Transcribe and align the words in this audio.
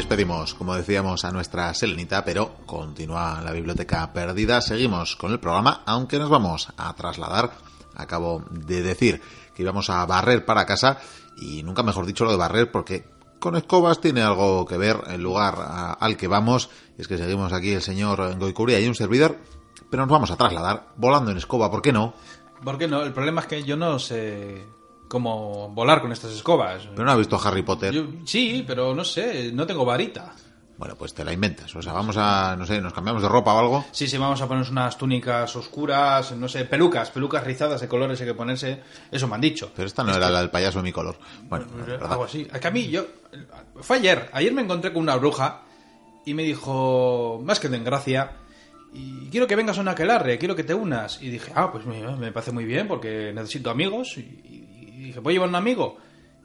despedimos, 0.00 0.54
como 0.54 0.74
decíamos, 0.74 1.26
a 1.26 1.30
nuestra 1.30 1.74
Selenita, 1.74 2.24
pero 2.24 2.54
continúa 2.64 3.42
la 3.42 3.52
biblioteca 3.52 4.10
perdida. 4.14 4.62
Seguimos 4.62 5.14
con 5.14 5.30
el 5.30 5.38
programa, 5.38 5.82
aunque 5.84 6.18
nos 6.18 6.30
vamos 6.30 6.68
a 6.78 6.94
trasladar. 6.94 7.50
Acabo 7.94 8.42
de 8.50 8.80
decir 8.80 9.20
que 9.54 9.62
íbamos 9.62 9.90
a 9.90 10.06
barrer 10.06 10.46
para 10.46 10.64
casa 10.64 10.98
y 11.36 11.62
nunca 11.64 11.82
mejor 11.82 12.06
dicho 12.06 12.24
lo 12.24 12.30
de 12.30 12.38
barrer 12.38 12.72
porque 12.72 13.04
con 13.38 13.56
escobas 13.56 14.00
tiene 14.00 14.22
algo 14.22 14.64
que 14.64 14.78
ver 14.78 15.02
el 15.08 15.22
lugar 15.22 15.56
al 16.00 16.16
que 16.16 16.28
vamos. 16.28 16.70
Es 16.96 17.06
que 17.06 17.18
seguimos 17.18 17.52
aquí 17.52 17.72
el 17.72 17.82
señor 17.82 18.38
Goicuria 18.38 18.80
y 18.80 18.88
un 18.88 18.94
servidor, 18.94 19.36
pero 19.90 20.04
nos 20.04 20.10
vamos 20.10 20.30
a 20.30 20.36
trasladar 20.36 20.94
volando 20.96 21.30
en 21.30 21.36
escoba, 21.36 21.70
¿por 21.70 21.82
qué 21.82 21.92
no? 21.92 22.14
¿Por 22.64 22.78
qué 22.78 22.88
no? 22.88 23.02
El 23.02 23.12
problema 23.12 23.42
es 23.42 23.48
que 23.48 23.64
yo 23.64 23.76
no 23.76 23.98
sé 23.98 24.64
cómo 25.10 25.68
volar 25.70 26.00
con 26.00 26.12
estas 26.12 26.30
escobas. 26.30 26.86
Pero 26.94 27.04
no 27.04 27.10
ha 27.10 27.16
visto 27.16 27.38
Harry 27.42 27.62
Potter. 27.62 27.92
sí, 28.24 28.64
pero 28.64 28.94
no 28.94 29.04
sé, 29.04 29.50
no 29.52 29.66
tengo 29.66 29.84
varita. 29.84 30.32
Bueno, 30.78 30.94
pues 30.96 31.12
te 31.12 31.24
la 31.24 31.32
inventas. 31.32 31.74
O 31.74 31.82
sea, 31.82 31.92
vamos 31.92 32.16
a, 32.16 32.54
no 32.56 32.64
sé, 32.64 32.80
nos 32.80 32.94
cambiamos 32.94 33.20
de 33.20 33.28
ropa 33.28 33.52
o 33.52 33.58
algo. 33.58 33.84
Sí, 33.90 34.06
sí, 34.06 34.16
vamos 34.16 34.40
a 34.40 34.46
ponernos 34.46 34.70
unas 34.70 34.96
túnicas 34.96 35.54
oscuras, 35.56 36.32
no 36.32 36.48
sé, 36.48 36.64
pelucas, 36.64 37.10
pelucas 37.10 37.44
rizadas 37.44 37.80
de 37.80 37.88
colores 37.88 38.20
hay 38.20 38.28
que 38.28 38.34
ponerse. 38.34 38.80
Eso 39.10 39.26
me 39.26 39.34
han 39.34 39.40
dicho. 39.40 39.72
Pero 39.74 39.88
esta 39.88 40.04
no 40.04 40.14
era 40.14 40.30
la 40.30 40.38
del 40.38 40.48
payaso 40.48 40.78
de 40.78 40.84
mi 40.84 40.92
color. 40.92 41.18
Bueno, 41.48 41.66
algo 42.08 42.24
así. 42.24 42.46
Es 42.50 42.60
que 42.60 42.68
a 42.68 42.70
mí, 42.70 42.88
yo. 42.88 43.04
Fue 43.80 43.96
ayer. 43.96 44.30
Ayer 44.32 44.54
me 44.54 44.62
encontré 44.62 44.92
con 44.92 45.02
una 45.02 45.16
bruja 45.16 45.62
y 46.24 46.34
me 46.34 46.44
dijo, 46.44 47.42
más 47.44 47.58
que 47.58 47.68
de 47.68 47.80
gracia, 47.80 48.36
y 48.94 49.28
quiero 49.28 49.46
que 49.46 49.56
vengas 49.56 49.76
a 49.76 49.80
una 49.80 49.90
aquelarre, 49.90 50.38
quiero 50.38 50.56
que 50.56 50.64
te 50.64 50.72
unas. 50.72 51.20
Y 51.20 51.30
dije, 51.30 51.52
ah, 51.56 51.70
pues 51.72 51.84
me, 51.84 52.00
me 52.16 52.32
parece 52.32 52.52
muy 52.52 52.64
bien 52.64 52.88
porque 52.88 53.32
necesito 53.34 53.70
amigos. 53.70 54.16
Y, 54.16 54.69
y 55.00 55.04
dije, 55.04 55.20
¿puedo 55.22 55.32
llevar 55.32 55.48
un 55.48 55.54
amigo? 55.54 55.96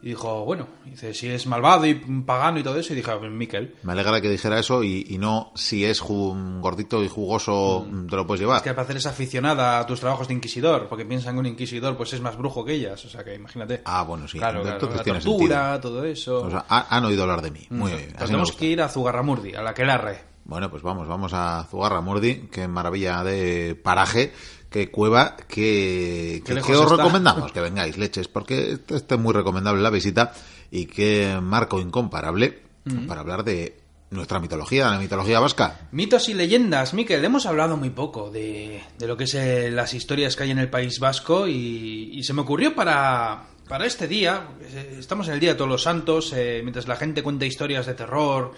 Y 0.02 0.10
dijo, 0.10 0.46
bueno, 0.46 0.68
dice, 0.86 1.14
si 1.14 1.28
es 1.30 1.48
malvado 1.48 1.86
y 1.86 1.96
pagano 1.96 2.60
y 2.60 2.64
todo 2.64 2.78
eso. 2.80 2.94
Y 2.94 2.98
dije, 2.98 3.12
pues 3.18 3.32
Miquel. 3.32 3.76
Me 3.84 3.94
alegra 3.94 4.22
que 4.22 4.30
dijera 4.30 4.60
eso 4.60 4.84
y, 4.84 5.18
no 5.20 5.52
si 5.56 5.84
es 5.84 6.00
gordito 6.02 7.04
y 7.04 7.08
jugoso 7.08 7.86
mm. 7.90 8.08
te 8.08 8.16
lo 8.16 8.28
puedes 8.28 8.42
llevar. 8.42 8.58
Es 8.58 8.64
que 8.64 8.70
al 8.70 8.76
parecer 8.76 8.98
es 8.98 9.08
aficionada 9.08 9.80
a 9.80 9.86
tus 9.86 10.00
trabajos 10.00 10.28
de 10.28 10.36
inquisidor, 10.36 10.88
porque 10.88 11.06
piensan 11.06 11.34
que 11.34 11.40
un 11.40 11.46
inquisidor 11.48 11.98
pues 11.98 12.14
es 12.14 12.22
más 12.22 12.38
brujo 12.38 12.64
que 12.64 12.74
ellas. 12.74 13.04
O 13.04 13.10
sea 13.10 13.24
que 13.24 13.36
imagínate. 13.36 13.82
Ah, 13.84 14.04
bueno, 14.04 14.28
sí. 14.28 14.38
Claro, 14.38 14.62
claro 14.62 14.90
la 14.94 15.04
tortura, 15.04 15.82
todo 15.82 16.06
eso. 16.06 16.44
O 16.44 16.52
sea, 16.52 16.66
han 16.70 17.04
oído 17.04 17.24
hablar 17.24 17.42
de 17.42 17.52
mí. 17.52 17.66
Muy 17.72 17.92
mm. 17.92 17.96
bien. 17.96 18.14
tenemos 18.14 18.52
que 18.52 18.66
ir 18.68 18.82
a 18.82 18.90
Zugarramurdi, 18.90 19.56
a 19.56 19.64
la 19.64 19.72
Aquelarre. 19.72 20.36
Bueno, 20.46 20.70
pues 20.70 20.84
vamos, 20.84 21.08
vamos 21.08 21.34
a 21.34 21.66
Zugarramurdi, 21.72 22.50
qué 22.52 22.68
maravilla 22.68 23.24
de 23.24 23.74
paraje 23.74 24.32
qué 24.76 24.92
cueva 24.92 25.38
que, 25.48 26.44
os 26.46 26.92
recomendamos 26.92 27.50
que 27.54 27.62
vengáis, 27.62 27.98
leches, 27.98 28.28
porque 28.28 28.78
este 28.90 29.16
es 29.16 29.22
muy 29.22 29.34
recomendable 29.34 29.82
la 29.82 29.90
visita 29.90 30.34
y 30.70 30.86
qué 30.86 31.40
marco 31.42 31.80
incomparable 31.80 32.60
para 33.08 33.22
hablar 33.22 33.46
de 33.46 33.78
nuestra 34.10 34.42
mitología, 34.42 34.92
la 34.92 35.00
mitología 35.00 35.40
vasca. 35.40 35.88
Mitos 35.94 36.28
y 36.28 36.34
leyendas, 36.34 36.94
Miquel, 36.94 37.24
hemos 37.24 37.46
hablado 37.46 37.78
muy 37.78 37.92
poco 37.92 38.30
de, 38.30 38.82
lo 39.00 39.16
que 39.16 39.24
es 39.24 39.36
eh, 39.36 39.72
las 39.72 39.94
historias 39.94 40.36
que 40.36 40.44
hay 40.44 40.52
en 40.52 40.60
el 40.60 40.70
País 40.70 41.00
Vasco 41.00 41.48
y, 41.48 42.22
se 42.24 42.34
me 42.34 42.42
ocurrió 42.42 42.76
para, 42.76 43.46
para 43.70 43.86
este 43.86 44.10
día, 44.10 44.50
eh, 44.60 44.98
estamos 45.00 45.30
en 45.30 45.36
el 45.36 45.40
Día 45.40 45.52
de 45.52 45.56
Todos 45.56 45.72
los 45.72 45.84
Santos, 45.84 46.34
eh, 46.36 46.60
mientras 46.64 46.86
la 46.90 46.98
gente 46.98 47.24
cuenta 47.24 47.46
historias 47.46 47.86
de 47.86 47.94
terror, 47.94 48.52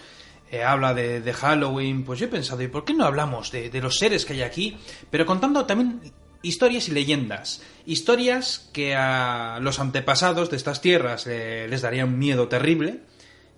eh, 0.50 0.62
habla 0.62 0.94
de, 0.94 1.32
Halloween, 1.32 2.04
pues 2.04 2.18
yo 2.18 2.26
he 2.26 2.28
pensado, 2.28 2.62
¿y 2.62 2.68
por 2.68 2.84
qué 2.84 2.94
no 2.94 3.04
hablamos 3.04 3.50
de, 3.52 3.70
los 3.80 3.98
seres 3.98 4.24
que 4.24 4.32
hay 4.32 4.42
aquí? 4.42 4.76
Pero 5.10 5.26
contando 5.26 5.66
también 5.66 6.00
historias 6.42 6.88
y 6.88 6.92
leyendas. 6.92 7.62
Historias 7.84 8.70
que 8.72 8.94
a 8.94 9.58
los 9.60 9.78
antepasados 9.78 10.50
de 10.50 10.56
estas 10.56 10.80
tierras 10.80 11.26
eh, 11.26 11.66
les 11.68 11.82
darían 11.82 12.18
miedo 12.18 12.48
terrible. 12.48 13.00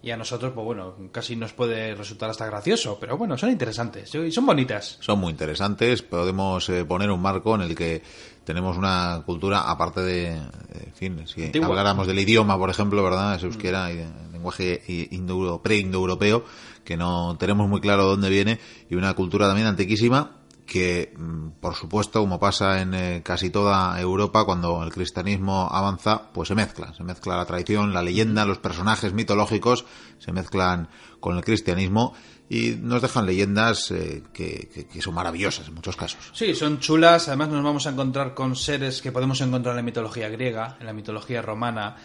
Y 0.03 0.13
a 0.13 0.17
nosotros, 0.17 0.53
pues 0.55 0.65
bueno, 0.65 0.95
casi 1.13 1.37
nos 1.37 1.53
puede 1.53 1.95
resultar 1.95 2.31
hasta 2.31 2.47
gracioso, 2.47 2.97
pero 2.99 3.19
bueno, 3.19 3.37
son 3.37 3.51
interesantes 3.51 4.15
y 4.15 4.33
son 4.33 4.47
bonitas. 4.47 4.97
Son 5.01 5.19
muy 5.19 5.31
interesantes, 5.31 6.01
podemos 6.01 6.71
eh, 6.71 6.87
poner 6.87 7.11
un 7.11 7.21
marco 7.21 7.55
en 7.55 7.61
el 7.61 7.75
que 7.75 8.03
tenemos 8.45 8.79
una 8.79 9.23
cultura, 9.27 9.71
aparte 9.71 10.01
de, 10.01 10.29
en 10.29 10.93
fin, 10.95 11.27
si 11.27 11.53
habláramos 11.63 12.07
del 12.07 12.19
idioma, 12.19 12.57
por 12.57 12.71
ejemplo, 12.71 13.05
¿verdad? 13.05 13.35
Es 13.35 13.43
euskera 13.43 13.93
y 13.93 14.03
lenguaje 14.33 14.83
pre-indoeuropeo, 15.63 16.45
que 16.85 16.97
no 16.97 17.37
tenemos 17.39 17.69
muy 17.69 17.81
claro 17.81 18.05
dónde 18.05 18.31
viene, 18.31 18.61
y 18.89 18.95
una 18.95 19.15
cultura 19.15 19.47
también 19.47 19.67
antiquísima 19.67 20.41
que, 20.71 21.13
mm, 21.17 21.61
por 21.61 21.75
supuesto, 21.75 22.21
como 22.21 22.39
pasa 22.39 22.81
en 22.81 22.95
eh, 22.95 23.23
casi 23.25 23.51
toda 23.51 24.01
Europa, 24.01 24.45
cuando 24.45 24.85
el 24.85 24.93
cristianismo 24.93 25.69
avanza, 25.69 26.31
pues 26.33 26.47
se 26.49 26.55
mezcla. 26.55 26.95
Se 26.95 27.03
mezcla 27.03 27.37
la 27.37 27.45
tradición, 27.45 27.93
la 27.93 28.03
leyenda, 28.03 28.47
los 28.47 28.59
personajes 28.59 29.13
mitológicos, 29.13 29.85
se 30.21 30.31
mezclan 30.31 30.89
con 31.19 31.37
el 31.37 31.43
cristianismo 31.43 32.15
y 32.49 32.77
nos 32.81 33.03
dejan 33.03 33.27
leyendas 33.27 33.91
eh, 33.91 34.23
que, 34.33 34.89
que, 34.93 35.03
son 35.03 35.15
maravillosas 35.15 35.67
en 35.67 35.75
muchos 35.75 35.97
casos. 35.97 36.31
Sí, 36.33 36.55
son 36.55 36.79
chulas. 36.79 37.27
Además, 37.27 37.49
nos 37.49 37.65
vamos 37.65 37.87
a 37.89 37.91
encontrar 37.91 38.35
con 38.35 38.55
seres 38.55 39.03
que 39.03 39.11
podemos 39.11 39.41
encontrar 39.41 39.73
en 39.73 39.79
la 39.79 39.83
mitología 39.83 40.29
griega, 40.29 40.77
en 40.79 40.87
la 40.87 40.93
mitología 40.93 41.43
romana 41.43 41.97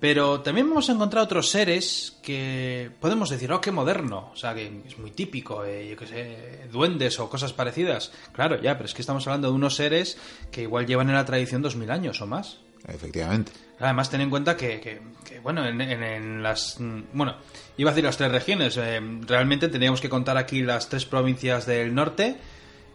pero 0.00 0.40
también 0.42 0.68
hemos 0.68 0.88
encontrado 0.88 1.24
otros 1.24 1.50
seres 1.50 2.16
que 2.22 2.90
podemos 3.00 3.30
decir, 3.30 3.50
oh, 3.52 3.60
qué 3.60 3.72
moderno. 3.72 4.30
O 4.32 4.36
sea, 4.36 4.54
que 4.54 4.82
es 4.86 4.96
muy 4.98 5.10
típico, 5.10 5.64
eh, 5.64 5.88
yo 5.90 5.96
qué 5.96 6.06
sé, 6.06 6.68
duendes 6.70 7.18
o 7.18 7.28
cosas 7.28 7.52
parecidas. 7.52 8.12
Claro, 8.32 8.60
ya, 8.60 8.74
pero 8.74 8.86
es 8.86 8.94
que 8.94 9.02
estamos 9.02 9.26
hablando 9.26 9.48
de 9.48 9.54
unos 9.54 9.74
seres 9.74 10.16
que 10.52 10.62
igual 10.62 10.86
llevan 10.86 11.08
en 11.08 11.16
la 11.16 11.24
tradición 11.24 11.62
dos 11.62 11.74
mil 11.74 11.90
años 11.90 12.20
o 12.20 12.26
más. 12.26 12.58
Efectivamente. 12.86 13.50
Además, 13.80 14.08
ten 14.08 14.20
en 14.20 14.30
cuenta 14.30 14.56
que, 14.56 14.80
que, 14.80 15.40
bueno, 15.40 15.66
en, 15.66 16.42
las. 16.42 16.76
Bueno, 17.12 17.36
iba 17.76 17.90
a 17.90 17.92
decir 17.92 18.04
las 18.04 18.16
tres 18.16 18.30
regiones. 18.30 18.76
Eh, 18.76 19.00
realmente 19.26 19.68
teníamos 19.68 20.00
que 20.00 20.08
contar 20.08 20.36
aquí 20.36 20.62
las 20.62 20.88
tres 20.88 21.06
provincias 21.06 21.66
del 21.66 21.92
norte. 21.92 22.36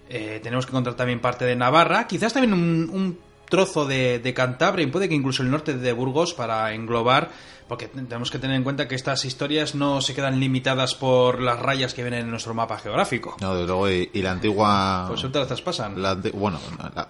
Eh, 0.10 0.40
tenemos 0.42 0.66
que 0.66 0.72
contar 0.72 0.94
también 0.96 1.20
parte 1.20 1.44
de 1.44 1.56
Navarra. 1.58 2.08
Quizás 2.08 2.34
también 2.34 2.54
un 2.54 3.20
trozo 3.54 3.86
de, 3.86 4.18
de, 4.18 4.34
Cantabria 4.34 4.84
y 4.84 4.90
puede 4.90 5.08
que 5.08 5.14
incluso 5.14 5.44
el 5.44 5.52
norte 5.52 5.76
de 5.76 5.94
Burgos 5.94 6.34
para 6.34 6.74
englobar, 6.74 7.30
porque 7.68 7.88
tenemos 7.88 8.32
que 8.32 8.40
tener 8.40 8.56
en 8.56 8.64
cuenta 8.64 8.88
que 8.88 8.96
estas 8.96 9.26
historias 9.26 9.76
no 9.76 10.02
se 10.02 10.16
quedan 10.16 10.40
limitadas 10.40 10.96
por 10.96 11.40
las 11.40 11.60
rayas 11.60 11.94
que 11.94 12.02
vienen 12.02 12.22
en 12.22 12.32
nuestro 12.32 12.56
mapa 12.56 12.80
geográfico. 12.80 13.38
No, 13.42 13.54
desde 13.54 13.68
luego, 13.68 13.88
y, 13.92 14.10
la 14.24 14.32
antigua... 14.32 15.06
Pues 15.08 15.24
otras 15.24 15.46
traspasan. 15.46 16.02
La, 16.02 16.16
bueno, 16.34 16.60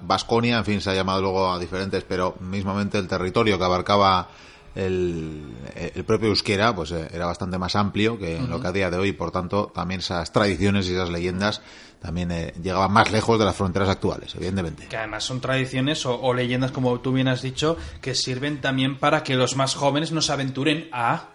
Vasconia, 0.01 0.57
en 0.57 0.65
fin, 0.65 0.81
se 0.81 0.89
ha 0.89 0.93
llamado 0.93 1.21
luego 1.21 1.49
a 1.49 1.57
diferentes, 1.57 2.03
pero 2.03 2.35
mismamente 2.41 2.97
el 2.97 3.07
territorio 3.07 3.57
que 3.57 3.63
abarcaba 3.63 4.27
el, 4.75 5.43
el, 5.75 6.03
propio 6.03 6.29
euskera 6.29 6.75
pues 6.75 6.91
eh, 6.91 7.07
era 7.13 7.27
bastante 7.27 7.57
más 7.57 7.75
amplio 7.75 8.17
que 8.17 8.39
lo 8.39 8.59
que 8.59 8.67
a 8.67 8.71
día 8.73 8.89
de 8.89 8.97
hoy, 8.97 9.13
por 9.13 9.31
tanto, 9.31 9.71
también 9.73 10.01
esas 10.01 10.33
tradiciones 10.33 10.89
y 10.89 10.93
esas 10.93 11.09
leyendas 11.09 11.61
también 12.03 12.31
eh, 12.31 12.53
llegaban 12.61 12.91
más 12.91 13.13
lejos 13.13 13.39
de 13.39 13.45
las 13.45 13.55
fronteras 13.55 13.87
actuales, 13.87 14.35
evidentemente. 14.35 14.87
Que 14.87 14.97
además 14.97 15.23
son 15.23 15.39
tradiciones 15.39 16.05
o, 16.05 16.33
leyendas, 16.33 16.71
como 16.71 16.99
tú 16.99 17.13
bien 17.13 17.29
has 17.29 17.41
dicho, 17.41 17.77
que 18.01 18.13
sirven 18.13 18.59
también 18.59 18.99
para 18.99 19.23
que 19.23 19.35
los 19.35 19.55
más 19.55 19.73
jóvenes 19.73 20.11
no 20.11 20.21
se 20.21 20.33
aventuren 20.33 20.89
a... 20.91 21.29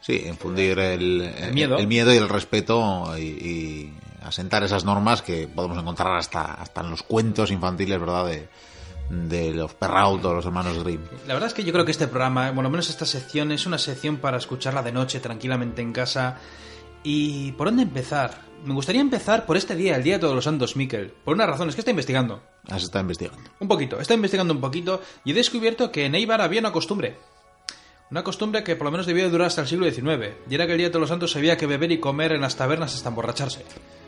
Sí, 0.00 0.24
infundir 0.26 0.80
el, 0.80 1.52
miedo. 1.52 1.78
el, 1.78 1.86
miedo 1.86 2.12
y 2.12 2.16
el 2.16 2.28
respeto 2.28 3.16
y, 3.16 3.92
asentar 4.24 4.64
esas 4.64 4.84
normas 4.84 5.22
que 5.22 5.46
podemos 5.46 5.78
encontrar 5.78 6.16
hasta, 6.16 6.54
hasta 6.54 6.80
en 6.80 6.90
los 6.90 7.04
cuentos 7.04 7.52
infantiles, 7.52 8.00
¿verdad?, 8.00 8.26
de, 8.26 8.48
de 9.08 9.54
los 9.54 9.72
Perrault 9.74 10.24
o 10.24 10.34
los 10.34 10.44
hermanos 10.44 10.82
Grimm. 10.82 11.02
La 11.28 11.34
verdad 11.34 11.46
es 11.46 11.54
que 11.54 11.62
yo 11.62 11.72
creo 11.72 11.84
que 11.84 11.92
este 11.92 12.08
programa, 12.08 12.50
bueno, 12.50 12.70
menos 12.70 12.90
esta 12.90 13.06
sección, 13.06 13.52
es 13.52 13.66
una 13.66 13.78
sección 13.78 14.16
para 14.16 14.38
escucharla 14.38 14.82
de 14.82 14.90
noche 14.90 15.20
tranquilamente 15.20 15.80
en 15.80 15.92
casa. 15.92 16.38
¿Y 17.04 17.52
por 17.52 17.68
dónde 17.68 17.82
empezar? 17.82 18.51
Me 18.64 18.74
gustaría 18.74 19.00
empezar 19.00 19.44
por 19.44 19.56
este 19.56 19.74
día, 19.74 19.96
el 19.96 20.04
Día 20.04 20.14
de 20.14 20.20
Todos 20.20 20.36
los 20.36 20.44
Santos, 20.44 20.76
Miquel. 20.76 21.10
Por 21.24 21.34
una 21.34 21.46
razón, 21.46 21.68
es 21.68 21.74
que 21.74 21.80
está 21.80 21.90
investigando. 21.90 22.42
Has 22.68 22.84
estado 22.84 23.02
investigando. 23.02 23.50
Un 23.58 23.66
poquito, 23.66 23.98
está 23.98 24.14
investigando 24.14 24.54
un 24.54 24.60
poquito 24.60 25.00
y 25.24 25.32
he 25.32 25.34
descubierto 25.34 25.90
que 25.90 26.06
en 26.06 26.14
Eibar 26.14 26.40
había 26.40 26.60
una 26.60 26.70
costumbre. 26.70 27.16
Una 28.10 28.22
costumbre 28.22 28.62
que 28.62 28.76
por 28.76 28.84
lo 28.84 28.92
menos 28.92 29.06
debió 29.06 29.28
durar 29.30 29.48
hasta 29.48 29.62
el 29.62 29.66
siglo 29.66 29.90
XIX. 29.90 30.36
Y 30.48 30.54
era 30.54 30.66
que 30.66 30.72
el 30.72 30.78
Día 30.78 30.86
de 30.86 30.90
Todos 30.90 31.00
los 31.00 31.08
Santos 31.08 31.34
había 31.34 31.56
que 31.56 31.66
beber 31.66 31.90
y 31.90 31.98
comer 31.98 32.32
en 32.32 32.42
las 32.42 32.56
tabernas 32.56 32.94
hasta 32.94 33.08
emborracharse. 33.08 33.64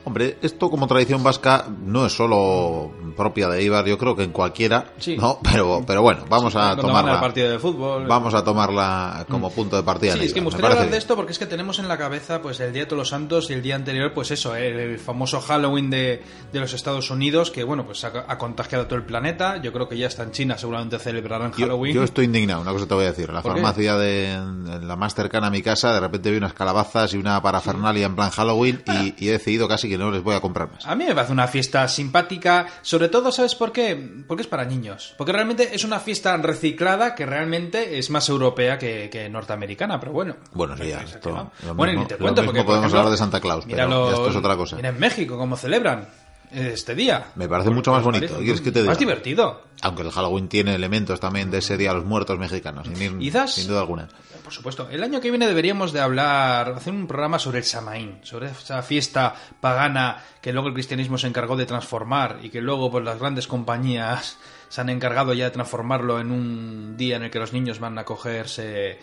Hombre, 0.07 0.37
esto 0.43 0.71
como 0.71 0.87
tradición 0.87 1.23
vasca 1.23 1.67
no 1.85 2.05
es 2.05 2.13
solo 2.13 2.93
propia 3.17 3.49
de 3.49 3.63
Ibar, 3.63 3.87
yo 3.87 3.97
creo 3.97 4.15
que 4.15 4.25
en 4.25 4.33
cualquiera, 4.33 4.93
sí. 4.99 5.17
¿no? 5.17 5.39
Pero, 5.43 5.83
pero 5.87 6.03
bueno, 6.03 6.25
vamos 6.29 6.55
a 6.57 6.77
tomarla. 6.77 7.21
partida 7.21 7.51
de 7.51 7.59
fútbol. 7.59 8.07
Vamos 8.07 8.35
a 8.35 8.45
tomarla 8.45 9.25
como 9.31 9.49
mm. 9.49 9.53
punto 9.53 9.77
de 9.77 9.83
partida. 9.83 10.13
Sí, 10.15 10.27
es 10.27 10.35
que 10.35 10.41
me 10.41 10.47
gustaría 10.47 10.71
hablar 10.71 10.91
de 10.91 10.99
esto 10.99 11.17
porque 11.17 11.33
es 11.33 11.39
que 11.39 11.47
tenemos 11.47 11.79
en 11.79 11.89
la 11.89 11.97
cabeza 11.97 12.43
pues 12.43 12.61
el 12.61 12.73
Día 12.73 12.83
de 12.83 12.87
Todos 12.87 12.99
los 12.99 13.09
Santos 13.09 13.49
y 13.49 13.55
el 13.55 13.63
día 13.63 13.77
anterior, 13.77 14.13
pues 14.13 14.31
eso, 14.31 14.55
el 14.55 14.99
famoso 14.99 15.41
Halloween 15.41 15.89
de, 15.89 16.23
de 16.53 16.61
los 16.61 16.75
Estados 16.75 17.11
Unidos, 17.11 17.51
que 17.51 17.65
bueno, 17.65 17.87
pues 17.87 18.05
ha, 18.05 18.39
contagiado 18.39 18.85
a 18.85 18.89
todo 18.89 18.99
el 18.99 19.07
planeta. 19.07 19.57
Yo 19.63 19.73
creo 19.73 19.89
que 19.89 19.97
ya 19.97 20.09
está 20.09 20.23
en 20.25 20.33
China, 20.33 20.59
seguramente 20.59 20.99
celebrarán 20.99 21.53
Halloween. 21.53 21.95
Yo, 21.95 22.03
estoy 22.03 22.27
indignado, 22.27 22.61
una 22.61 22.73
cosa 22.73 22.87
te 22.87 22.95
voy 22.95 23.05
a 23.05 23.09
decir. 23.09 23.33
La 23.33 23.43
farmacia 23.43 23.97
de 23.97 24.39
la 24.83 24.97
más 24.97 25.15
cercana 25.15 25.47
a 25.47 25.51
mi 25.51 25.63
casa, 25.63 25.95
de 25.95 26.01
repente 26.01 26.31
vi 26.31 26.37
unas 26.37 26.53
calabazas 26.53 27.15
y 27.15 27.17
una 27.17 27.41
parafernalia 27.41 28.07
en 28.07 28.17
plan 28.17 28.31
Halloween 28.31 28.83
y, 28.87 29.25
y 29.25 29.29
he 29.29 29.33
decidido 29.33 29.67
casi 29.67 29.89
que 29.89 29.94
que 29.95 30.05
no 30.05 30.11
les 30.11 30.23
voy 30.23 30.35
a 30.35 30.41
comprar 30.41 30.71
más. 30.71 30.87
A 30.87 30.95
mí 30.95 31.05
me 31.05 31.15
parece 31.15 31.33
una 31.33 31.47
fiesta 31.47 31.87
simpática, 31.89 32.67
sobre 32.83 33.09
todo, 33.09 33.31
¿sabes 33.31 33.55
por 33.55 33.73
qué? 33.73 34.25
Porque 34.27 34.43
es 34.43 34.49
para 34.49 34.65
niños. 34.65 35.15
Porque 35.17 35.33
realmente 35.33 35.75
es 35.75 35.85
una 35.85 36.01
fiesta 36.01 36.37
reciclada 36.37 37.15
que 37.15 37.27
realmente 37.27 37.99
es 37.99 38.11
más 38.11 38.29
europea 38.29 38.79
que, 38.79 39.29
norteamericana, 39.31 40.01
pero 40.01 40.13
bueno. 40.13 40.37
Bueno, 40.53 40.77
sí, 40.77 40.89
ya. 40.89 41.03
Esto, 41.03 41.51
bueno, 41.75 42.01
ni 42.01 42.07
te 42.07 42.17
cuento, 42.17 42.45
porque 42.45 42.65
podemos 42.65 42.93
hablar 42.93 43.11
de 43.11 43.17
Santa 43.17 43.41
Claus, 43.41 43.65
pero 43.69 44.11
esto 44.11 44.29
es 44.31 44.37
otra 44.37 44.57
cosa. 44.57 44.77
Mira 44.77 44.89
en 44.89 44.99
México 44.99 45.39
cómo 45.39 45.57
celebran 45.57 46.09
este 46.55 46.95
día. 46.95 47.33
Me 47.35 47.49
parece 47.49 47.71
mucho 47.71 47.93
más 47.93 48.03
bonito. 48.03 48.39
¿Quieres 48.39 48.61
que 48.61 48.71
te 48.71 48.81
diga? 48.81 48.93
Más 48.93 48.99
divertido. 48.99 49.63
Aunque 49.83 50.03
el 50.03 50.11
Halloween 50.11 50.49
tiene 50.49 50.75
elementos 50.75 51.21
también 51.21 51.51
de 51.51 51.59
ese 51.59 51.77
día 51.77 51.91
a 51.91 51.95
los 51.95 52.05
muertos 52.05 52.39
mexicanos, 52.39 52.87
sin, 52.87 53.21
sin 53.49 53.69
duda 53.69 53.81
alguna. 53.81 54.09
Por 54.43 54.53
supuesto. 54.53 54.89
El 54.91 55.03
año 55.03 55.21
que 55.21 55.31
viene 55.31 55.47
deberíamos 55.47 55.93
de 55.93 56.01
hablar, 56.01 56.75
hacer 56.77 56.93
un 56.93 57.07
programa 57.07 57.39
sobre 57.39 57.59
el 57.59 57.65
Samaín, 57.65 58.19
sobre 58.23 58.51
esa 58.51 58.83
fiesta 58.83 59.35
pagana 59.61 60.23
que 60.43 60.53
luego 60.53 60.69
el 60.69 60.75
cristianismo 60.75 61.17
se 61.17 61.27
encargó 61.27 61.57
de 61.57 61.65
transformar 61.65 62.41
y 62.43 62.51
que 62.51 62.61
luego 62.61 62.91
pues 62.91 63.05
las 63.05 63.19
grandes 63.19 63.47
compañías 63.47 64.37
se 64.69 64.81
han 64.81 64.91
encargado 64.91 65.33
ya 65.33 65.45
de 65.45 65.51
transformarlo 65.51 66.21
en 66.21 66.31
un 66.31 66.97
día 66.97 67.17
en 67.17 67.25
el 67.25 67.31
que 67.31 67.39
los 67.39 67.53
niños 67.53 67.79
van 67.79 67.99
a 67.99 68.05
cogerse 68.05 68.99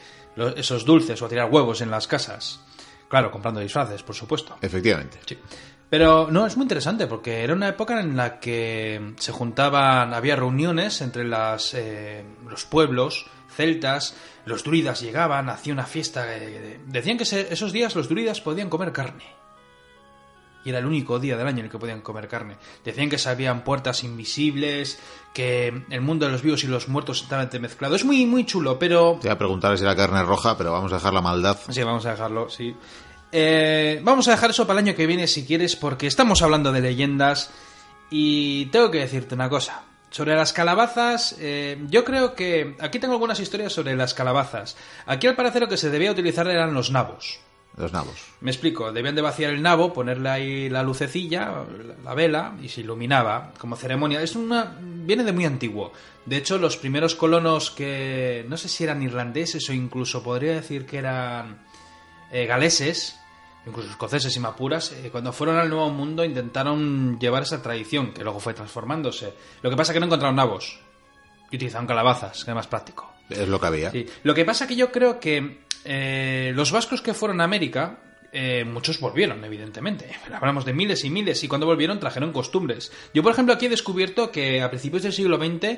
esos 0.56 0.86
dulces 0.86 1.22
o 1.22 1.26
a 1.26 1.30
tirar 1.30 1.50
huevos 1.52 1.82
en 1.82 1.90
las 1.90 2.08
casas. 2.08 2.60
Claro, 3.10 3.30
comprando 3.30 3.60
disfraces, 3.60 4.04
por 4.04 4.16
supuesto. 4.16 4.58
Efectivamente. 4.62 5.20
Sí. 5.26 5.38
Pero 5.92 6.32
no, 6.32 6.48
es 6.48 6.56
muy 6.56 6.64
interesante 6.64 7.06
porque 7.06 7.44
era 7.44 7.54
una 7.54 7.68
época 7.68 8.00
en 8.00 8.16
la 8.16 8.40
que 8.40 9.14
se 9.18 9.34
juntaban, 9.34 10.14
había 10.14 10.38
reuniones 10.38 11.02
entre 11.02 11.26
las, 11.26 11.74
eh, 11.74 12.24
los 12.50 12.64
pueblos 12.64 13.26
celtas, 13.54 14.16
los 14.46 14.64
druidas 14.64 15.02
llegaban, 15.02 15.50
hacía 15.50 15.74
una 15.74 15.86
fiesta. 15.86 16.26
decían 16.88 17.18
que 17.18 17.24
esos 17.24 17.74
días 17.74 17.94
los 17.94 18.08
druidas 18.08 18.40
podían 18.40 18.70
comer 18.70 18.94
carne. 18.94 19.26
Y 20.64 20.70
era 20.70 20.80
el 20.80 20.86
único 20.86 21.20
día 21.20 21.36
del 21.36 21.48
año 21.48 21.60
en 21.60 21.66
el 21.66 21.72
que 21.72 21.78
podían 21.78 22.00
comer 22.00 22.30
carne. 22.30 22.56
Decían 22.86 23.10
que 23.10 23.18
se 23.18 23.28
habían 23.28 23.66
puertas 23.66 24.06
invisibles, 24.06 24.98
que 25.34 25.84
el 25.90 26.02
mundo 26.02 26.26
de 26.26 26.32
los 26.32 26.42
vivos 26.42 26.64
y 26.64 26.68
los 26.68 26.88
muertos 26.88 27.22
estaban 27.24 27.50
mezclados. 27.60 28.00
Es 28.00 28.06
muy, 28.06 28.26
muy 28.26 28.46
chulo, 28.46 28.80
pero... 28.80 29.18
Te 29.20 29.28
voy 29.28 29.36
a 29.36 29.38
preguntar 29.38 29.78
si 29.78 29.84
era 29.84 29.94
carne 29.98 30.24
roja, 30.24 30.58
pero 30.58 30.72
vamos 30.72 30.94
a 30.94 30.96
dejar 30.96 31.14
la 31.14 31.22
maldad. 31.22 31.58
Sí, 31.68 31.84
vamos 31.84 32.06
a 32.06 32.12
dejarlo, 32.12 32.50
sí. 32.50 32.74
Eh, 33.32 34.02
vamos 34.04 34.28
a 34.28 34.32
dejar 34.32 34.50
eso 34.50 34.68
para 34.68 34.80
el 34.80 34.88
año 34.88 34.96
que 34.96 35.08
viene 35.08 35.28
si 35.28 35.46
quieres, 35.46 35.76
porque 35.76 36.08
estamos 36.08 36.42
hablando 36.42 36.72
de 36.72 36.82
leyendas 36.82 37.52
y 38.10 38.66
tengo 38.68 38.92
que 38.92 39.00
decirte 39.00 39.36
una 39.36 39.50
cosa. 39.50 39.84
Sobre 40.10 40.36
las 40.36 40.52
calabazas, 40.52 41.38
eh, 41.40 41.82
yo 41.88 42.04
creo 42.04 42.36
que 42.36 42.76
aquí 42.82 43.00
tengo 43.00 43.14
algunas 43.14 43.40
historias 43.40 43.72
sobre 43.72 43.96
las 43.96 44.14
calabazas. 44.14 44.76
Aquí 45.06 45.28
al 45.28 45.38
parecer 45.38 45.62
lo 45.62 45.70
que 45.70 45.78
se 45.78 45.90
debía 45.90 46.12
utilizar 46.12 46.48
eran 46.50 46.74
los 46.74 46.92
nabos. 46.92 47.40
Los 47.78 47.94
nabos. 47.94 48.16
Me 48.42 48.52
explico, 48.52 48.92
debían 48.92 49.16
de 49.16 49.22
vaciar 49.22 49.54
el 49.54 49.62
nabo, 49.62 49.94
ponerle 49.94 50.30
ahí 50.30 50.70
la 50.70 50.84
lucecilla, 50.84 51.64
la 52.04 52.14
vela, 52.14 52.58
y 52.62 52.68
se 52.68 52.82
iluminaba 52.82 53.54
como 53.58 53.78
ceremonia. 53.78 54.22
Es 54.22 54.36
una. 54.36 54.76
viene 54.82 55.24
de 55.24 55.32
muy 55.32 55.46
antiguo. 55.46 55.94
De 56.26 56.36
hecho, 56.36 56.58
los 56.58 56.76
primeros 56.76 57.16
colonos 57.16 57.72
que. 57.72 58.46
no 58.50 58.58
sé 58.58 58.68
si 58.68 58.84
eran 58.84 59.02
irlandeses 59.02 59.70
o 59.70 59.74
incluso 59.74 60.22
podría 60.22 60.54
decir 60.54 60.86
que 60.86 60.98
eran 60.98 61.66
eh, 62.34 62.46
galeses, 62.46 63.21
incluso 63.66 63.90
escoceses 63.90 64.36
y 64.36 64.40
mapuras, 64.40 64.92
eh, 64.92 65.10
cuando 65.12 65.32
fueron 65.32 65.58
al 65.58 65.70
Nuevo 65.70 65.90
Mundo 65.90 66.26
intentaron 66.26 67.20
llevar 67.20 67.44
esa 67.44 67.62
tradición, 67.62 68.14
que 68.14 68.24
luego 68.24 68.40
fue 68.40 68.54
transformándose. 68.54 69.34
Lo 69.62 69.70
que 69.70 69.76
pasa 69.76 69.92
es 69.92 69.94
que 69.96 70.00
no 70.00 70.08
encontraron 70.08 70.36
nabos, 70.36 70.80
y 71.52 71.56
utilizaron 71.56 71.88
calabazas, 71.88 72.44
que 72.44 72.52
era 72.52 72.56
más 72.56 72.68
práctico. 72.68 73.14
Es 73.30 73.48
lo 73.48 73.60
que 73.60 73.68
había. 73.68 73.92
Lo 74.24 74.34
que 74.34 74.46
pasa 74.46 74.68
que 74.68 74.76
yo 74.76 74.92
creo 74.92 75.20
que 75.20 75.62
eh, 75.86 76.52
los 76.56 76.72
vascos 76.72 77.02
que 77.02 77.14
fueron 77.14 77.40
a 77.40 77.46
América, 77.46 78.00
eh, 78.34 78.66
muchos 78.66 79.00
volvieron, 79.00 79.44
evidentemente. 79.46 80.10
Hablamos 80.34 80.66
de 80.66 80.74
miles 80.74 81.06
y 81.06 81.10
miles, 81.10 81.44
y 81.44 81.48
cuando 81.48 81.68
volvieron 81.68 82.00
trajeron 82.00 82.34
costumbres. 82.34 82.92
Yo, 83.14 83.22
por 83.22 83.32
ejemplo, 83.32 83.54
aquí 83.54 83.68
he 83.68 83.70
descubierto 83.70 84.32
que 84.32 84.62
a 84.62 84.70
principios 84.70 85.04
del 85.04 85.14
siglo 85.14 85.38
XX 85.38 85.78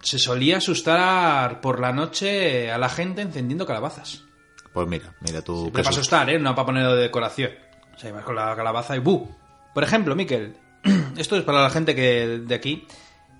se 0.00 0.18
solía 0.18 0.58
asustar 0.58 1.60
por 1.60 1.80
la 1.80 1.92
noche 1.92 2.70
a 2.70 2.78
la 2.78 2.88
gente 2.88 3.22
encendiendo 3.22 3.66
calabazas. 3.66 4.29
Pues 4.72 4.88
mira, 4.88 5.12
mira 5.20 5.42
tú. 5.42 5.66
Sí, 5.66 5.70
para 5.70 5.88
asustar, 5.88 6.30
¿eh? 6.30 6.38
No 6.38 6.54
para 6.54 6.66
ponerlo 6.66 6.94
de 6.94 7.02
decoración. 7.02 7.50
O 7.94 7.98
sea, 7.98 8.12
vas 8.12 8.24
con 8.24 8.36
la 8.36 8.54
calabaza 8.54 8.96
y 8.96 9.00
¡bu! 9.00 9.28
Por 9.74 9.82
ejemplo, 9.82 10.14
Miquel, 10.14 10.56
esto 11.16 11.36
es 11.36 11.44
para 11.44 11.62
la 11.62 11.70
gente 11.70 11.94
que 11.94 12.40
de 12.44 12.54
aquí. 12.54 12.86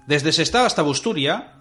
Desde 0.06 0.32
Sestao 0.32 0.66
hasta 0.66 0.82
Busturia, 0.82 1.52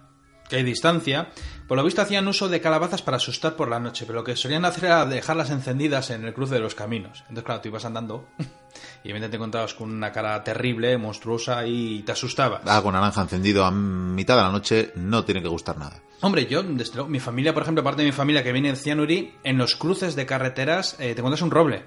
que 0.48 0.56
hay 0.56 0.64
distancia, 0.64 1.28
por 1.68 1.76
lo 1.76 1.84
visto 1.84 2.02
hacían 2.02 2.26
uso 2.26 2.48
de 2.48 2.60
calabazas 2.60 3.00
para 3.00 3.18
asustar 3.18 3.54
por 3.54 3.68
la 3.68 3.78
noche, 3.78 4.04
pero 4.06 4.18
lo 4.18 4.24
que 4.24 4.34
solían 4.34 4.64
hacer 4.64 4.86
era 4.86 5.06
dejarlas 5.06 5.50
encendidas 5.50 6.10
en 6.10 6.24
el 6.24 6.34
cruce 6.34 6.54
de 6.54 6.60
los 6.60 6.74
caminos. 6.74 7.20
Entonces, 7.20 7.44
claro, 7.44 7.60
tú 7.60 7.68
ibas 7.68 7.84
andando 7.84 8.28
y 9.02 9.10
evidentemente 9.10 9.30
te 9.30 9.36
encontrabas 9.36 9.74
con 9.74 9.90
una 9.90 10.12
cara 10.12 10.42
terrible, 10.44 10.96
monstruosa 10.98 11.66
y 11.66 12.02
te 12.02 12.12
asustaba. 12.12 12.60
Algo 12.64 12.84
con 12.84 12.94
naranja 12.94 13.22
encendido 13.22 13.64
a 13.64 13.70
mitad 13.70 14.36
de 14.36 14.42
la 14.42 14.50
noche 14.50 14.92
no 14.96 15.24
tiene 15.24 15.42
que 15.42 15.48
gustar 15.48 15.78
nada. 15.78 16.02
Hombre, 16.20 16.46
yo, 16.46 16.62
desde 16.62 17.02
mi 17.04 17.18
familia, 17.18 17.54
por 17.54 17.62
ejemplo, 17.62 17.82
parte 17.82 18.02
de 18.02 18.08
mi 18.08 18.12
familia 18.12 18.42
que 18.42 18.52
viene 18.52 18.68
en 18.68 18.76
Cianuri, 18.76 19.34
en 19.42 19.56
los 19.56 19.74
cruces 19.74 20.16
de 20.16 20.26
carreteras 20.26 20.94
eh, 20.98 21.14
te 21.14 21.20
encuentras 21.20 21.42
un 21.42 21.50
roble 21.50 21.84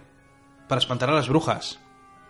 para 0.68 0.80
espantar 0.80 1.10
a 1.10 1.14
las 1.14 1.30
brujas. 1.30 1.80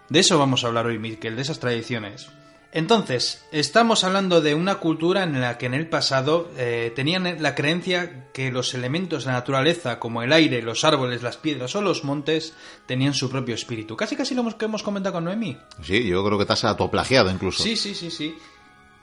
De 0.09 0.19
eso 0.19 0.38
vamos 0.38 0.63
a 0.63 0.68
hablar 0.68 0.85
hoy, 0.85 1.00
Miquel, 1.00 1.35
de 1.38 1.41
esas 1.41 1.59
tradiciones. 1.59 2.30
Entonces, 2.75 3.46
estamos 3.52 4.04
hablando 4.04 4.42
de 4.42 4.56
una 4.56 4.75
cultura 4.80 5.22
en 5.22 5.40
la 5.40 5.60
que 5.60 5.68
en 5.68 5.75
el 5.75 5.88
pasado 5.88 6.50
eh, 6.58 6.92
tenían 6.96 7.38
la 7.40 7.54
creencia 7.54 8.31
que 8.34 8.52
los 8.52 8.74
elementos 8.74 9.25
de 9.25 9.31
la 9.31 9.38
naturaleza, 9.38 10.00
como 10.00 10.24
el 10.24 10.34
aire, 10.34 10.64
los 10.64 10.84
árboles, 10.84 11.22
las 11.22 11.38
piedras 11.38 11.75
o 11.75 11.84
los 11.84 12.04
montes, 12.04 12.56
tenían 12.88 13.14
su 13.14 13.30
propio 13.30 13.54
espíritu. 13.54 13.96
Casi 13.96 14.16
casi 14.16 14.34
lo 14.34 14.58
que 14.58 14.66
hemos 14.66 14.81
comentado 14.81 15.14
con 15.14 15.25
Noemi. 15.25 15.56
Sí, 15.84 16.08
yo 16.08 16.25
creo 16.25 16.40
que 16.40 16.46
te 16.46 16.54
has 16.54 16.64
autoplagiado 16.64 17.30
incluso. 17.30 17.62
Sí, 17.62 17.75
sí, 17.75 17.94
sí, 17.94 18.10
sí. 18.10 18.36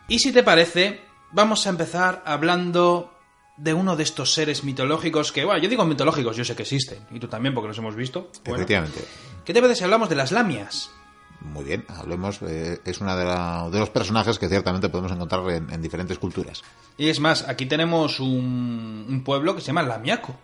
Y 0.09 0.19
si 0.19 0.33
te 0.33 0.43
parece, 0.43 1.03
vamos 1.31 1.65
a 1.69 1.71
empezar 1.71 2.25
hablando 2.27 3.15
de 3.57 3.73
uno 3.73 3.95
de 3.95 4.03
estos 4.03 4.35
seres 4.35 4.65
mitológicos 4.65 5.31
que, 5.31 5.45
bueno, 5.45 5.63
yo 5.63 5.69
digo 5.69 5.85
mitológicos, 5.85 6.37
yo 6.37 6.45
sé 6.45 6.57
que 6.57 6.63
existen, 6.63 7.07
y 7.13 7.21
tú 7.21 7.29
también 7.29 7.55
porque 7.55 7.69
los 7.69 7.79
hemos 7.79 7.95
visto. 7.95 8.33
Efectivamente. 8.45 9.05
¿Qué 9.45 9.55
te 9.55 9.61
parece 9.61 9.79
si 9.79 9.85
hablamos 9.85 10.09
de 10.09 10.17
las 10.17 10.33
lamias? 10.33 10.91
Muy 11.41 11.65
bien, 11.65 11.85
hablemos. 11.89 12.41
Eh, 12.43 12.81
es 12.85 13.01
uno 13.01 13.17
de, 13.17 13.79
los 13.79 13.91
personajes 13.91 14.39
que 14.39 14.49
ciertamente 14.49 14.89
podemos 14.89 15.13
encontrar 15.13 15.49
en, 15.51 15.83
diferentes 15.83 16.19
culturas. 16.19 16.63
Y 16.99 17.09
es 17.09 17.19
más, 17.19 17.49
aquí 17.49 17.67
tenemos 17.67 18.21
un, 18.21 19.07
un, 19.09 19.25
pueblo 19.25 19.55
que 19.55 19.61
se 19.61 19.69
llama 19.69 19.83
Lamiaco. 19.83 20.37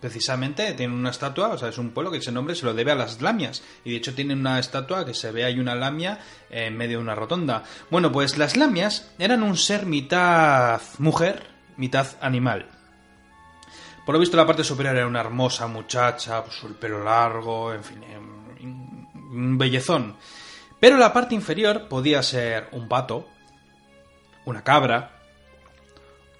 Precisamente 0.00 0.72
tiene 0.72 0.94
una 0.94 1.10
estatua, 1.10 1.50
o 1.50 1.58
sea, 1.58 1.68
es 1.68 1.78
un 1.78 1.90
pueblo 1.90 2.10
que 2.10 2.18
ese 2.18 2.32
nombre 2.32 2.56
se 2.56 2.66
lo 2.66 2.74
debe 2.74 2.90
a 2.90 2.96
las 2.96 3.22
lamias. 3.22 3.62
Y 3.84 3.92
de 3.92 3.96
hecho 3.96 4.14
tiene 4.14 4.34
una 4.34 4.58
estatua 4.58 5.06
que 5.06 5.14
se 5.14 5.30
ve 5.30 5.44
ahí 5.44 5.60
una 5.60 5.76
lamia 5.76 6.18
en 6.50 6.76
medio 6.76 6.98
de 6.98 7.04
una 7.04 7.14
rotonda. 7.14 7.62
Bueno, 7.88 8.10
pues 8.10 8.36
las 8.36 8.56
lamias 8.56 9.12
eran 9.18 9.42
un 9.42 9.56
ser 9.56 9.86
mitad 9.86 10.80
mujer, 10.98 11.46
mitad 11.76 12.06
animal. 12.20 12.68
Por 14.04 14.14
lo 14.14 14.18
visto 14.18 14.36
la 14.36 14.46
parte 14.46 14.64
superior 14.64 14.96
era 14.96 15.06
una 15.06 15.20
hermosa 15.20 15.68
muchacha, 15.68 16.42
pues 16.42 16.60
el 16.64 16.74
pelo 16.74 17.04
largo, 17.04 17.72
en 17.72 17.84
fin, 17.84 18.02
un 19.32 19.58
bellezón. 19.58 20.16
Pero 20.78 20.96
la 20.96 21.12
parte 21.12 21.34
inferior 21.34 21.88
podía 21.88 22.22
ser 22.22 22.68
un 22.72 22.88
pato, 22.88 23.26
una 24.44 24.62
cabra, 24.62 25.22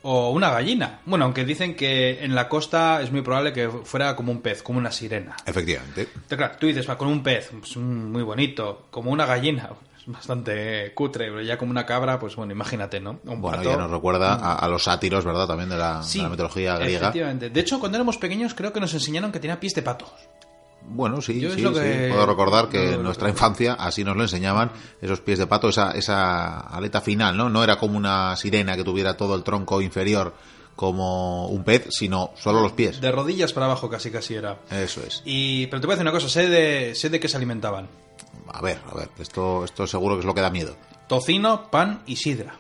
o 0.03 0.31
una 0.31 0.51
gallina. 0.51 1.01
Bueno, 1.07 1.25
aunque 1.25 1.45
dicen 1.45 1.75
que 1.75 2.25
en 2.25 2.35
la 2.35 2.49
costa 2.49 3.01
es 3.03 3.13
muy 3.13 3.23
probable 3.23 3.53
que 3.53 3.69
fuera 3.69 4.15
como 4.17 4.33
un 4.33 4.43
pez, 4.43 4.63
como 4.63 4.79
una 4.79 4.91
sirena. 4.91 5.37
Efectivamente. 5.47 6.09
claro, 6.29 6.55
tú 6.59 6.67
dices, 6.67 6.89
va, 6.89 6.99
con 6.99 7.09
un 7.09 7.23
pez, 7.23 7.51
pues, 7.59 7.77
muy 7.77 8.23
bonito, 8.23 8.87
como 8.91 9.11
una 9.11 9.27
gallina, 9.27 9.71
es 9.97 10.07
bastante 10.13 10.93
cutre, 10.95 11.27
pero 11.27 11.43
ya 11.43 11.57
como 11.57 11.71
una 11.71 11.87
cabra, 11.87 12.19
pues 12.19 12.37
bueno, 12.37 12.53
imagínate, 12.53 13.01
¿no? 13.01 13.21
Un 13.25 13.41
bueno, 13.41 13.63
ya 13.63 13.77
nos 13.77 13.91
recuerda 13.91 14.35
a, 14.35 14.69
los 14.69 14.85
sátiros, 14.85 15.25
¿verdad? 15.25 15.47
También 15.47 15.69
de 15.69 15.77
la, 15.77 16.03
de 16.03 16.23
la 16.23 16.29
mitología 16.29 16.77
griega. 16.77 16.99
Efectivamente. 16.99 17.51
De 17.51 17.61
hecho, 17.61 17.79
cuando 17.79 17.97
éramos 17.97 18.19
pequeños 18.19 18.55
creo 18.55 18.73
que 18.73 18.81
nos 18.81 18.93
enseñaron 18.95 19.31
que 19.31 19.39
tenía 19.41 19.61
pies 19.61 19.75
de 19.75 19.83
pato. 19.83 20.13
Bueno, 20.89 21.23
sí, 21.23 21.41
sí, 21.55 21.63
Puedo 21.63 22.27
recordar 22.27 22.69
que 22.69 22.95
en 22.95 23.03
nuestra 23.03 23.29
infancia 23.29 23.75
así 23.75 24.05
nos 24.05 24.17
lo 24.17 24.23
enseñaban, 24.23 24.71
esos 25.01 25.21
pies 25.21 25.39
de 25.39 25.47
pato, 25.47 25.69
esa, 25.69 25.93
esa 25.93 26.61
aleta 26.61 27.01
final, 27.01 27.37
¿no? 27.37 27.49
No 27.49 27.65
era 27.65 27.79
como 27.79 27.97
una 27.97 28.37
sirena 28.37 28.77
que 28.77 28.85
tuviera 28.85 29.17
todo 29.17 29.35
el 29.35 29.43
tronco 29.43 29.81
inferior 29.81 30.35
como 30.77 31.49
un 31.49 31.65
pez, 31.65 31.87
sino 31.91 32.33
solo 32.37 32.61
los 32.61 32.73
pies. 32.73 33.01
De 33.01 33.11
rodillas 33.11 33.53
para 33.53 33.67
abajo 33.67 33.89
casi 33.89 34.11
casi 34.11 34.35
era. 34.35 34.59
Eso 34.71 35.03
es. 35.07 35.23
Y, 35.25 35.67
pero 35.69 35.81
te 35.81 35.87
voy 35.87 35.95
a 35.95 35.97
decir 35.97 36.09
una 36.09 36.13
cosa, 36.13 36.29
sé 36.29 36.49
de, 36.49 36.95
sé 36.95 37.09
de 37.09 37.21
qué 37.21 37.29
se 37.29 37.37
alimentaban. 37.37 37.89
A 38.49 38.61
ver, 38.61 38.81
a 38.91 38.95
ver, 38.95 39.09
esto, 39.19 39.65
esto 39.65 39.87
seguro 39.87 40.17
que 40.17 40.21
es 40.21 40.27
lo 40.27 40.35
que 40.35 40.41
da 40.41 40.51
miedo. 40.51 40.77
Tocino, 41.09 41.71
pan 41.71 42.03
y 42.07 42.17
sidra 42.17 42.57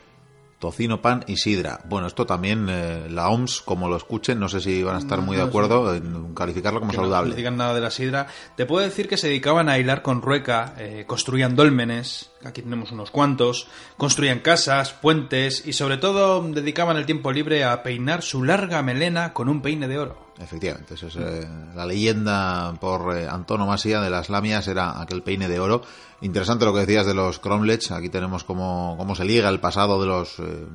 tocino, 0.62 1.02
pan 1.02 1.24
y 1.26 1.36
sidra. 1.36 1.80
Bueno, 1.86 2.06
esto 2.06 2.24
también 2.24 2.68
eh, 2.70 3.08
la 3.10 3.28
OMS, 3.28 3.62
como 3.62 3.88
lo 3.88 3.96
escuchen, 3.96 4.38
no 4.38 4.48
sé 4.48 4.60
si 4.60 4.82
van 4.82 4.94
a 4.94 4.98
estar 5.00 5.20
muy 5.20 5.36
de 5.36 5.42
acuerdo 5.42 5.92
en 5.94 6.34
calificarlo 6.34 6.78
como 6.78 6.92
saludable. 6.92 7.30
No 7.30 7.36
digan 7.36 7.56
nada 7.56 7.74
de 7.74 7.80
la 7.80 7.90
sidra. 7.90 8.28
Te 8.56 8.64
puedo 8.64 8.84
decir 8.84 9.08
que 9.08 9.16
se 9.16 9.26
dedicaban 9.26 9.68
a 9.68 9.78
hilar 9.78 10.02
con 10.02 10.22
rueca, 10.22 10.74
eh, 10.78 11.04
construían 11.06 11.56
dólmenes, 11.56 12.30
aquí 12.44 12.62
tenemos 12.62 12.92
unos 12.92 13.10
cuantos, 13.10 13.68
construían 13.96 14.40
casas, 14.40 14.92
puentes 14.92 15.66
y 15.66 15.72
sobre 15.72 15.96
todo 15.96 16.42
dedicaban 16.42 16.96
el 16.96 17.06
tiempo 17.06 17.32
libre 17.32 17.64
a 17.64 17.82
peinar 17.82 18.22
su 18.22 18.42
larga 18.42 18.82
melena 18.82 19.32
con 19.32 19.48
un 19.48 19.62
peine 19.62 19.88
de 19.88 19.98
oro. 19.98 20.32
Efectivamente, 20.38 20.94
eso 20.94 21.06
es 21.06 21.16
eh, 21.16 21.48
la 21.74 21.86
leyenda 21.86 22.74
por 22.80 23.16
eh, 23.16 23.28
antonomasia 23.28 24.00
de 24.00 24.10
las 24.10 24.30
lamias 24.30 24.66
era 24.66 25.00
aquel 25.00 25.22
peine 25.22 25.48
de 25.48 25.60
oro. 25.60 25.82
Interesante 26.20 26.64
lo 26.64 26.72
que 26.72 26.80
decías 26.80 27.06
de 27.06 27.14
los 27.14 27.38
cromlechs, 27.38 27.90
aquí 27.90 28.08
tenemos 28.08 28.44
cómo, 28.44 28.96
cómo 28.96 29.14
se 29.14 29.24
liga 29.24 29.48
el 29.48 29.60
pasado 29.60 30.00
de 30.00 30.06
los, 30.06 30.38
eh, 30.38 30.66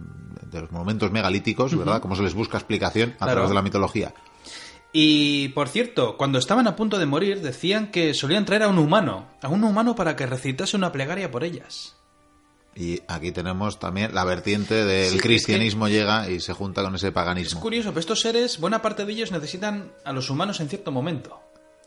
de 0.43 0.61
los 0.61 0.71
monumentos 0.71 1.11
megalíticos, 1.11 1.77
¿verdad? 1.77 2.01
Cómo 2.01 2.15
se 2.15 2.23
les 2.23 2.33
busca 2.33 2.57
explicación 2.57 3.15
a 3.19 3.27
través 3.27 3.49
de 3.49 3.55
la 3.55 3.61
mitología. 3.61 4.13
Y, 4.93 5.49
por 5.49 5.67
cierto, 5.69 6.17
cuando 6.17 6.39
estaban 6.39 6.67
a 6.67 6.75
punto 6.75 6.97
de 6.97 7.05
morir, 7.05 7.41
decían 7.41 7.91
que 7.91 8.13
solían 8.13 8.45
traer 8.45 8.63
a 8.63 8.67
un 8.69 8.79
humano, 8.79 9.27
a 9.41 9.49
un 9.49 9.63
humano 9.63 9.95
para 9.95 10.15
que 10.15 10.25
recitase 10.25 10.77
una 10.77 10.91
plegaria 10.91 11.29
por 11.29 11.43
ellas. 11.43 11.97
Y 12.73 13.01
aquí 13.07 13.31
tenemos 13.31 13.79
también 13.79 14.13
la 14.13 14.23
vertiente 14.23 14.85
del 14.85 15.19
cristianismo 15.19 15.87
llega 15.87 16.29
y 16.29 16.39
se 16.39 16.53
junta 16.53 16.83
con 16.83 16.93
ese 16.93 17.11
paganismo. 17.11 17.57
Es 17.57 17.61
curioso, 17.61 17.89
pero 17.89 17.99
estos 17.99 18.21
seres, 18.21 18.59
buena 18.59 18.81
parte 18.83 19.03
de 19.03 19.11
ellos 19.11 19.31
necesitan 19.31 19.91
a 20.05 20.13
los 20.13 20.29
humanos 20.29 20.59
en 20.59 20.69
cierto 20.69 20.91
momento. 20.91 21.41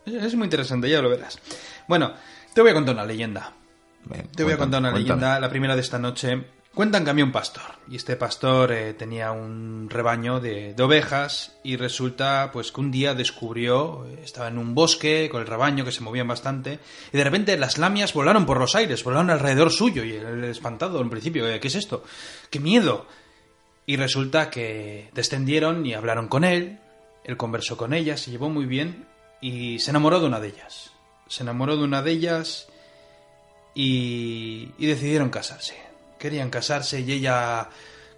Es, 0.04 0.34
muy 0.34 0.46
interesante, 0.46 0.90
ya 0.90 1.00
lo 1.00 1.08
verás. 1.08 1.38
Bueno, 1.86 2.12
te 2.54 2.60
voy 2.60 2.70
a 2.70 2.74
contar 2.74 2.94
una 2.94 3.04
leyenda. 3.04 3.52
te 4.34 4.42
voy 4.42 4.54
a 4.54 4.58
contar 4.58 4.80
una 4.80 4.90
leyenda, 4.90 5.38
la 5.38 5.48
primera 5.48 5.76
de 5.76 5.82
esta 5.82 5.98
noche, 5.98 6.44
Cuentan 6.74 7.02
que 7.02 7.10
había 7.10 7.24
un 7.24 7.32
pastor 7.32 7.64
y 7.90 7.96
este 7.96 8.14
pastor 8.14 8.70
eh, 8.70 8.94
tenía 8.94 9.32
un 9.32 9.88
rebaño 9.90 10.38
de, 10.38 10.72
ovejas 10.80 11.58
y 11.64 11.76
resulta 11.76 12.50
pues 12.52 12.70
que 12.70 12.80
un 12.80 12.92
día 12.92 13.12
descubrió, 13.12 14.06
eh, 14.06 14.20
estaba 14.22 14.46
en 14.46 14.56
un 14.56 14.72
bosque 14.72 15.28
con 15.32 15.40
el 15.40 15.48
rebaño 15.48 15.84
que 15.84 15.90
se 15.90 16.02
movían 16.02 16.28
bastante 16.28 16.78
y 17.12 17.16
de 17.16 17.24
repente 17.24 17.58
las 17.58 17.76
lamias 17.76 18.14
volaron 18.14 18.46
por 18.46 18.60
los 18.60 18.76
aires, 18.76 19.02
volaron 19.02 19.30
alrededor 19.30 19.72
suyo 19.72 20.04
y 20.04 20.12
él 20.12 20.44
espantado 20.44 21.00
en 21.00 21.10
principio, 21.10 21.48
eh, 21.48 21.58
¿qué 21.58 21.66
es 21.66 21.74
esto? 21.74 22.04
¡Qué 22.50 22.60
miedo! 22.60 23.08
Y 23.84 23.96
resulta 23.96 24.48
que 24.48 25.10
descendieron 25.12 25.84
y 25.84 25.94
hablaron 25.94 26.28
con 26.28 26.44
él, 26.44 26.78
él 27.24 27.36
conversó 27.36 27.76
con 27.76 27.94
ellas, 27.94 28.20
se 28.20 28.30
llevó 28.30 28.48
muy 28.48 28.66
bien 28.66 29.08
y 29.40 29.80
se 29.80 29.90
enamoró 29.90 30.20
de 30.20 30.26
una 30.26 30.38
de 30.38 30.48
ellas. 30.48 30.92
Se 31.26 31.42
enamoró 31.42 31.76
de 31.76 31.82
una 31.82 32.00
de 32.00 32.12
ellas 32.12 32.68
y, 33.74 34.70
y 34.78 34.86
decidieron 34.86 35.30
casarse 35.30 35.89
querían 36.20 36.50
casarse 36.50 37.00
y 37.00 37.10
ella 37.10 37.68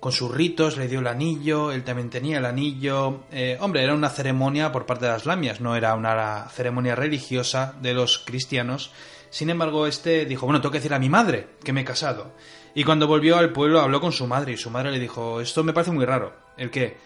con 0.01 0.11
sus 0.11 0.33
ritos 0.33 0.77
le 0.77 0.89
dio 0.89 0.99
el 0.99 1.07
anillo, 1.07 1.71
él 1.71 1.85
también 1.85 2.11
tenía 2.11 2.39
el 2.39 2.45
anillo. 2.45 3.21
Eh, 3.31 3.57
hombre, 3.61 3.85
era 3.85 3.95
una 3.95 4.11
ceremonia 4.11 4.73
por 4.73 4.85
parte 4.85 5.07
de 5.07 5.13
las 5.13 5.27
lamias, 5.27 5.61
no 5.61 5.77
era 5.77 5.95
una 5.95 6.49
ceremonia 6.49 6.97
religiosa 6.97 7.75
de 7.81 7.95
los 7.95 8.19
cristianos. 8.19 8.91
Sin 9.31 9.49
embargo, 9.49 9.87
este 9.87 10.27
dijo, 10.27 10.45
bueno, 10.45 10.61
tengo 10.61 10.73
que 10.73 10.79
decir 10.79 10.93
a 10.93 10.99
mi 10.99 11.09
madre 11.09 11.51
que 11.63 11.73
me 11.73 11.83
he 11.83 11.85
casado. 11.85 12.33
Y 12.75 12.83
cuando 12.83 13.07
volvió 13.07 13.39
al 13.39 13.53
pueblo 13.53 13.81
habló 13.81 14.01
con 14.01 14.13
su 14.13 14.27
madre 14.27 14.53
y 14.53 14.57
su 14.57 14.71
madre 14.71 14.91
le 14.91 14.99
dijo, 14.99 15.41
esto 15.41 15.63
me 15.63 15.73
parece 15.73 15.93
muy 15.93 16.05
raro. 16.05 16.35
¿El 16.57 16.71
qué? 16.71 16.99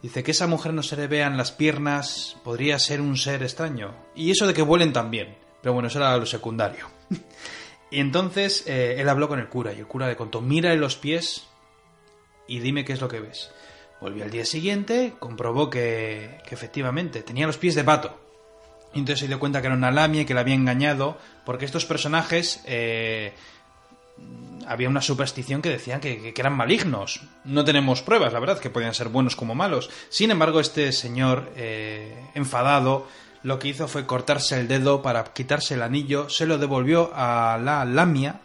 Dice 0.00 0.22
que 0.22 0.30
esa 0.30 0.46
mujer 0.46 0.72
no 0.72 0.84
se 0.84 0.96
le 0.96 1.08
vean 1.08 1.36
las 1.36 1.50
piernas, 1.50 2.36
podría 2.44 2.78
ser 2.78 3.00
un 3.00 3.16
ser 3.16 3.42
extraño. 3.42 3.94
Y 4.14 4.30
eso 4.30 4.46
de 4.46 4.54
que 4.54 4.62
vuelen 4.62 4.92
también. 4.92 5.36
Pero 5.60 5.72
bueno, 5.72 5.88
eso 5.88 5.98
era 5.98 6.16
lo 6.16 6.26
secundario. 6.26 6.86
Y 7.90 8.00
entonces 8.00 8.64
eh, 8.66 8.96
él 8.98 9.08
habló 9.08 9.28
con 9.28 9.38
el 9.38 9.48
cura 9.48 9.72
y 9.72 9.78
el 9.78 9.86
cura 9.86 10.08
le 10.08 10.16
contó, 10.16 10.40
mira 10.40 10.72
en 10.72 10.80
los 10.80 10.96
pies 10.96 11.46
y 12.46 12.58
dime 12.58 12.84
qué 12.84 12.92
es 12.92 13.00
lo 13.00 13.08
que 13.08 13.20
ves. 13.20 13.50
Volvió 14.00 14.24
al 14.24 14.30
día 14.30 14.44
siguiente, 14.44 15.14
comprobó 15.18 15.70
que, 15.70 16.40
efectivamente 16.50 17.22
tenía 17.22 17.46
los 17.46 17.58
pies 17.58 17.74
de 17.74 17.84
pato. 17.84 18.20
Y 18.92 19.00
entonces 19.00 19.20
se 19.20 19.28
dio 19.28 19.40
cuenta 19.40 19.60
que 19.60 19.66
era 19.66 19.76
una 19.76 19.90
lamia 19.90 20.22
y 20.22 20.24
que 20.24 20.34
la 20.34 20.40
había 20.40 20.54
engañado, 20.54 21.18
porque 21.44 21.64
estos 21.64 21.84
personajes 21.84 22.62
eh, 22.66 23.32
había 24.66 24.88
una 24.88 25.00
superstición 25.00 25.62
que 25.62 25.70
decían 25.70 26.00
que, 26.00 26.32
que, 26.32 26.40
eran 26.40 26.52
malignos. 26.52 27.22
No 27.44 27.64
tenemos 27.64 28.02
pruebas, 28.02 28.32
la 28.32 28.40
verdad, 28.40 28.58
que 28.58 28.70
podían 28.70 28.94
ser 28.94 29.08
buenos 29.08 29.36
como 29.36 29.54
malos. 29.54 29.90
Sin 30.10 30.30
embargo, 30.30 30.60
este 30.60 30.92
señor 30.92 31.50
eh, 31.56 32.14
enfadado 32.34 33.06
lo 33.44 33.58
que 33.58 33.68
hizo 33.68 33.86
fue 33.86 34.06
cortarse 34.06 34.58
el 34.58 34.66
dedo 34.66 35.02
para 35.02 35.22
quitarse 35.22 35.74
el 35.74 35.82
anillo, 35.82 36.28
se 36.30 36.46
lo 36.46 36.58
devolvió 36.58 37.12
a 37.14 37.58
la 37.62 37.84
lamia 37.84 38.40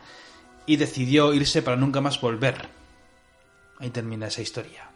y 0.65 0.75
decidió 0.75 1.33
irse 1.33 1.61
para 1.61 1.77
nunca 1.77 2.01
más 2.01 2.19
volver. 2.21 2.67
Ahí 3.79 3.89
termina 3.89 4.27
esa 4.27 4.41
historia. 4.41 4.89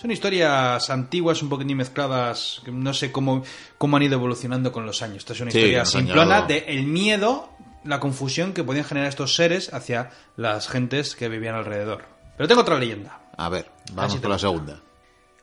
Son 0.00 0.10
historias 0.10 0.88
antiguas, 0.88 1.42
un 1.42 1.50
poquitín 1.50 1.76
mezcladas, 1.76 2.62
no 2.72 2.94
sé 2.94 3.12
cómo, 3.12 3.44
cómo 3.76 3.98
han 3.98 4.02
ido 4.02 4.14
evolucionando 4.14 4.72
con 4.72 4.86
los 4.86 5.02
años. 5.02 5.18
Esta 5.18 5.34
es 5.34 5.40
una 5.42 5.50
historia 5.50 5.84
simplona 5.84 6.40
de 6.40 6.64
el 6.68 6.84
miedo, 6.84 7.50
la 7.84 8.00
confusión 8.00 8.54
que 8.54 8.64
podían 8.64 8.86
generar 8.86 9.10
estos 9.10 9.34
seres 9.34 9.74
hacia 9.74 10.10
las 10.36 10.68
gentes 10.68 11.14
que 11.14 11.28
vivían 11.28 11.54
alrededor. 11.54 12.06
Pero 12.38 12.48
tengo 12.48 12.62
otra 12.62 12.78
leyenda. 12.78 13.20
A 13.36 13.50
ver, 13.50 13.70
vamos 13.92 14.16
con 14.16 14.30
la 14.30 14.38
segunda. 14.38 14.80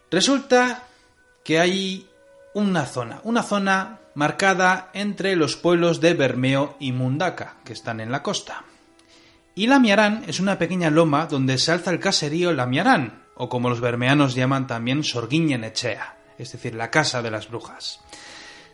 Resulta 0.09 0.85
que 1.43 1.59
hay 1.59 2.07
una 2.55 2.87
zona, 2.87 3.21
una 3.23 3.43
zona 3.43 3.99
marcada 4.17 4.89
entre 4.93 5.35
los 5.35 5.57
pueblos 5.57 6.01
de 6.01 6.15
Bermeo 6.15 6.75
y 6.79 6.91
Mundaka, 6.91 7.57
que 7.63 7.73
están 7.73 7.99
en 7.99 8.11
la 8.11 8.23
costa. 8.23 8.63
Y 9.53 9.67
Lamiarán 9.67 10.23
es 10.25 10.39
una 10.39 10.57
pequeña 10.57 10.89
loma 10.89 11.27
donde 11.27 11.59
se 11.59 11.71
alza 11.71 11.91
el 11.91 11.99
caserío 11.99 12.51
Lamiarán, 12.51 13.25
o 13.35 13.47
como 13.47 13.69
los 13.69 13.79
bermeanos 13.79 14.33
llaman 14.33 14.65
también 14.65 15.03
Sorguiñenechea, 15.03 16.17
es 16.39 16.51
decir, 16.51 16.73
la 16.73 16.89
casa 16.89 17.21
de 17.21 17.29
las 17.29 17.47
brujas. 17.47 17.99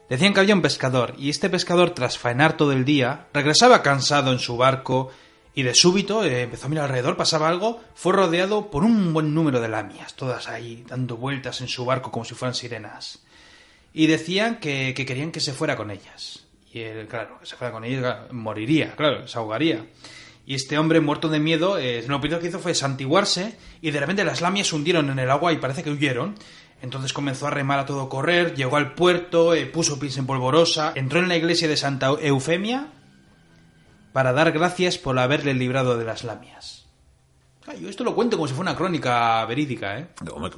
Decían 0.07 0.33
que 0.33 0.39
había 0.39 0.55
un 0.55 0.61
pescador, 0.61 1.13
y 1.17 1.29
este 1.29 1.49
pescador, 1.49 1.89
tras 1.89 2.17
faenar 2.17 2.55
todo 2.55 2.71
el 2.71 2.85
día, 2.85 3.27
regresaba 3.33 3.83
cansado 3.83 4.31
en 4.31 4.39
su 4.39 4.55
barco, 4.55 5.11
y 5.53 5.63
de 5.63 5.75
súbito 5.75 6.23
eh, 6.23 6.43
empezó 6.43 6.67
a 6.67 6.69
mirar 6.69 6.85
alrededor, 6.85 7.17
pasaba 7.17 7.49
algo, 7.49 7.81
fue 7.95 8.13
rodeado 8.13 8.71
por 8.71 8.85
un 8.85 9.11
buen 9.11 9.33
número 9.33 9.59
de 9.59 9.67
lamias, 9.67 10.13
todas 10.13 10.47
ahí 10.47 10.85
dando 10.87 11.17
vueltas 11.17 11.59
en 11.59 11.67
su 11.67 11.83
barco 11.83 12.11
como 12.11 12.23
si 12.23 12.33
fueran 12.33 12.55
sirenas 12.55 13.22
y 13.93 14.07
decían 14.07 14.59
que, 14.59 14.93
querían 14.95 15.31
que 15.31 15.39
se 15.39 15.53
fuera 15.53 15.75
con 15.75 15.91
ellas. 15.91 16.45
Y 16.73 16.79
él, 16.79 17.07
claro, 17.07 17.39
que 17.39 17.45
se 17.45 17.55
fuera 17.55 17.71
con 17.71 17.83
ellas, 17.83 18.31
moriría, 18.31 18.95
claro, 18.95 19.27
se 19.27 19.37
ahogaría. 19.37 19.85
Y 20.45 20.55
este 20.55 20.77
hombre, 20.77 20.99
muerto 20.99 21.29
de 21.29 21.39
miedo, 21.39 21.77
eh, 21.77 22.03
lo 22.07 22.19
primero 22.19 22.41
que 22.41 22.47
hizo 22.47 22.59
fue 22.59 22.73
santiguarse 22.73 23.55
y 23.81 23.91
de 23.91 23.99
repente 23.99 24.25
las 24.25 24.41
lamias 24.41 24.67
se 24.67 24.75
hundieron 24.75 25.09
en 25.09 25.19
el 25.19 25.29
agua 25.29 25.53
y 25.53 25.57
parece 25.57 25.83
que 25.83 25.91
huyeron. 25.91 26.35
Entonces 26.81 27.13
comenzó 27.13 27.47
a 27.47 27.51
remar 27.51 27.79
a 27.79 27.85
todo 27.85 28.09
correr, 28.09 28.55
llegó 28.55 28.75
al 28.75 28.93
puerto, 28.93 29.53
eh, 29.53 29.65
puso 29.65 29.99
pies 29.99 30.17
en 30.17 30.25
polvorosa, 30.25 30.91
entró 30.95 31.19
en 31.19 31.29
la 31.29 31.37
iglesia 31.37 31.69
de 31.69 31.77
Santa 31.77 32.07
Eufemia 32.19 32.87
para 34.11 34.33
dar 34.33 34.51
gracias 34.51 34.97
por 34.97 35.17
haberle 35.17 35.53
librado 35.53 35.97
de 35.97 36.03
las 36.03 36.25
lamias. 36.25 36.82
Yo 37.79 37.89
esto 37.89 38.03
lo 38.03 38.13
cuento 38.13 38.35
como 38.35 38.47
si 38.47 38.53
fuera 38.53 38.71
una 38.71 38.77
crónica 38.77 39.45
verídica, 39.45 39.97
¿eh? 39.97 40.07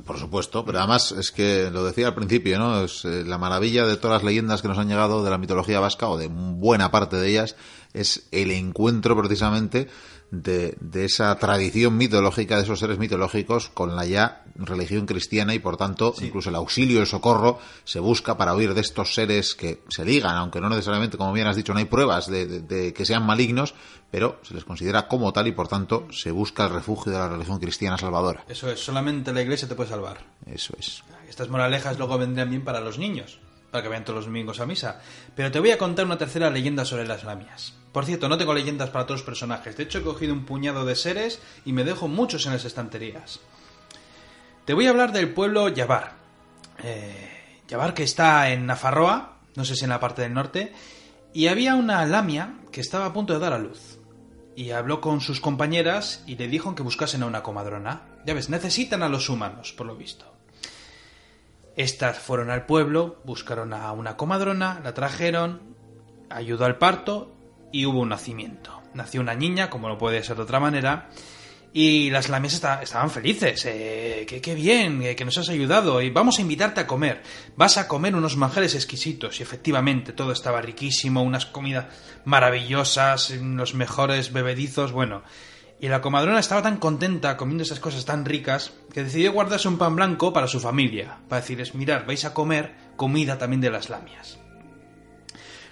Por 0.05 0.17
supuesto, 0.17 0.65
pero 0.65 0.79
además 0.79 1.11
es 1.11 1.31
que 1.31 1.69
lo 1.71 1.83
decía 1.83 2.07
al 2.07 2.15
principio, 2.15 2.57
¿no? 2.57 2.83
Es 2.83 3.05
eh, 3.05 3.23
la 3.23 3.37
maravilla 3.37 3.85
de 3.85 3.95
todas 3.95 4.21
las 4.21 4.23
leyendas 4.23 4.61
que 4.63 4.67
nos 4.67 4.79
han 4.79 4.87
llegado 4.87 5.23
de 5.23 5.29
la 5.29 5.37
mitología 5.37 5.79
vasca, 5.79 6.09
o 6.09 6.17
de 6.17 6.27
buena 6.27 6.89
parte 6.89 7.17
de 7.17 7.29
ellas, 7.29 7.55
es 7.95 8.27
el 8.31 8.51
encuentro 8.51 9.17
precisamente 9.17 9.87
de, 10.31 11.05
esa 11.05 11.35
tradición 11.37 11.97
mitológica, 11.97 12.57
de 12.57 12.63
esos 12.63 12.79
seres 12.79 12.97
mitológicos, 12.97 13.69
con 13.69 13.95
la 13.95 14.05
ya 14.05 14.43
religión 14.55 15.05
cristiana 15.05 15.53
y 15.53 15.59
por 15.59 15.77
tanto 15.77 16.13
incluso 16.21 16.49
el 16.49 16.55
auxilio, 16.55 17.01
el 17.01 17.07
socorro 17.07 17.59
se 17.83 17.99
busca 17.99 18.37
para 18.37 18.55
huir 18.55 18.73
de 18.73 18.81
estos 18.81 19.13
seres 19.13 19.53
que 19.55 19.81
se 19.89 20.05
ligan, 20.05 20.35
aunque 20.35 20.61
no 20.61 20.69
necesariamente, 20.69 21.17
como 21.17 21.33
bien 21.33 21.47
has 21.47 21.55
dicho, 21.55 21.73
no 21.73 21.79
hay 21.79 21.85
pruebas 21.85 22.27
de, 22.27 22.93
que 22.95 23.05
sean 23.05 23.25
malignos, 23.25 23.75
pero 24.11 24.39
se 24.43 24.53
les 24.53 24.63
considera 24.63 25.07
como 25.07 25.33
tal 25.33 25.47
y 25.47 25.51
por 25.51 25.67
tanto 25.67 26.07
se 26.11 26.31
busca 26.31 26.65
el 26.65 26.73
refugio 26.73 27.11
de 27.11 27.17
la 27.17 27.29
religión 27.29 27.59
cristiana 27.59 27.97
salvadora. 27.97 28.43
Eso 28.47 28.69
es, 28.69 28.79
solamente 28.79 29.33
la 29.33 29.41
iglesia 29.41 29.67
te 29.67 29.75
puede 29.75 29.89
salvar. 29.89 30.19
Eso 30.45 30.73
es. 30.79 31.03
Estas 31.29 31.49
moralejas 31.49 31.97
luego 31.97 32.17
vendrían 32.17 32.49
bien 32.49 32.63
para 32.63 32.79
los 32.79 32.97
niños, 32.97 33.39
para 33.75 33.83
que 33.83 33.89
vayan 33.89 34.05
todos 34.05 34.19
los 34.19 34.25
domingos 34.27 34.61
a 34.61 34.65
misa. 34.65 35.01
Pero 35.35 35.51
te 35.51 35.59
voy 35.59 35.71
a 35.71 35.77
contar 35.77 36.05
una 36.05 36.17
tercera 36.17 36.49
leyenda 36.49 36.85
sobre 36.85 37.05
las 37.05 37.25
lamias. 37.25 37.73
Por 37.91 38.05
cierto, 38.05 38.29
no 38.29 38.37
tengo 38.37 38.53
leyendas 38.53 38.89
para 38.89 39.05
todos 39.05 39.19
los 39.19 39.25
personajes. 39.25 39.75
De 39.75 39.83
hecho, 39.83 39.99
he 39.99 40.03
cogido 40.03 40.31
un 40.31 40.45
puñado 40.45 40.85
de 40.85 40.95
seres 40.95 41.41
y 41.65 41.73
me 41.73 41.83
dejo 41.83 42.07
muchos 42.07 42.45
en 42.45 42.53
las 42.53 42.63
estanterías. 42.63 43.41
Te 44.63 44.73
voy 44.73 44.87
a 44.87 44.91
hablar 44.91 45.11
del 45.11 45.33
pueblo 45.33 45.67
Yabar. 45.67 46.13
Eh, 46.83 47.59
Yabar 47.67 47.93
que 47.93 48.03
está 48.03 48.49
en 48.49 48.65
Nafarroa, 48.65 49.39
no 49.55 49.65
sé 49.65 49.75
si 49.75 49.83
en 49.83 49.89
la 49.89 49.99
parte 49.99 50.21
del 50.21 50.33
norte, 50.33 50.71
y 51.33 51.47
había 51.47 51.75
una 51.75 52.05
lamia 52.05 52.55
que 52.71 52.79
estaba 52.79 53.07
a 53.07 53.13
punto 53.13 53.33
de 53.33 53.39
dar 53.39 53.51
a 53.51 53.59
luz. 53.59 53.99
Y 54.55 54.71
habló 54.71 55.01
con 55.01 55.19
sus 55.19 55.41
compañeras 55.41 56.23
y 56.25 56.37
le 56.37 56.47
dijo 56.47 56.75
que 56.75 56.83
buscasen 56.83 57.23
a 57.23 57.25
una 57.25 57.43
comadrona. 57.43 58.03
Ya 58.25 58.33
ves, 58.33 58.49
necesitan 58.49 59.03
a 59.03 59.09
los 59.09 59.27
humanos, 59.27 59.73
por 59.73 59.85
lo 59.85 59.97
visto. 59.97 60.34
Estas 61.75 62.17
fueron 62.17 62.49
al 62.49 62.65
pueblo, 62.65 63.21
buscaron 63.25 63.73
a 63.73 63.91
una 63.91 64.15
comadrona, 64.15 64.79
la 64.83 64.93
trajeron, 64.93 65.75
ayudó 66.29 66.65
al 66.65 66.77
parto 66.77 67.35
y 67.71 67.85
hubo 67.85 67.99
un 67.99 68.09
nacimiento. 68.09 68.81
Nació 68.93 69.19
una 69.19 69.35
niña, 69.35 69.69
como 69.69 69.89
no 69.89 69.97
puede 69.97 70.23
ser 70.23 70.37
de 70.37 70.43
otra 70.43 70.59
manera, 70.59 71.09
Y 71.77 72.09
las 72.09 72.29
lamias 72.29 72.53
estaban 72.53 73.09
felices. 73.09 73.65
Eh, 73.65 74.25
qué, 74.25 74.55
bien, 74.55 75.13
que 75.13 75.25
nos 75.25 75.37
has 75.37 75.49
ayudado. 75.49 76.01
Y 76.01 76.09
vamos 76.09 76.39
a 76.39 76.41
invitarte 76.41 76.79
a 76.79 76.87
comer. 76.87 77.21
Vas 77.57 77.77
a 77.77 77.89
comer 77.89 78.15
unos 78.15 78.37
manjares 78.37 78.75
exquisitos. 78.75 79.41
Y 79.41 79.43
efectivamente, 79.43 80.13
todo 80.13 80.31
estaba 80.31 80.61
riquísimo, 80.61 81.21
unas 81.21 81.45
comidas 81.45 81.87
maravillosas, 82.23 83.31
los 83.31 83.73
mejores 83.73 84.31
bebedizos. 84.31 84.93
Bueno, 84.93 85.23
y 85.79 85.87
la 85.87 86.01
comadrona 86.01 86.39
estaba 86.39 86.61
tan 86.61 86.77
contenta 86.77 87.37
comiendo 87.37 87.63
esas 87.63 87.79
cosas 87.79 88.05
tan 88.05 88.25
ricas 88.25 88.73
que 88.93 89.03
decidió 89.03 89.33
guardarse 89.33 89.67
un 89.67 89.77
pan 89.77 89.95
blanco 89.95 90.31
para 90.33 90.47
su 90.47 90.59
familia. 90.59 91.17
Para 91.27 91.41
decirles, 91.41 91.75
mirad, 91.75 92.05
vais 92.05 92.25
a 92.25 92.33
comer 92.33 92.75
comida 92.95 93.37
también 93.37 93.61
de 93.61 93.71
las 93.71 93.89
lamias. 93.89 94.39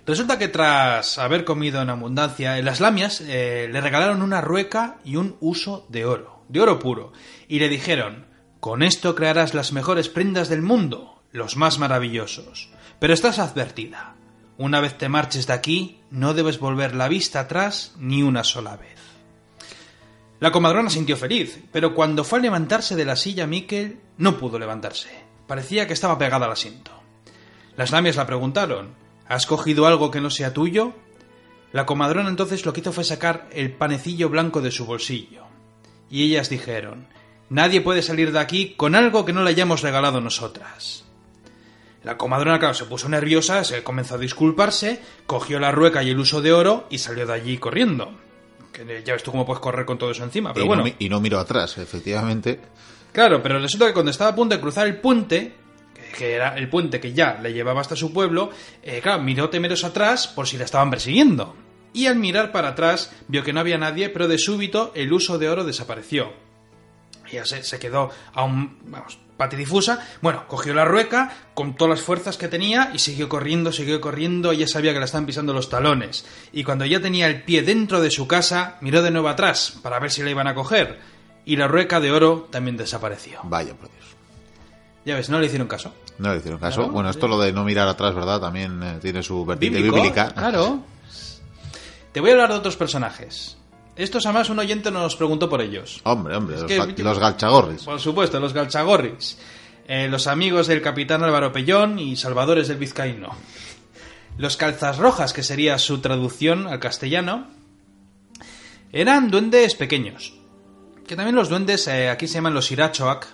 Resulta 0.06 0.38
que 0.38 0.50
tras 0.50 1.18
haber 1.18 1.46
comido 1.46 1.82
en 1.82 1.90
abundancia, 1.90 2.62
las 2.62 2.82
lamias 2.82 3.22
eh, 3.22 3.70
le 3.72 3.80
regalaron 3.80 4.22
una 4.22 4.42
rueca 4.42 4.98
y 5.06 5.16
un 5.16 5.38
uso 5.40 5.86
de 5.88 6.06
oro, 6.06 6.44
de 6.50 6.60
oro 6.60 6.80
puro, 6.80 7.14
y 7.48 7.60
le 7.60 7.70
dijeron, 7.70 8.26
con 8.60 8.84
esto 8.84 9.16
crearás 9.16 9.54
las 9.54 9.72
mejores 9.72 10.10
prendas 10.10 10.50
del 10.50 10.62
mundo, 10.62 11.24
los 11.32 11.56
más 11.56 11.80
maravillosos. 11.80 12.70
Pero 13.00 13.14
estás 13.14 13.40
advertida. 13.40 14.16
Una 14.58 14.82
vez 14.82 14.98
te 14.98 15.08
marches 15.08 15.48
de 15.48 15.54
aquí, 15.54 16.02
no 16.12 16.34
debes 16.34 16.60
volver 16.60 16.94
la 16.94 17.08
vista 17.08 17.40
atrás 17.40 17.94
ni 17.98 18.24
una 18.24 18.44
sola 18.44 18.76
vez. 18.76 18.93
La 20.44 20.52
comadrona 20.52 20.90
sintió 20.90 21.16
feliz, 21.16 21.58
pero 21.72 21.96
cuando 21.96 22.26
fue 22.26 22.40
a 22.40 22.42
levantarse 22.42 22.98
de 22.98 23.06
la 23.06 23.16
silla 23.16 23.48
Miquel 23.48 24.02
no 24.18 24.38
pudo 24.38 24.60
levantarse. 24.60 25.08
Parecía 25.48 25.88
que 25.88 25.94
estaba 25.94 26.18
pegada 26.18 26.48
al 26.48 26.52
asiento. 26.52 26.92
Las 27.78 27.92
lamias 27.92 28.18
la 28.18 28.26
preguntaron 28.26 28.94
¿Has 29.26 29.46
cogido 29.46 29.88
algo 29.88 30.12
que 30.12 30.20
no 30.20 30.30
sea 30.30 30.52
tuyo? 30.52 30.96
La 31.72 31.86
comadrona 31.86 32.28
entonces 32.28 32.66
lo 32.66 32.74
que 32.74 32.82
hizo 32.82 32.92
fue 32.92 33.06
sacar 33.06 33.48
el 33.54 33.72
panecillo 33.72 34.28
blanco 34.28 34.60
de 34.60 34.72
su 34.72 34.86
bolsillo. 34.86 35.46
Y 36.10 36.24
ellas 36.24 36.50
dijeron 36.50 37.08
Nadie 37.50 37.80
puede 37.80 38.02
salir 38.02 38.34
de 38.34 38.40
aquí 38.40 38.74
con 38.76 38.96
algo 38.96 39.24
que 39.24 39.32
no 39.32 39.44
le 39.44 39.52
hayamos 39.52 39.82
regalado 39.82 40.20
nosotras. 40.20 41.06
La 42.04 42.18
comadrona, 42.18 42.60
claro, 42.60 42.74
se 42.74 42.84
puso 42.84 43.08
nerviosa, 43.08 43.64
se 43.64 43.82
comenzó 43.82 44.16
a 44.16 44.18
disculparse, 44.18 45.02
cogió 45.26 45.62
la 45.62 45.72
rueca 45.72 46.04
y 46.04 46.10
el 46.10 46.20
uso 46.20 46.42
de 46.42 46.52
oro 46.52 46.86
y 46.90 46.98
salió 46.98 47.26
de 47.26 47.32
allí 47.32 47.58
corriendo. 47.60 48.12
Que 48.74 49.04
ya 49.06 49.14
ves 49.14 49.24
tú 49.24 49.32
cómo 49.32 49.46
puedes 49.46 49.62
correr 49.62 49.86
con 49.86 49.98
todo 49.98 50.12
eso 50.12 50.24
encima, 50.24 50.52
pero 50.52 50.66
y 50.66 50.68
bueno. 50.68 50.84
No, 50.84 50.92
y 50.98 51.08
no 51.08 51.22
miró 51.22 51.40
atrás, 51.40 51.78
efectivamente. 51.78 52.60
Claro, 53.14 53.42
pero 53.42 53.60
resulta 53.60 53.86
que 53.86 53.94
cuando 53.94 54.12
estaba 54.12 54.32
a 54.32 54.36
punto 54.36 54.56
de 54.56 54.62
cruzar 54.62 54.88
el 54.88 54.98
puente, 54.98 55.54
que 56.18 56.34
era 56.34 56.58
el 56.58 56.68
puente 56.68 57.00
que 57.00 57.14
ya 57.14 57.40
le 57.42 57.54
llevaba 57.54 57.82
hasta 57.82 57.96
su 57.96 58.12
pueblo, 58.12 58.50
eh, 58.82 59.00
claro, 59.02 59.22
miró 59.22 59.50
temeros 59.50 59.84
atrás 59.84 60.28
por 60.28 60.48
si 60.48 60.58
la 60.58 60.66
estaban 60.66 60.90
persiguiendo. 60.90 61.56
Y 61.94 62.08
al 62.08 62.16
mirar 62.16 62.52
para 62.52 62.70
atrás 62.70 63.12
vio 63.28 63.44
que 63.44 63.54
no 63.54 63.60
había 63.60 63.78
nadie, 63.78 64.10
pero 64.10 64.28
de 64.28 64.40
súbito 64.40 64.92
el 64.96 65.14
uso 65.14 65.38
de 65.38 65.48
oro 65.48 65.64
desapareció. 65.64 66.34
Ella 67.34 67.46
se, 67.46 67.64
se 67.64 67.80
quedó 67.80 68.12
aún, 68.34 68.78
vamos, 68.86 69.18
patidifusa. 69.38 70.00
Bueno, 70.22 70.48
cogió 70.48 70.74
la 70.74 70.86
rueca 70.86 71.32
con 71.54 71.76
todas 71.76 71.98
las 71.98 72.06
fuerzas 72.06 72.38
que 72.38 72.48
tenía 72.48 72.92
y 72.94 73.00
siguió 73.00 73.30
corriendo, 73.30 73.72
siguió 73.72 74.00
corriendo. 74.02 74.52
Ella 74.52 74.68
sabía 74.68 74.94
que 74.94 75.00
la 75.00 75.06
estaban 75.06 75.26
pisando 75.26 75.54
los 75.54 75.70
talones. 75.70 76.26
Y 76.52 76.64
cuando 76.64 76.86
ya 76.86 77.02
tenía 77.02 77.28
el 77.28 77.44
pie 77.44 77.64
dentro 77.64 78.02
de 78.02 78.12
su 78.12 78.28
casa, 78.28 78.78
miró 78.82 79.02
de 79.02 79.12
nuevo 79.12 79.30
atrás 79.30 79.76
para 79.82 80.00
ver 80.00 80.12
si 80.12 80.24
la 80.24 80.30
iban 80.30 80.48
a 80.48 80.56
coger. 80.56 81.00
Y 81.46 81.58
la 81.58 81.68
rueca 81.68 82.00
de 82.00 82.12
oro 82.12 82.48
también 82.52 82.78
desapareció. 82.78 83.40
Vaya, 83.44 83.74
por 83.74 83.90
Dios. 83.92 84.06
Ya 85.06 85.16
ves, 85.16 85.30
no 85.30 85.40
le 85.40 85.48
hicieron 85.48 85.68
caso. 85.68 85.94
No 86.18 86.32
le 86.32 86.40
hicieron 86.40 86.60
caso. 86.60 86.88
bueno, 86.90 87.10
esto 87.10 87.28
lo 87.28 87.40
de 87.40 87.52
no 87.52 87.66
mirar 87.66 87.88
atrás, 87.88 88.16
¿verdad? 88.16 88.40
También 88.40 88.82
eh, 88.82 89.00
tiene 89.02 89.24
su 89.24 89.46
vertiente 89.46 89.82
bíblica. 89.82 90.32
Claro. 90.32 90.84
Te 92.14 92.22
voy 92.22 92.30
a 92.30 92.34
hablar 92.34 92.52
de 92.52 92.56
otros 92.56 92.78
personajes. 92.78 93.58
Estos 93.96 94.26
además 94.26 94.50
un 94.50 94.60
oyente 94.60 94.90
nos 94.92 95.16
preguntó 95.16 95.48
por 95.50 95.62
ellos. 95.62 96.02
Hombre, 96.04 96.36
hombre, 96.36 96.56
los, 96.60 96.66
que- 96.66 97.04
los 97.04 97.20
galchagorris. 97.20 97.84
Por 97.84 98.00
supuesto, 98.00 98.40
los 98.40 98.54
galchagorris. 98.54 99.38
Eh, 99.88 100.08
los 100.10 100.28
amigos 100.28 100.68
del 100.68 100.82
capitán 100.82 101.24
Álvaro 101.24 101.52
Pellón 101.52 102.00
y 102.00 102.16
salvadores 102.16 102.68
del 102.70 102.78
vizcaíno. 102.78 103.30
Los 104.38 104.58
calzas 104.58 104.98
rojas, 104.98 105.32
que 105.34 105.44
sería 105.44 105.78
su 105.78 106.00
traducción 106.00 106.66
al 106.68 106.80
castellano, 106.80 107.48
eran 108.92 109.30
duendes 109.30 109.76
pequeños. 109.76 110.34
Que 111.08 111.16
también 111.16 111.36
los 111.36 111.50
duendes 111.50 111.88
eh, 111.88 112.10
aquí 112.10 112.28
se 112.28 112.36
llaman 112.36 112.54
los 112.54 112.72
irachoak, 112.72 113.28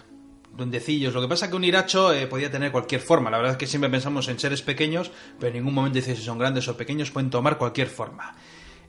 duendecillos. 0.58 1.14
Lo 1.14 1.22
que 1.22 1.28
pasa 1.28 1.46
es 1.46 1.52
que 1.52 1.58
un 1.58 1.64
iracho 1.64 2.12
eh, 2.14 2.28
podía 2.28 2.52
tener 2.52 2.72
cualquier 2.72 3.02
forma. 3.02 3.30
La 3.30 3.38
verdad 3.38 3.54
es 3.54 3.58
que 3.58 3.68
siempre 3.68 3.90
pensamos 3.90 4.28
en 4.28 4.40
seres 4.40 4.62
pequeños, 4.62 5.12
pero 5.40 5.50
en 5.50 5.54
ningún 5.60 5.74
momento 5.74 5.98
dice 5.98 6.16
si 6.16 6.24
son 6.24 6.38
grandes 6.40 6.68
o 6.68 6.76
pequeños, 6.76 7.12
pueden 7.12 7.30
tomar 7.30 7.58
cualquier 7.58 7.88
forma. 7.88 8.36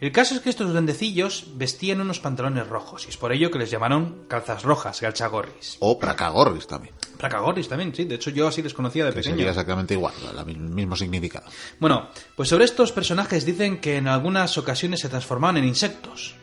El 0.01 0.13
caso 0.13 0.35
es 0.35 0.41
que 0.41 0.49
estos 0.49 0.73
duendecillos 0.73 1.45
vestían 1.57 2.01
unos 2.01 2.21
pantalones 2.21 2.67
rojos, 2.67 3.05
y 3.05 3.11
es 3.11 3.19
por 3.19 3.33
ello 3.33 3.51
que 3.51 3.59
les 3.59 3.71
llamaron 3.71 4.25
calzas 4.29 4.63
rojas, 4.63 4.99
galchagorris. 5.01 5.77
O 5.81 5.99
pracagorris 5.99 6.67
también. 6.67 6.95
Placagorris 7.19 7.69
también, 7.69 7.95
sí. 7.95 8.05
De 8.05 8.15
hecho, 8.15 8.31
yo 8.31 8.49
así 8.49 8.63
les 8.63 8.73
conocía 8.73 9.05
de 9.05 9.11
Que 9.11 9.17
pequeño. 9.17 9.37
sería 9.37 9.51
exactamente 9.51 9.93
igual, 9.93 10.15
el 10.49 10.57
mismo 10.57 10.97
significado. 10.97 11.45
Bueno, 11.79 12.09
pues 12.35 12.49
sobre 12.49 12.65
estos 12.65 12.93
personajes 12.93 13.45
dicen 13.45 13.79
que 13.79 13.99
en 13.99 14.09
algunas 14.09 14.57
ocasiones 14.57 15.01
se 15.01 15.11
transformaban 15.11 15.59
en 15.59 15.65
insectos. 15.67 16.35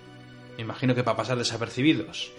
Me 0.56 0.62
imagino 0.62 0.93
que 0.93 1.04
para 1.04 1.17
pasar 1.17 1.39
desapercibidos. 1.39 2.32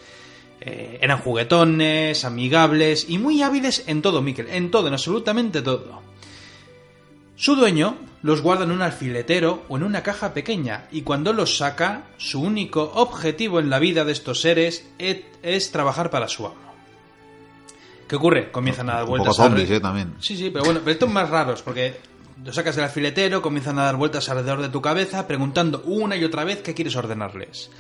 Eh, 0.61 0.99
eran 1.03 1.19
juguetones, 1.19 2.25
amigables 2.25 3.07
y 3.09 3.19
muy 3.19 3.43
hábiles 3.43 3.83
en 3.89 4.03
todo, 4.03 4.23
Miquel. 4.23 4.49
En 4.51 4.71
todo, 4.71 4.87
en 4.87 4.93
absolutamente 4.95 5.63
todo. 5.63 6.01
Su 7.35 7.57
dueño 7.57 7.97
los 8.23 8.43
guarda 8.43 8.65
en 8.65 8.73
un 8.73 8.83
alfiletero 8.83 9.63
o 9.69 9.77
en 9.77 9.85
una 9.85 10.03
caja 10.03 10.35
pequeña 10.35 10.87
y 10.91 11.03
cuando 11.03 11.33
los 11.33 11.57
saca, 11.59 12.03
su 12.17 12.41
único 12.43 12.93
objetivo 12.95 13.61
en 13.61 13.71
la 13.71 13.79
vida 13.79 14.05
de 14.05 14.13
estos 14.13 14.41
seres 14.41 14.87
es, 14.99 15.19
es 15.43 15.71
trabajar 15.71 16.11
para 16.11 16.29
su 16.29 16.47
amo. 16.47 16.57
¿Qué 18.09 18.17
ocurre? 18.17 18.51
Comienzan 18.51 18.89
a 18.91 18.95
dar 18.95 19.03
Un 19.05 19.11
vueltas 19.11 19.37
poco 19.37 19.49
zombies, 19.49 19.69
alre- 19.71 19.77
¿eh? 19.77 19.81
También. 19.81 20.15
Sí, 20.21 20.37
sí, 20.37 20.51
pero 20.51 20.65
bueno, 20.65 20.81
pero 20.81 20.93
estos 20.93 21.11
más 21.11 21.29
raros, 21.31 21.63
porque 21.63 21.97
lo 22.43 22.53
sacas 22.53 22.75
del 22.75 22.87
alfiletero, 22.87 23.43
comienzan 23.43 23.79
a 23.79 23.85
dar 23.85 23.97
vueltas 23.97 24.29
alrededor 24.31 24.63
de 24.63 24.69
tu 24.71 24.81
cabeza, 24.81 25.27
preguntando 25.29 25.83
una 25.85 26.17
y 26.17 26.25
otra 26.25 26.45
vez 26.45 26.63
qué 26.63 26.73
quieres 26.75 26.97
ordenarles. 26.97 27.71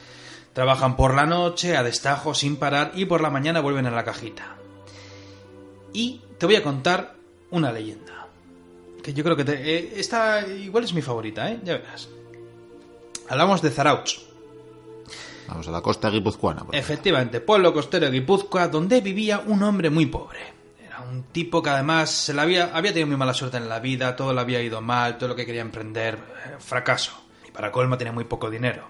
Trabajan 0.53 0.97
por 0.97 1.15
la 1.15 1.25
noche, 1.25 1.77
a 1.77 1.83
destajo, 1.83 2.35
sin 2.35 2.57
parar, 2.57 2.93
y 2.95 3.07
por 3.07 3.21
la 3.23 3.31
mañana 3.31 3.61
vuelven 3.61 3.87
a 3.87 3.91
la 3.91 4.05
cajita. 4.05 4.57
Y 5.93 6.21
te 6.39 6.47
voy 6.47 6.57
a 6.57 6.63
contar 6.63 7.15
una 7.51 7.73
leyenda. 7.73 8.18
Que 9.03 9.13
yo 9.15 9.25
creo 9.25 9.37
que 9.37 9.45
te, 9.45 9.53
eh, 9.55 9.93
esta 9.97 10.47
igual 10.47 10.85
es 10.85 10.93
mi 10.93 11.03
favorita, 11.03 11.51
¿eh? 11.51 11.61
Ya 11.65 11.75
verás. 11.75 12.09
Hablamos 13.29 13.63
de 13.63 13.71
Zarauch. 13.71 14.29
Vamos 15.49 15.67
a 15.67 15.71
la 15.71 15.81
costa 15.81 16.11
guipuzcoana. 16.11 16.67
Efectivamente, 16.73 17.41
pueblo 17.41 17.73
costero 17.73 18.07
de 18.07 18.13
Guipúzcoa, 18.13 18.69
donde 18.69 19.01
vivía 19.01 19.41
un 19.41 19.63
hombre 19.63 19.89
muy 19.89 20.05
pobre. 20.05 20.41
Era 20.79 21.01
un 21.01 21.23
tipo 21.25 21.63
que 21.63 21.71
además 21.71 22.11
se 22.11 22.35
le 22.35 22.43
había, 22.43 22.77
había 22.77 22.93
tenido 22.93 23.07
muy 23.07 23.17
mala 23.17 23.33
suerte 23.33 23.57
en 23.57 23.69
la 23.69 23.81
vida, 23.81 24.15
todo 24.15 24.35
le 24.35 24.41
había 24.41 24.63
ido 24.63 24.83
mal, 24.83 25.17
todo 25.17 25.31
lo 25.31 25.37
que 25.37 25.47
quería 25.47 25.63
emprender, 25.63 26.15
eh, 26.17 26.57
fracaso. 26.59 27.13
Y 27.47 27.51
para 27.51 27.73
colmo 27.73 27.97
tenía 27.97 28.13
muy 28.13 28.25
poco 28.25 28.51
dinero. 28.51 28.87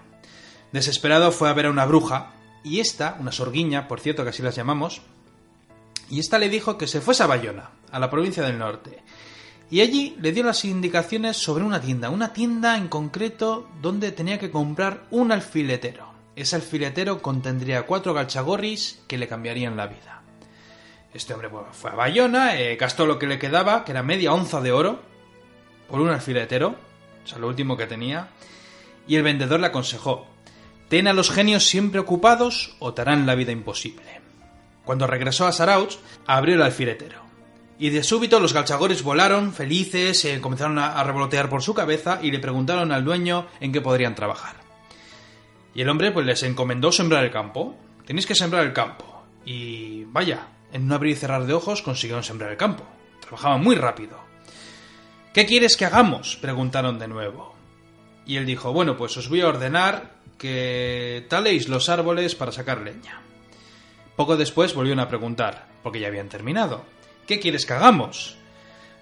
Desesperado 0.73 1.31
fue 1.31 1.49
a 1.49 1.53
ver 1.53 1.67
a 1.67 1.71
una 1.71 1.85
bruja, 1.85 2.33
y 2.63 2.81
esta, 2.81 3.15
una 3.19 3.31
sorguiña, 3.31 3.87
por 3.87 4.01
cierto 4.01 4.23
que 4.23 4.29
así 4.29 4.43
las 4.43 4.55
llamamos, 4.55 5.01
y 6.09 6.19
esta 6.19 6.39
le 6.39 6.49
dijo 6.49 6.77
que 6.77 6.87
se 6.87 7.01
fuese 7.01 7.23
a 7.23 7.27
Bayona, 7.27 7.69
a 7.91 7.99
la 7.99 8.09
provincia 8.09 8.43
del 8.43 8.57
norte. 8.59 9.01
Y 9.71 9.81
allí 9.81 10.15
le 10.19 10.31
dio 10.31 10.43
las 10.43 10.65
indicaciones 10.65 11.37
sobre 11.37 11.63
una 11.63 11.79
tienda, 11.79 12.09
una 12.09 12.33
tienda 12.33 12.77
en 12.77 12.87
concreto 12.87 13.69
donde 13.81 14.11
tenía 14.11 14.39
que 14.39 14.49
comprar 14.49 15.03
un 15.11 15.31
alfiletero. 15.31 16.09
Ese 16.35 16.55
alfiletero 16.55 17.21
contendría 17.21 17.83
cuatro 17.83 18.13
galchagorris 18.13 19.01
que 19.07 19.17
le 19.17 19.27
cambiarían 19.27 19.77
la 19.77 19.87
vida. 19.87 20.21
Este 21.13 21.33
hombre 21.33 21.49
fue 21.71 21.91
a 21.91 21.95
Bayona, 21.95 22.59
eh, 22.59 22.75
gastó 22.77 23.05
lo 23.05 23.19
que 23.19 23.27
le 23.27 23.39
quedaba, 23.39 23.83
que 23.83 23.91
era 23.91 24.03
media 24.03 24.33
onza 24.33 24.61
de 24.61 24.71
oro, 24.71 25.01
por 25.87 26.01
un 26.01 26.09
alfiletero, 26.09 26.75
o 27.23 27.27
sea, 27.27 27.39
lo 27.39 27.47
último 27.47 27.77
que 27.77 27.87
tenía, 27.87 28.29
y 29.07 29.15
el 29.15 29.23
vendedor 29.23 29.59
le 29.59 29.67
aconsejó, 29.67 30.27
ten 30.87 31.07
a 31.07 31.13
los 31.13 31.31
genios 31.31 31.65
siempre 31.65 31.99
ocupados 31.99 32.75
o 32.79 32.93
te 32.93 33.01
harán 33.01 33.25
la 33.25 33.35
vida 33.35 33.51
imposible. 33.51 34.21
Cuando 34.85 35.07
regresó 35.07 35.45
a 35.45 35.51
Sarauch, 35.51 35.97
abrió 36.25 36.55
el 36.55 36.61
alfiletero. 36.61 37.28
Y 37.79 37.89
de 37.89 38.03
súbito 38.03 38.39
los 38.39 38.53
galchagores 38.53 39.03
volaron, 39.03 39.53
felices, 39.53 40.25
eh, 40.25 40.41
comenzaron 40.41 40.77
a, 40.77 40.99
a 40.99 41.03
revolotear 41.03 41.49
por 41.49 41.63
su 41.63 41.73
cabeza 41.73 42.19
y 42.21 42.29
le 42.29 42.39
preguntaron 42.39 42.91
al 42.91 43.05
dueño 43.05 43.47
en 43.61 43.71
qué 43.71 43.79
podrían 43.79 44.15
trabajar. 44.15 44.57
Y 45.73 45.81
el 45.81 45.89
hombre 45.89 46.11
pues 46.11 46.25
les 46.25 46.43
encomendó 46.43 46.91
sembrar 46.91 47.23
el 47.23 47.31
campo. 47.31 47.77
Tenéis 48.05 48.25
que 48.25 48.35
sembrar 48.35 48.65
el 48.65 48.73
campo. 48.73 49.23
Y 49.45 50.03
vaya, 50.05 50.47
en 50.73 50.83
un 50.83 50.91
abrir 50.91 51.13
y 51.13 51.15
cerrar 51.15 51.45
de 51.45 51.53
ojos 51.53 51.81
consiguieron 51.81 52.23
sembrar 52.23 52.51
el 52.51 52.57
campo. 52.57 52.83
Trabajaban 53.21 53.63
muy 53.63 53.75
rápido. 53.75 54.19
¿Qué 55.33 55.45
quieres 55.45 55.77
que 55.77 55.85
hagamos? 55.85 56.37
preguntaron 56.37 56.99
de 56.99 57.07
nuevo. 57.07 57.55
Y 58.25 58.37
él 58.37 58.45
dijo, 58.45 58.73
bueno, 58.73 58.97
pues 58.97 59.15
os 59.17 59.29
voy 59.29 59.41
a 59.41 59.47
ordenar 59.47 60.15
que 60.37 61.25
taléis 61.29 61.69
los 61.69 61.89
árboles 61.89 62.35
para 62.35 62.51
sacar 62.51 62.81
leña. 62.81 63.21
Poco 64.15 64.37
después 64.37 64.73
volvieron 64.73 64.99
a 64.99 65.07
preguntar, 65.07 65.67
porque 65.81 65.99
ya 65.99 66.07
habían 66.07 66.29
terminado. 66.29 66.83
¿Qué 67.29 67.39
quieres 67.39 67.67
que 67.67 67.73
hagamos? 67.73 68.37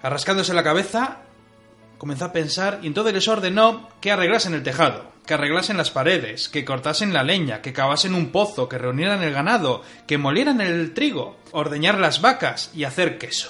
Arrascándose 0.02 0.54
la 0.54 0.62
cabeza, 0.62 1.20
comenzó 1.98 2.26
a 2.26 2.34
pensar 2.34 2.82
y 2.84 2.88
entonces 2.88 3.14
les 3.14 3.28
ordenó 3.30 3.88
que 4.02 4.12
arreglasen 4.12 4.54
el 4.54 4.64
tejado, 4.64 5.14
que 5.26 5.36
arreglasen 5.36 5.78
las 5.78 5.92
paredes, 5.92 6.50
que 6.50 6.66
cortasen 6.66 7.14
la 7.14 7.24
leña, 7.24 7.62
que 7.62 7.72
cavasen 7.72 8.14
un 8.14 8.34
pozo, 8.34 8.68
que 8.68 8.78
reunieran 8.78 9.24
el 9.24 9.32
ganado, 9.32 9.82
que 10.08 10.18
molieran 10.18 10.60
el 10.60 10.94
trigo, 10.94 11.38
ordeñar 11.54 12.00
las 12.00 12.20
vacas 12.20 12.70
y 12.74 12.84
hacer 12.84 13.18
queso. 13.18 13.50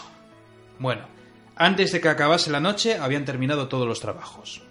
Bueno, 0.78 1.08
antes 1.56 1.92
de 1.92 2.00
que 2.00 2.10
acabase 2.10 2.52
la 2.52 2.60
noche 2.60 3.00
habían 3.00 3.26
terminado 3.26 3.70
todos 3.70 3.88
los 3.88 4.00
trabajos. 4.00 4.62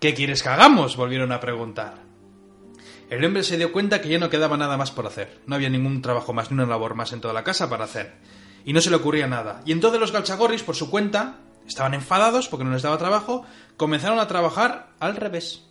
¿Qué 0.00 0.14
quieres 0.14 0.42
que 0.42 0.48
hagamos? 0.48 0.96
volvieron 0.96 1.30
a 1.30 1.38
preguntar. 1.38 1.94
El 3.08 3.24
hombre 3.24 3.44
se 3.44 3.56
dio 3.56 3.70
cuenta 3.70 4.00
que 4.00 4.08
ya 4.08 4.18
no 4.18 4.30
quedaba 4.30 4.56
nada 4.56 4.76
más 4.76 4.90
por 4.90 5.06
hacer. 5.06 5.38
No 5.46 5.54
había 5.54 5.70
ningún 5.70 6.02
trabajo 6.02 6.32
más 6.32 6.50
ni 6.50 6.56
una 6.56 6.66
labor 6.66 6.96
más 6.96 7.12
en 7.12 7.20
toda 7.20 7.34
la 7.34 7.44
casa 7.44 7.70
para 7.70 7.84
hacer. 7.84 8.16
Y 8.68 8.74
no 8.74 8.82
se 8.82 8.90
le 8.90 8.96
ocurría 8.96 9.26
nada. 9.26 9.62
Y 9.64 9.72
entonces 9.72 9.98
los 9.98 10.12
galchagorris, 10.12 10.62
por 10.62 10.76
su 10.76 10.90
cuenta, 10.90 11.36
estaban 11.66 11.94
enfadados 11.94 12.48
porque 12.48 12.66
no 12.66 12.72
les 12.72 12.82
daba 12.82 12.98
trabajo, 12.98 13.46
comenzaron 13.78 14.18
a 14.18 14.28
trabajar 14.28 14.90
al 15.00 15.16
revés. 15.16 15.62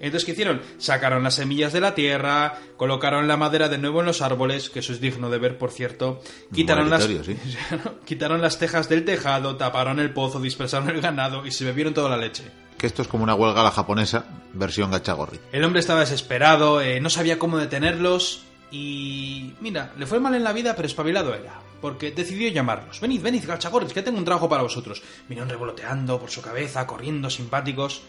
Entonces, 0.00 0.26
¿qué 0.26 0.32
hicieron? 0.32 0.60
Sacaron 0.76 1.22
las 1.22 1.36
semillas 1.36 1.72
de 1.72 1.80
la 1.80 1.94
tierra, 1.94 2.58
colocaron 2.76 3.26
la 3.26 3.38
madera 3.38 3.70
de 3.70 3.78
nuevo 3.78 4.00
en 4.00 4.06
los 4.06 4.20
árboles, 4.20 4.68
que 4.68 4.80
eso 4.80 4.92
es 4.92 5.00
digno 5.00 5.30
de 5.30 5.38
ver, 5.38 5.56
por 5.56 5.70
cierto. 5.70 6.20
Quitaron 6.52 6.90
las, 6.90 7.08
quitaron 8.04 8.42
las 8.42 8.58
tejas 8.58 8.90
del 8.90 9.06
tejado, 9.06 9.56
taparon 9.56 9.98
el 9.98 10.12
pozo, 10.12 10.40
dispersaron 10.40 10.90
el 10.90 11.00
ganado 11.00 11.46
y 11.46 11.52
se 11.52 11.64
bebieron 11.64 11.94
toda 11.94 12.10
la 12.10 12.18
leche. 12.18 12.44
Que 12.76 12.86
esto 12.86 13.00
es 13.00 13.08
como 13.08 13.24
una 13.24 13.34
huelga 13.34 13.62
a 13.62 13.64
la 13.64 13.70
japonesa, 13.70 14.26
versión 14.52 14.90
gachagorri. 14.90 15.40
El 15.52 15.64
hombre 15.64 15.80
estaba 15.80 16.00
desesperado, 16.00 16.82
eh, 16.82 17.00
no 17.00 17.08
sabía 17.08 17.38
cómo 17.38 17.56
detenerlos 17.56 18.44
y... 18.70 19.52
Mira, 19.60 19.92
le 19.96 20.06
fue 20.06 20.20
mal 20.20 20.34
en 20.34 20.44
la 20.44 20.52
vida, 20.52 20.74
pero 20.74 20.86
espabilado 20.86 21.34
era 21.34 21.60
porque 21.80 22.12
decidió 22.12 22.48
llamarlos. 22.50 23.00
Venid, 23.00 23.22
venid, 23.22 23.46
gachagorris, 23.46 23.92
que 23.92 24.02
tengo 24.02 24.18
un 24.18 24.24
trabajo 24.24 24.48
para 24.48 24.62
vosotros. 24.62 25.02
Vinieron 25.28 25.48
revoloteando 25.48 26.20
por 26.20 26.30
su 26.30 26.42
cabeza, 26.42 26.86
corriendo, 26.86 27.30
simpáticos. 27.30 28.02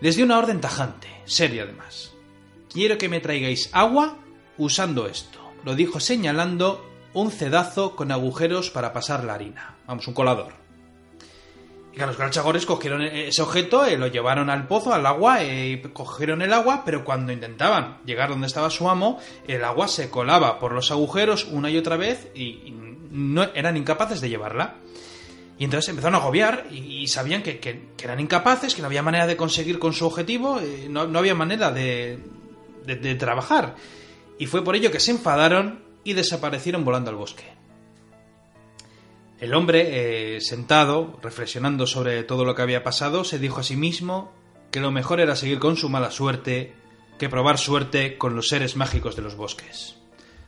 Les 0.00 0.16
dio 0.16 0.24
una 0.24 0.38
orden 0.38 0.60
tajante, 0.60 1.08
seria 1.24 1.62
además. 1.62 2.12
Quiero 2.70 2.98
que 2.98 3.08
me 3.08 3.20
traigáis 3.20 3.70
agua 3.72 4.18
usando 4.58 5.06
esto. 5.06 5.38
Lo 5.64 5.74
dijo 5.74 6.00
señalando 6.00 6.84
un 7.14 7.30
cedazo 7.30 7.96
con 7.96 8.12
agujeros 8.12 8.70
para 8.70 8.92
pasar 8.92 9.24
la 9.24 9.34
harina. 9.34 9.76
Vamos, 9.86 10.06
un 10.06 10.14
colador. 10.14 10.65
Los 11.96 12.18
galchagores 12.18 12.66
cogieron 12.66 13.00
ese 13.00 13.40
objeto, 13.40 13.86
eh, 13.86 13.96
lo 13.96 14.08
llevaron 14.08 14.50
al 14.50 14.66
pozo, 14.66 14.92
al 14.92 15.06
agua, 15.06 15.42
eh, 15.42 15.82
cogieron 15.94 16.42
el 16.42 16.52
agua, 16.52 16.82
pero 16.84 17.04
cuando 17.04 17.32
intentaban 17.32 18.00
llegar 18.04 18.28
donde 18.28 18.48
estaba 18.48 18.68
su 18.68 18.90
amo, 18.90 19.18
el 19.48 19.64
agua 19.64 19.88
se 19.88 20.10
colaba 20.10 20.58
por 20.58 20.72
los 20.72 20.90
agujeros 20.90 21.46
una 21.50 21.70
y 21.70 21.78
otra 21.78 21.96
vez 21.96 22.28
y, 22.34 22.74
no 23.10 23.44
eran 23.54 23.78
incapaces 23.78 24.20
de 24.20 24.28
llevarla. 24.28 24.74
Y 25.58 25.64
entonces 25.64 25.88
empezaron 25.88 26.16
a 26.16 26.18
agobiar 26.18 26.66
y, 26.70 27.06
sabían 27.08 27.42
que, 27.42 27.88
eran 28.02 28.20
incapaces, 28.20 28.74
que 28.74 28.82
no 28.82 28.88
había 28.88 29.02
manera 29.02 29.26
de 29.26 29.38
conseguir 29.38 29.78
con 29.78 29.94
su 29.94 30.04
objetivo, 30.04 30.60
eh, 30.60 30.88
no, 30.90 31.00
había 31.18 31.34
manera 31.34 31.72
de, 31.72 32.18
trabajar. 33.18 33.74
Y 34.38 34.44
fue 34.44 34.62
por 34.62 34.76
ello 34.76 34.90
que 34.90 35.00
se 35.00 35.12
enfadaron 35.12 35.82
y 36.04 36.12
desaparecieron 36.12 36.84
volando 36.84 37.08
al 37.08 37.16
bosque. 37.16 37.55
El 39.38 39.54
hombre, 39.54 40.36
eh, 40.36 40.40
sentado, 40.40 41.18
reflexionando 41.22 41.86
sobre 41.86 42.22
todo 42.24 42.44
lo 42.44 42.54
que 42.54 42.62
había 42.62 42.82
pasado, 42.82 43.22
se 43.22 43.38
dijo 43.38 43.60
a 43.60 43.62
sí 43.62 43.76
mismo 43.76 44.32
que 44.70 44.80
lo 44.80 44.90
mejor 44.90 45.20
era 45.20 45.36
seguir 45.36 45.58
con 45.58 45.76
su 45.76 45.88
mala 45.88 46.10
suerte 46.10 46.74
que 47.18 47.28
probar 47.28 47.58
suerte 47.58 48.18
con 48.18 48.34
los 48.34 48.48
seres 48.48 48.76
mágicos 48.76 49.16
de 49.16 49.22
los 49.22 49.36
bosques. 49.36 49.96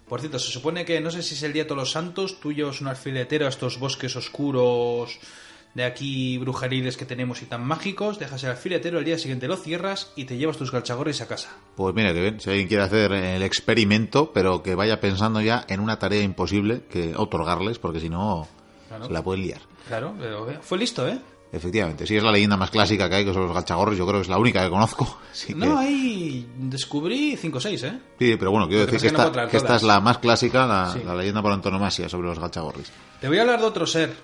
Por 0.09 0.21
cierto, 0.21 0.39
se 0.39 0.51
supone 0.51 0.85
que 0.85 1.01
no 1.01 1.11
sé 1.11 1.23
si 1.23 1.35
es 1.35 1.43
el 1.43 1.53
día 1.53 1.65
de 1.65 1.69
todos 1.69 1.83
los 1.83 1.91
santos, 1.91 2.41
tú 2.41 2.53
llevas 2.53 2.81
un 2.81 2.89
alfiletero 2.89 3.47
a 3.47 3.51
estos 3.51 3.79
bosques 3.79 4.17
oscuros 4.17 5.19
de 5.75 5.85
aquí 5.85 6.39
brujeriles 6.39 6.97
que 6.97 7.05
tenemos 7.05 7.43
y 7.43 7.47
tan 7.47 7.65
mágicos, 7.65 8.19
dejas 8.19 8.43
el 8.45 8.51
alfiletero, 8.51 8.99
el 8.99 9.05
día 9.05 9.19
siguiente 9.19 9.49
lo 9.49 9.57
cierras 9.57 10.13
y 10.17 10.25
te 10.25 10.39
llevas 10.39 10.57
tus 10.57 10.73
galchagores 10.73 11.21
a 11.21 11.29
casa. 11.29 11.51
Pues 11.77 11.95
mira 11.95 12.15
que 12.15 12.21
bien, 12.21 12.41
si 12.41 12.49
alguien 12.49 12.69
quiere 12.69 12.85
hacer 12.85 13.13
el 13.13 13.43
experimento, 13.43 14.33
pero 14.33 14.63
que 14.63 14.75
vaya 14.75 14.99
pensando 14.99 15.43
ya 15.43 15.65
en 15.69 15.81
una 15.81 15.99
tarea 15.99 16.23
imposible 16.23 16.83
que 16.91 17.15
otorgarles, 17.15 17.79
porque 17.79 18.01
si 18.01 18.09
no 18.09 18.49
se 18.89 19.13
la 19.13 19.23
pueden 19.23 19.43
liar. 19.43 19.61
Claro, 19.87 20.15
pero 20.19 20.47
fue 20.63 20.79
listo, 20.79 21.07
¿eh? 21.07 21.19
Efectivamente, 21.51 22.07
si 22.07 22.15
es 22.15 22.23
la 22.23 22.31
leyenda 22.31 22.59
más 22.59 22.71
clásica 22.71 23.09
que 23.09 23.17
hay, 23.17 23.25
que 23.25 23.33
son 23.33 23.47
los 23.47 23.55
galchagorros, 23.55 23.97
yo 23.97 24.07
creo 24.07 24.19
que 24.19 24.23
es 24.23 24.29
la 24.29 24.37
única 24.37 24.63
que 24.63 24.71
conozco. 24.71 25.19
no, 25.57 25.79
ahí 25.79 26.47
descubrí 26.57 27.37
5 27.37 27.57
o 27.57 27.61
6, 27.61 27.83
¿eh? 27.85 27.99
Sí, 28.19 28.37
pero 28.37 28.51
bueno, 28.51 28.69
quiero 28.69 28.85
decir 28.85 29.01
que, 29.01 29.07
esta, 29.07 29.77
es 29.77 29.83
la 29.83 30.01
más 30.01 30.19
clásica, 30.19 30.67
la, 30.67 31.15
leyenda 31.15 31.41
por 31.41 31.53
antonomasia 31.53 32.09
sobre 32.09 32.29
los 32.29 32.39
galchagorris. 32.39 32.93
Te 33.21 33.29
voy 33.29 33.39
a 33.39 33.43
hablar 33.43 33.61
de 33.61 33.67
otro 33.67 33.87
ser. 33.87 34.15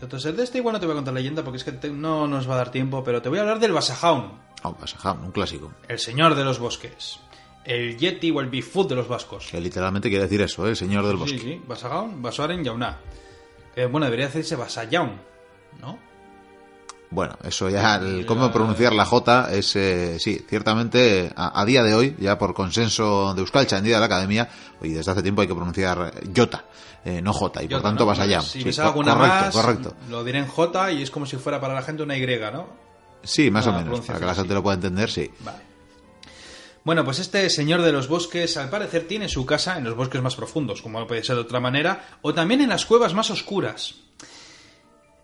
De 0.00 0.06
otro 0.06 0.18
ser 0.18 0.34
de 0.34 0.44
este 0.44 0.58
igual 0.58 0.74
no 0.74 0.80
te 0.80 0.86
voy 0.86 0.94
a 0.94 0.96
contar 0.96 1.14
la 1.14 1.20
leyenda 1.20 1.44
porque 1.44 1.58
es 1.58 1.64
que 1.64 1.90
no 1.90 2.26
nos 2.26 2.48
va 2.48 2.54
a 2.54 2.58
dar 2.58 2.70
tiempo, 2.70 3.04
pero 3.04 3.22
te 3.22 3.28
voy 3.28 3.38
a 3.38 3.42
hablar 3.42 3.60
del 3.60 3.72
Basajaun. 3.72 4.32
Oh, 4.64 4.74
Basajaun, 4.80 5.24
un 5.24 5.32
clásico. 5.32 5.72
El 5.86 6.00
señor 6.00 6.34
de 6.34 6.44
los 6.44 6.58
bosques. 6.58 7.20
El 7.64 7.98
Yeti 7.98 8.30
o 8.32 8.40
el 8.40 8.48
Bigfoot 8.48 8.88
de 8.88 8.96
los 8.96 9.06
vascos. 9.06 9.48
Que 9.50 9.60
literalmente 9.60 10.08
quiere 10.08 10.24
decir 10.24 10.40
eso, 10.40 10.66
¿eh? 10.66 10.70
el 10.70 10.76
señor 10.76 11.06
del 11.06 11.16
bosque. 11.16 11.38
Sí, 11.38 11.44
sí, 11.44 11.62
Basajaun, 11.66 12.20
Basoaren 12.20 12.64
Yauna. 12.64 12.98
Que 13.78 13.86
bueno, 13.86 14.06
debería 14.06 14.26
decirse 14.26 14.56
Basajaun, 14.56 15.20
¿no? 15.80 16.00
Bueno, 17.10 17.38
eso 17.44 17.70
ya, 17.70 17.94
el 17.94 18.26
cómo 18.26 18.50
pronunciar 18.50 18.92
la 18.92 19.04
J 19.04 19.52
es, 19.52 19.76
eh, 19.76 20.18
sí, 20.18 20.44
ciertamente 20.48 21.32
a, 21.36 21.64
día 21.64 21.84
de 21.84 21.94
hoy, 21.94 22.16
ya 22.18 22.36
por 22.36 22.54
consenso 22.54 23.34
de 23.34 23.40
Euskal 23.40 23.68
Chandida 23.68 23.94
de 23.94 24.00
la 24.00 24.06
Academia, 24.06 24.48
y 24.82 24.94
desde 24.94 25.12
hace 25.12 25.22
tiempo 25.22 25.42
hay 25.42 25.46
que 25.46 25.54
pronunciar 25.54 26.12
Jota, 26.36 26.64
eh, 27.04 27.22
no 27.22 27.32
J, 27.32 27.62
y 27.62 27.68
por 27.68 27.80
tanto 27.80 28.04
vas 28.04 28.18
allá. 28.18 28.40
Si 28.40 28.72
sí, 28.72 28.80
alguna 28.80 29.14
más, 29.14 29.54
correcto. 29.54 29.94
lo 30.10 30.24
diré 30.24 30.40
en 30.40 30.48
J 30.48 30.90
y 30.90 31.02
es 31.04 31.12
como 31.12 31.24
si 31.24 31.36
fuera 31.36 31.60
para 31.60 31.74
la 31.74 31.82
gente 31.82 32.02
una 32.02 32.16
Y, 32.16 32.50
¿no? 32.50 32.66
Sí, 33.22 33.48
más 33.48 33.64
o 33.68 33.72
menos, 33.72 34.00
para 34.00 34.18
que 34.18 34.26
la 34.26 34.34
gente 34.34 34.54
lo 34.54 34.62
pueda 34.64 34.74
entender, 34.74 35.08
sí. 35.08 35.30
Vale. 35.38 35.67
Bueno, 36.88 37.04
pues 37.04 37.18
este 37.18 37.50
señor 37.50 37.82
de 37.82 37.92
los 37.92 38.08
bosques 38.08 38.56
al 38.56 38.70
parecer 38.70 39.06
tiene 39.06 39.28
su 39.28 39.44
casa 39.44 39.76
en 39.76 39.84
los 39.84 39.94
bosques 39.94 40.22
más 40.22 40.36
profundos, 40.36 40.80
como 40.80 40.98
no 40.98 41.06
puede 41.06 41.22
ser 41.22 41.36
de 41.36 41.42
otra 41.42 41.60
manera, 41.60 42.16
o 42.22 42.32
también 42.32 42.62
en 42.62 42.70
las 42.70 42.86
cuevas 42.86 43.12
más 43.12 43.30
oscuras. 43.30 43.96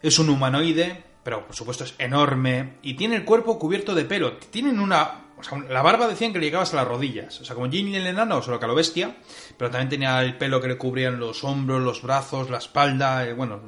Es 0.02 0.18
un 0.18 0.28
humanoide 0.28 1.02
pero 1.22 1.46
por 1.46 1.56
supuesto 1.56 1.84
es 1.84 1.94
enorme 1.96 2.74
y 2.82 2.98
tiene 2.98 3.16
el 3.16 3.24
cuerpo 3.24 3.58
cubierto 3.58 3.94
de 3.94 4.04
pelo. 4.04 4.34
Tienen 4.36 4.78
una... 4.78 5.22
O 5.38 5.42
sea, 5.42 5.56
la 5.70 5.80
barba 5.80 6.06
decían 6.06 6.34
que 6.34 6.38
le 6.38 6.44
llegaba 6.44 6.64
hasta 6.64 6.76
las 6.76 6.86
rodillas. 6.86 7.40
O 7.40 7.46
sea, 7.46 7.54
como 7.54 7.70
Jimmy 7.70 7.96
el 7.96 8.08
enano, 8.08 8.42
solo 8.42 8.58
que 8.58 8.66
a 8.66 8.68
lo 8.68 8.74
bestia, 8.74 9.16
pero 9.56 9.70
también 9.70 9.88
tenía 9.88 10.20
el 10.20 10.36
pelo 10.36 10.60
que 10.60 10.68
le 10.68 10.76
cubrían 10.76 11.18
los 11.18 11.44
hombros, 11.44 11.80
los 11.80 12.02
brazos, 12.02 12.50
la 12.50 12.58
espalda. 12.58 13.26
Eh, 13.26 13.32
bueno, 13.32 13.58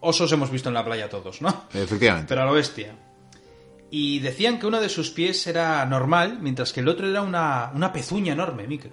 osos 0.00 0.32
hemos 0.32 0.50
visto 0.50 0.70
en 0.70 0.74
la 0.74 0.84
playa 0.84 1.08
todos, 1.08 1.40
¿no? 1.40 1.66
Efectivamente. 1.72 2.30
Pero 2.30 2.42
a 2.42 2.46
lo 2.46 2.52
bestia. 2.52 3.05
Y 3.90 4.18
decían 4.18 4.58
que 4.58 4.66
uno 4.66 4.80
de 4.80 4.88
sus 4.88 5.10
pies 5.10 5.46
era 5.46 5.84
normal, 5.86 6.38
mientras 6.40 6.72
que 6.72 6.80
el 6.80 6.88
otro 6.88 7.08
era 7.08 7.22
una, 7.22 7.70
una 7.74 7.92
pezuña 7.92 8.32
enorme, 8.32 8.66
Mikel. 8.66 8.92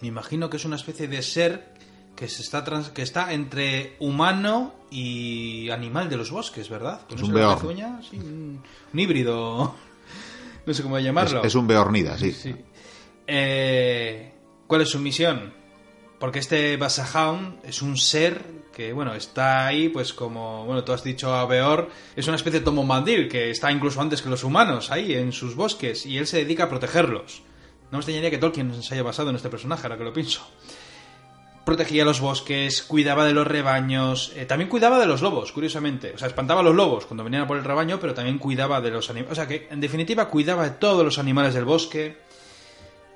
Me 0.00 0.08
imagino 0.08 0.48
que 0.48 0.58
es 0.58 0.64
una 0.64 0.76
especie 0.76 1.08
de 1.08 1.22
ser 1.22 1.72
que, 2.14 2.28
se 2.28 2.42
está 2.42 2.64
que 2.92 3.02
está 3.02 3.32
entre 3.32 3.96
humano 4.00 4.74
y 4.90 5.70
animal 5.70 6.08
de 6.08 6.16
los 6.16 6.30
bosques, 6.30 6.68
¿verdad? 6.68 7.00
Es 7.08 7.22
un 7.22 7.32
beor. 7.32 7.64
un, 7.64 8.62
híbrido. 8.94 9.74
No 10.66 10.74
sé 10.74 10.82
cómo 10.82 10.98
llamarlo. 10.98 11.42
Es, 11.44 11.54
un 11.54 11.66
beornida, 11.66 12.18
sí. 12.18 12.54
Eh, 13.26 14.34
¿Cuál 14.66 14.82
es 14.82 14.90
su 14.90 14.98
misión? 14.98 15.54
Porque 16.20 16.40
este 16.40 16.76
Basajaun 16.76 17.58
es 17.62 17.80
un 17.80 17.96
ser 17.96 18.44
que, 18.78 18.92
bueno, 18.92 19.12
está 19.12 19.66
ahí, 19.66 19.88
pues 19.88 20.12
como, 20.12 20.64
bueno, 20.64 20.84
tú 20.84 20.92
has 20.92 21.02
dicho 21.02 21.34
a 21.34 21.44
Beor, 21.46 21.90
es 22.14 22.28
una 22.28 22.36
especie 22.36 22.60
de 22.60 22.64
Tomomandil 22.64 23.28
que 23.28 23.50
está 23.50 23.72
incluso 23.72 24.00
antes 24.00 24.22
que 24.22 24.28
los 24.28 24.44
humanos 24.44 24.92
ahí 24.92 25.14
en 25.14 25.32
sus 25.32 25.56
bosques 25.56 26.06
y 26.06 26.16
él 26.16 26.28
se 26.28 26.36
dedica 26.36 26.64
a 26.64 26.68
protegerlos. 26.68 27.42
No 27.90 27.98
me 27.98 27.98
extrañaría 27.98 28.30
que 28.30 28.38
Tolkien 28.38 28.80
se 28.80 28.94
haya 28.94 29.02
basado 29.02 29.30
en 29.30 29.36
este 29.36 29.48
personaje, 29.48 29.82
ahora 29.82 29.98
que 29.98 30.04
lo 30.04 30.12
pienso 30.12 30.46
protegía 31.64 32.04
los 32.04 32.20
bosques, 32.20 32.82
cuidaba 32.82 33.26
de 33.26 33.34
los 33.34 33.46
rebaños, 33.46 34.32
eh, 34.36 34.46
también 34.46 34.70
cuidaba 34.70 34.98
de 34.98 35.04
los 35.04 35.20
lobos, 35.20 35.52
curiosamente. 35.52 36.12
O 36.14 36.18
sea, 36.18 36.28
espantaba 36.28 36.60
a 36.60 36.62
los 36.62 36.74
lobos 36.74 37.04
cuando 37.04 37.24
venían 37.24 37.42
a 37.42 37.46
por 37.46 37.58
el 37.58 37.64
rebaño, 37.64 37.98
pero 38.00 38.14
también 38.14 38.38
cuidaba 38.38 38.80
de 38.80 38.90
los 38.90 39.10
animales. 39.10 39.32
O 39.32 39.34
sea, 39.34 39.46
que 39.46 39.68
en 39.70 39.78
definitiva 39.78 40.28
cuidaba 40.28 40.64
de 40.64 40.70
todos 40.70 41.04
los 41.04 41.18
animales 41.18 41.52
del 41.52 41.66
bosque. 41.66 42.16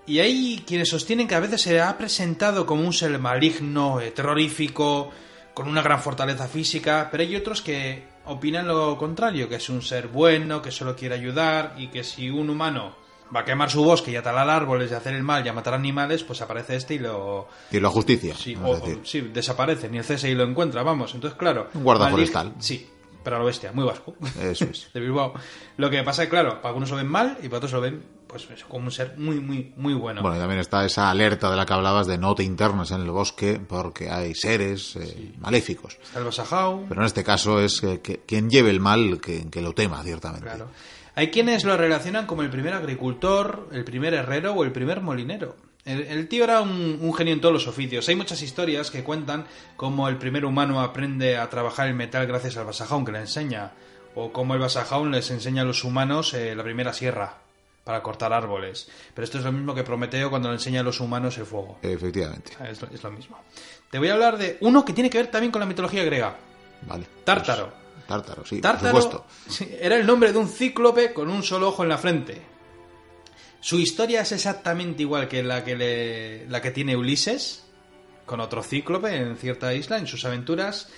Y 0.06 0.18
hay 0.18 0.64
quienes 0.66 0.90
sostienen 0.90 1.28
que 1.28 1.34
a 1.34 1.40
veces 1.40 1.62
se 1.62 1.80
ha 1.80 1.96
presentado 1.96 2.66
como 2.66 2.84
un 2.84 2.92
ser 2.92 3.18
maligno, 3.18 4.00
eh, 4.00 4.10
terrorífico, 4.10 5.10
con 5.54 5.68
una 5.68 5.82
gran 5.82 6.00
fortaleza 6.00 6.48
física, 6.48 7.08
pero 7.10 7.22
hay 7.22 7.36
otros 7.36 7.62
que 7.62 8.04
opinan 8.24 8.66
lo 8.66 8.96
contrario, 8.96 9.48
que 9.48 9.56
es 9.56 9.68
un 9.68 9.82
ser 9.82 10.08
bueno, 10.08 10.62
que 10.62 10.70
solo 10.70 10.96
quiere 10.96 11.14
ayudar 11.14 11.74
y 11.76 11.88
que 11.88 12.04
si 12.04 12.30
un 12.30 12.50
humano 12.50 12.94
va 13.34 13.40
a 13.40 13.44
quemar 13.44 13.70
su 13.70 13.82
bosque 13.82 14.10
y 14.10 14.16
a 14.16 14.22
talar 14.22 14.48
árboles 14.50 14.90
y 14.90 14.94
hacer 14.94 15.14
el 15.14 15.22
mal 15.22 15.44
y 15.44 15.48
a 15.48 15.52
matar 15.52 15.74
animales, 15.74 16.22
pues 16.22 16.42
aparece 16.42 16.76
este 16.76 16.94
y 16.94 16.98
lo... 16.98 17.48
Y 17.70 17.80
lo 17.80 17.90
justicia. 17.90 18.34
Sí, 18.34 18.56
sí, 19.04 19.20
desaparece, 19.32 19.88
ni 19.88 19.98
el 19.98 20.04
CSI 20.04 20.34
lo 20.34 20.44
encuentra, 20.44 20.82
vamos. 20.82 21.14
Entonces, 21.14 21.38
claro... 21.38 21.68
Un 21.74 21.82
guarda 21.82 22.08
forestal. 22.08 22.52
Sí, 22.58 22.88
pero 23.22 23.36
a 23.36 23.38
lo 23.38 23.44
bestia, 23.44 23.72
muy 23.72 23.84
vasco. 23.84 24.14
Eso 24.40 24.64
es. 24.64 24.90
de 24.94 25.00
Bilbao. 25.00 25.34
Lo 25.76 25.90
que 25.90 26.02
pasa 26.02 26.22
es 26.22 26.28
que, 26.28 26.30
claro, 26.30 26.56
para 26.56 26.68
algunos 26.68 26.90
lo 26.90 26.96
ven 26.96 27.08
mal 27.08 27.38
y 27.42 27.48
para 27.48 27.58
otros 27.58 27.72
lo 27.72 27.80
ven 27.80 28.02
pues 28.32 28.46
como 28.66 28.86
un 28.86 28.90
ser 28.90 29.18
muy, 29.18 29.40
muy, 29.40 29.74
muy 29.76 29.92
bueno. 29.92 30.22
Bueno, 30.22 30.36
y 30.36 30.40
también 30.40 30.60
está 30.60 30.86
esa 30.86 31.10
alerta 31.10 31.50
de 31.50 31.56
la 31.56 31.66
que 31.66 31.74
hablabas 31.74 32.06
de 32.06 32.16
no 32.16 32.34
te 32.34 32.42
internas 32.42 32.90
en 32.90 33.02
el 33.02 33.10
bosque 33.10 33.60
porque 33.60 34.10
hay 34.10 34.34
seres 34.34 34.96
eh, 34.96 35.34
maléficos. 35.38 35.98
Está 36.02 36.20
el 36.20 36.24
Basajau. 36.24 36.86
Pero 36.88 37.02
en 37.02 37.06
este 37.06 37.22
caso 37.22 37.60
es 37.60 37.80
que, 37.80 38.22
quien 38.26 38.48
lleve 38.48 38.70
el 38.70 38.80
mal 38.80 39.20
que, 39.20 39.50
que, 39.50 39.60
lo 39.60 39.74
tema, 39.74 40.02
ciertamente. 40.02 40.46
Claro. 40.46 40.70
Hay 41.14 41.30
quienes 41.30 41.64
lo 41.64 41.76
relacionan 41.76 42.26
como 42.26 42.40
el 42.40 42.48
primer 42.48 42.72
agricultor, 42.72 43.68
el 43.70 43.84
primer 43.84 44.14
herrero 44.14 44.54
o 44.54 44.64
el 44.64 44.72
primer 44.72 45.02
molinero. 45.02 45.56
El, 45.84 46.28
tío 46.28 46.44
era 46.44 46.60
un, 46.60 47.12
genio 47.14 47.34
en 47.34 47.40
todos 47.40 47.52
los 47.52 47.66
oficios. 47.66 48.08
Hay 48.08 48.14
muchas 48.14 48.40
historias 48.42 48.90
que 48.90 49.02
cuentan 49.02 49.46
cómo 49.76 50.08
el 50.08 50.16
primer 50.16 50.44
humano 50.44 50.80
aprende 50.80 51.36
a 51.36 51.50
trabajar 51.50 51.88
el 51.88 51.94
metal 51.94 52.26
gracias 52.26 52.56
al 52.56 52.66
vasajón 52.66 53.04
que 53.04 53.10
le 53.10 53.18
enseña, 53.18 53.72
o 54.14 54.32
cómo 54.32 54.54
el 54.54 54.60
vasajón 54.60 55.10
les 55.10 55.30
enseña 55.30 55.62
a 55.62 55.64
los 55.64 55.82
humanos 55.82 56.34
eh, 56.34 56.54
la 56.54 56.62
primera 56.62 56.92
sierra 56.92 57.38
para 57.82 58.00
cortar 58.00 58.32
árboles. 58.32 58.88
Pero 59.12 59.24
esto 59.24 59.38
es 59.38 59.44
lo 59.44 59.50
mismo 59.50 59.74
que 59.74 59.82
Prometeo 59.82 60.30
cuando 60.30 60.50
le 60.50 60.54
enseña 60.54 60.80
a 60.80 60.84
los 60.84 61.00
humanos 61.00 61.36
el 61.38 61.46
fuego. 61.46 61.78
Efectivamente. 61.82 62.52
Es, 62.70 62.80
es 62.82 63.02
lo 63.02 63.10
mismo. 63.10 63.40
Te 63.90 63.98
voy 63.98 64.08
a 64.08 64.14
hablar 64.14 64.38
de 64.38 64.58
uno 64.60 64.84
que 64.84 64.92
tiene 64.92 65.10
que 65.10 65.18
ver 65.18 65.32
también 65.32 65.50
con 65.50 65.60
la 65.60 65.66
mitología 65.66 66.04
griega. 66.04 66.36
Vale. 66.82 67.06
Tártaro. 67.24 67.70
Pues, 67.70 68.06
tártaro, 68.06 68.44
sí, 68.44 68.60
Tártaro 68.60 68.92
por 68.92 69.02
supuesto. 69.02 69.76
era 69.80 69.96
el 69.96 70.06
nombre 70.06 70.32
de 70.32 70.38
un 70.38 70.48
cíclope 70.48 71.12
con 71.12 71.28
un 71.28 71.42
solo 71.42 71.68
ojo 71.68 71.82
en 71.82 71.88
la 71.88 71.98
frente. 71.98 72.51
Su 73.62 73.78
historia 73.78 74.22
es 74.22 74.32
exactamente 74.32 75.02
igual 75.02 75.28
que 75.28 75.40
la 75.44 75.62
que, 75.62 75.76
le, 75.76 76.48
la 76.48 76.60
que 76.60 76.72
tiene 76.72 76.96
Ulises, 76.96 77.62
con 78.26 78.40
otro 78.40 78.60
cíclope 78.60 79.14
en 79.14 79.36
cierta 79.36 79.72
isla, 79.72 79.98
en 79.98 80.08
sus 80.08 80.24
aventuras. 80.24 80.88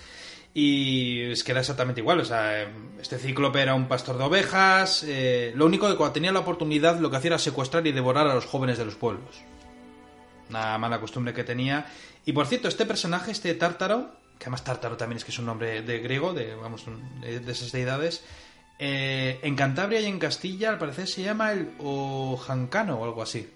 Y 0.54 1.20
es 1.24 1.44
que 1.44 1.52
era 1.52 1.60
exactamente 1.60 2.00
igual. 2.00 2.20
O 2.20 2.24
sea, 2.24 2.62
este 2.98 3.18
cíclope 3.18 3.60
era 3.60 3.74
un 3.74 3.86
pastor 3.86 4.16
de 4.16 4.24
ovejas. 4.24 5.04
Eh, 5.06 5.52
lo 5.54 5.66
único 5.66 5.90
que 5.90 5.96
cuando 5.96 6.14
tenía 6.14 6.32
la 6.32 6.38
oportunidad 6.38 6.98
lo 7.00 7.10
que 7.10 7.18
hacía 7.18 7.28
era 7.28 7.38
secuestrar 7.38 7.86
y 7.86 7.92
devorar 7.92 8.26
a 8.28 8.34
los 8.34 8.46
jóvenes 8.46 8.78
de 8.78 8.86
los 8.86 8.94
pueblos. 8.94 9.42
Una 10.48 10.78
mala 10.78 11.00
costumbre 11.00 11.34
que 11.34 11.44
tenía. 11.44 11.84
Y 12.24 12.32
por 12.32 12.46
cierto, 12.46 12.68
este 12.68 12.86
personaje, 12.86 13.30
este 13.30 13.52
tártaro, 13.52 14.10
que 14.38 14.44
además 14.44 14.64
tártaro 14.64 14.96
también 14.96 15.18
es 15.18 15.24
que 15.26 15.32
es 15.32 15.38
un 15.38 15.44
nombre 15.44 15.82
de 15.82 15.98
griego, 15.98 16.32
de, 16.32 16.54
vamos, 16.54 16.86
de 17.20 17.52
esas 17.52 17.72
deidades, 17.72 18.24
eh, 18.78 19.40
en 19.42 19.54
Cantabria 19.54 20.00
y 20.00 20.06
en 20.06 20.18
Castilla, 20.18 20.70
al 20.70 20.78
parecer, 20.78 21.06
se 21.06 21.22
llama 21.22 21.52
el 21.52 21.70
Ojancano 21.78 22.96
o 22.96 23.04
algo 23.04 23.22
así. 23.22 23.48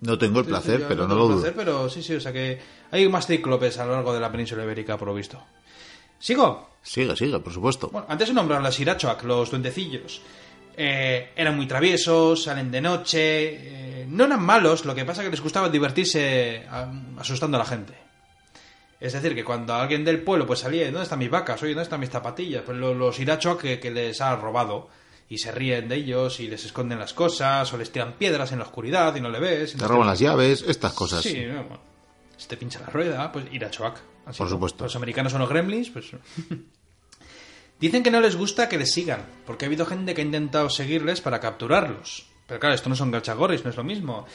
No 0.00 0.18
tengo 0.18 0.40
el 0.40 0.46
placer, 0.46 0.84
pero 0.86 1.08
no, 1.08 1.14
lo 1.14 1.28
dudo. 1.28 1.52
pero 1.56 1.88
sí, 1.88 2.02
sí, 2.02 2.14
o 2.14 2.20
sea 2.20 2.32
que 2.32 2.58
hay 2.90 3.08
más 3.08 3.26
cíclopes 3.26 3.78
a 3.78 3.86
lo 3.86 3.92
largo 3.92 4.12
de 4.12 4.20
la 4.20 4.30
península 4.30 4.62
ibérica, 4.62 4.98
por 4.98 5.08
lo 5.08 5.14
visto. 5.14 5.42
¿Sigo? 6.18 6.70
Sigue, 6.82 7.16
sigue, 7.16 7.38
por 7.40 7.52
supuesto. 7.52 7.88
Bueno, 7.90 8.06
antes 8.08 8.28
se 8.28 8.34
nombraron 8.34 8.62
las 8.62 8.78
Irachoac, 8.78 9.22
los 9.24 9.50
duendecillos. 9.50 10.20
Eh, 10.76 11.30
eran 11.34 11.56
muy 11.56 11.66
traviesos, 11.66 12.44
salen 12.44 12.70
de 12.70 12.80
noche. 12.80 14.02
Eh, 14.02 14.06
no 14.08 14.24
eran 14.24 14.42
malos, 14.42 14.84
lo 14.84 14.94
que 14.94 15.04
pasa 15.04 15.22
es 15.22 15.26
que 15.26 15.30
les 15.30 15.40
gustaba 15.40 15.68
divertirse 15.70 16.66
asustando 17.18 17.56
a 17.56 17.60
la 17.60 17.66
gente. 17.66 18.05
Es 18.98 19.12
decir, 19.12 19.34
que 19.34 19.44
cuando 19.44 19.74
alguien 19.74 20.04
del 20.04 20.22
pueblo 20.22 20.46
pues 20.46 20.60
salía, 20.60 20.86
¿dónde 20.86 21.02
están 21.02 21.18
mis 21.18 21.30
vacas? 21.30 21.62
Oye, 21.62 21.72
¿dónde 21.72 21.84
están 21.84 22.00
mis 22.00 22.10
zapatillas? 22.10 22.62
Pues 22.64 22.78
los, 22.78 22.96
los 22.96 23.16
que, 23.58 23.90
les 23.90 24.20
ha 24.20 24.36
robado 24.36 24.88
y 25.28 25.38
se 25.38 25.52
ríen 25.52 25.88
de 25.88 25.96
ellos 25.96 26.40
y 26.40 26.48
les 26.48 26.64
esconden 26.64 26.98
las 26.98 27.12
cosas 27.12 27.72
o 27.72 27.76
les 27.76 27.92
tiran 27.92 28.14
piedras 28.14 28.52
en 28.52 28.58
la 28.58 28.64
oscuridad 28.64 29.14
y 29.16 29.20
no 29.20 29.28
le 29.28 29.40
ves. 29.40 29.74
Te 29.74 29.86
roban 29.86 30.06
las 30.06 30.18
llaves, 30.18 30.64
estas 30.66 30.92
cosas. 30.92 31.22
Sí, 31.22 31.46
si 32.36 32.48
te 32.48 32.56
pincha 32.56 32.80
la 32.80 32.86
rueda, 32.86 33.32
pues 33.32 33.46
Irachoak. 33.52 34.00
Por 34.36 34.48
supuesto. 34.48 34.84
Los 34.84 34.96
americanos 34.96 35.32
son 35.32 35.40
los 35.40 35.48
gremlins, 35.48 35.90
pues... 35.90 36.10
Dicen 37.78 38.02
que 38.02 38.10
no 38.10 38.22
les 38.22 38.36
gusta 38.36 38.70
que 38.70 38.78
les 38.78 38.90
sigan, 38.90 39.26
porque 39.44 39.66
ha 39.66 39.68
habido 39.68 39.84
gente 39.84 40.14
que 40.14 40.22
ha 40.22 40.24
intentado 40.24 40.70
seguirles 40.70 41.20
para 41.20 41.40
capturarlos. 41.40 42.26
Pero 42.46 42.58
claro, 42.58 42.74
esto 42.74 42.88
no 42.88 42.96
son 42.96 43.10
gachagorris, 43.10 43.64
no 43.64 43.70
es 43.70 43.76
lo 43.76 43.84
mismo. 43.84 44.26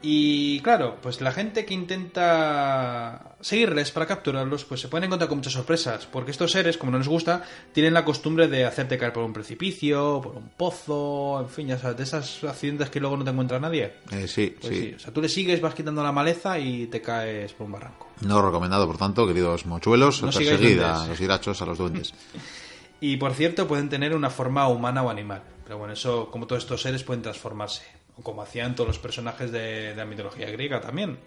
Y 0.00 0.60
claro, 0.60 0.96
pues 1.02 1.20
la 1.20 1.32
gente 1.32 1.64
que 1.64 1.74
intenta 1.74 3.34
seguirles 3.40 3.90
para 3.90 4.06
capturarlos, 4.06 4.64
pues 4.64 4.80
se 4.80 4.86
pueden 4.86 5.04
encontrar 5.04 5.28
con 5.28 5.38
muchas 5.38 5.52
sorpresas, 5.52 6.06
porque 6.06 6.30
estos 6.30 6.52
seres, 6.52 6.78
como 6.78 6.92
no 6.92 6.98
les 6.98 7.08
gusta, 7.08 7.42
tienen 7.72 7.94
la 7.94 8.04
costumbre 8.04 8.46
de 8.46 8.64
hacerte 8.64 8.96
caer 8.96 9.12
por 9.12 9.24
un 9.24 9.32
precipicio, 9.32 10.20
por 10.22 10.36
un 10.36 10.50
pozo, 10.50 11.40
en 11.40 11.48
fin, 11.48 11.66
ya 11.66 11.78
sabes, 11.78 11.96
de 11.96 12.02
esas 12.04 12.44
accidentes 12.44 12.90
que 12.90 13.00
luego 13.00 13.16
no 13.16 13.24
te 13.24 13.30
encuentra 13.30 13.58
nadie. 13.58 13.94
Eh, 14.12 14.28
sí, 14.28 14.54
pues 14.60 14.76
sí. 14.76 14.94
O 14.94 14.98
sea, 15.00 15.12
tú 15.12 15.20
le 15.20 15.28
sigues, 15.28 15.60
vas 15.60 15.74
quitando 15.74 16.00
la 16.02 16.12
maleza 16.12 16.60
y 16.60 16.86
te 16.86 17.02
caes 17.02 17.52
por 17.54 17.66
un 17.66 17.72
barranco. 17.72 18.06
No 18.20 18.40
recomendado, 18.40 18.86
por 18.86 18.98
tanto, 18.98 19.26
queridos 19.26 19.66
mochuelos, 19.66 20.22
no 20.22 20.30
perseguid 20.30 20.80
a 20.80 21.08
los 21.08 21.20
hirachos, 21.20 21.60
a 21.60 21.66
los 21.66 21.76
duendes. 21.76 22.14
y 23.00 23.16
por 23.16 23.34
cierto, 23.34 23.66
pueden 23.66 23.88
tener 23.88 24.14
una 24.14 24.30
forma 24.30 24.68
humana 24.68 25.02
o 25.02 25.10
animal. 25.10 25.42
Pero 25.64 25.78
bueno, 25.78 25.92
eso, 25.92 26.30
como 26.30 26.46
todos 26.46 26.62
estos 26.62 26.80
seres, 26.80 27.02
pueden 27.02 27.22
transformarse 27.22 27.97
como 28.22 28.42
hacían 28.42 28.74
todos 28.74 28.88
los 28.88 28.98
personajes 28.98 29.52
de, 29.52 29.94
la 29.94 30.04
mitología 30.04 30.50
griega 30.50 30.80
también. 30.80 31.18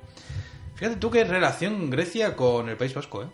Fíjate 0.75 0.97
tú 0.97 1.11
qué 1.11 1.23
relación 1.23 1.89
Grecia 1.89 2.35
con 2.35 2.69
el 2.69 2.77
País 2.77 2.93
Vasco, 2.93 3.23
¿eh? 3.23 3.27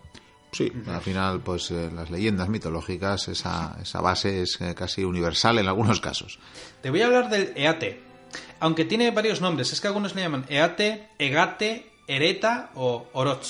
Sí, 0.51 0.71
al 0.87 1.01
final, 1.01 1.41
pues 1.41 1.71
eh, 1.71 1.89
las 1.93 2.09
leyendas 2.09 2.47
mitológicas, 2.47 3.27
esa, 3.27 3.77
esa 3.81 4.01
base 4.01 4.43
es 4.43 4.59
eh, 4.61 4.73
casi 4.75 5.03
universal 5.03 5.59
en 5.59 5.67
algunos 5.67 5.99
casos. 5.99 6.39
Te 6.81 6.89
voy 6.89 7.01
a 7.01 7.07
hablar 7.07 7.29
del 7.29 7.51
Eate, 7.55 8.01
aunque 8.59 8.85
tiene 8.85 9.11
varios 9.11 9.41
nombres. 9.41 9.73
Es 9.73 9.81
que 9.81 9.87
algunos 9.87 10.15
le 10.15 10.21
llaman 10.21 10.45
Eate, 10.49 11.09
Egate, 11.19 11.91
Ereta 12.07 12.71
o 12.75 13.07
Oroch. 13.13 13.45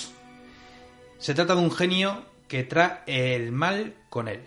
Se 1.20 1.34
trata 1.34 1.56
de 1.56 1.62
un 1.62 1.72
genio 1.72 2.26
que 2.48 2.64
trae 2.64 3.02
el 3.06 3.52
mal 3.52 3.94
con 4.10 4.28
él. 4.28 4.44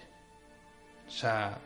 O 1.06 1.10
sea, 1.10 1.58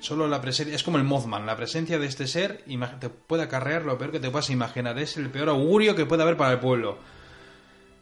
Solo 0.00 0.28
la 0.28 0.40
presencia. 0.40 0.74
Es 0.74 0.82
como 0.82 0.98
el 0.98 1.04
Mothman. 1.04 1.46
La 1.46 1.56
presencia 1.56 1.98
de 1.98 2.06
este 2.06 2.26
ser 2.26 2.64
te 3.00 3.08
puede 3.08 3.42
acarrear 3.42 3.84
lo 3.84 3.98
peor 3.98 4.12
que 4.12 4.20
te 4.20 4.30
puedas 4.30 4.50
imaginar. 4.50 4.98
Es 4.98 5.16
el 5.16 5.30
peor 5.30 5.48
augurio 5.48 5.94
que 5.96 6.06
puede 6.06 6.22
haber 6.22 6.36
para 6.36 6.52
el 6.52 6.60
pueblo. 6.60 6.98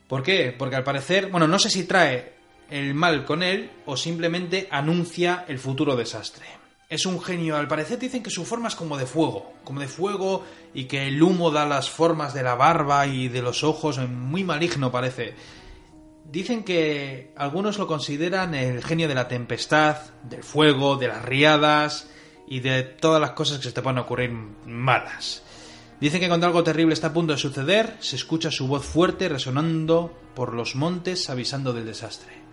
¿Por 0.08 0.22
qué? 0.22 0.54
Porque 0.56 0.76
al 0.76 0.84
parecer. 0.84 1.30
Bueno, 1.30 1.48
no 1.48 1.58
sé 1.58 1.70
si 1.70 1.84
trae 1.84 2.34
el 2.70 2.94
mal 2.94 3.24
con 3.24 3.42
él 3.42 3.70
o 3.86 3.96
simplemente 3.96 4.68
anuncia 4.70 5.44
el 5.48 5.58
futuro 5.58 5.96
desastre. 5.96 6.44
Es 6.88 7.06
un 7.06 7.20
genio. 7.20 7.56
Al 7.56 7.66
parecer 7.66 7.98
dicen 7.98 8.22
que 8.22 8.30
su 8.30 8.44
forma 8.44 8.68
es 8.68 8.76
como 8.76 8.96
de 8.96 9.06
fuego. 9.06 9.54
Como 9.64 9.80
de 9.80 9.88
fuego 9.88 10.44
y 10.74 10.84
que 10.84 11.08
el 11.08 11.22
humo 11.22 11.50
da 11.50 11.66
las 11.66 11.90
formas 11.90 12.34
de 12.34 12.42
la 12.42 12.54
barba 12.54 13.06
y 13.06 13.28
de 13.28 13.42
los 13.42 13.64
ojos. 13.64 13.98
Muy 13.98 14.44
maligno 14.44 14.92
parece. 14.92 15.34
Dicen 16.30 16.64
que 16.64 17.32
algunos 17.36 17.78
lo 17.78 17.86
consideran 17.86 18.54
el 18.54 18.82
genio 18.82 19.08
de 19.08 19.14
la 19.14 19.28
tempestad, 19.28 19.98
del 20.24 20.42
fuego, 20.42 20.96
de 20.96 21.08
las 21.08 21.24
riadas 21.24 22.10
y 22.48 22.60
de 22.60 22.82
todas 22.82 23.20
las 23.20 23.30
cosas 23.30 23.58
que 23.58 23.64
se 23.64 23.72
te 23.72 23.82
pueden 23.82 23.98
ocurrir 23.98 24.30
malas. 24.30 25.42
Dicen 26.00 26.20
que 26.20 26.28
cuando 26.28 26.46
algo 26.46 26.64
terrible 26.64 26.94
está 26.94 27.08
a 27.08 27.12
punto 27.12 27.32
de 27.32 27.38
suceder, 27.38 27.96
se 28.00 28.16
escucha 28.16 28.50
su 28.50 28.66
voz 28.66 28.84
fuerte 28.84 29.28
resonando 29.28 30.12
por 30.34 30.52
los 30.52 30.74
montes 30.74 31.30
avisando 31.30 31.72
del 31.72 31.86
desastre. 31.86 32.46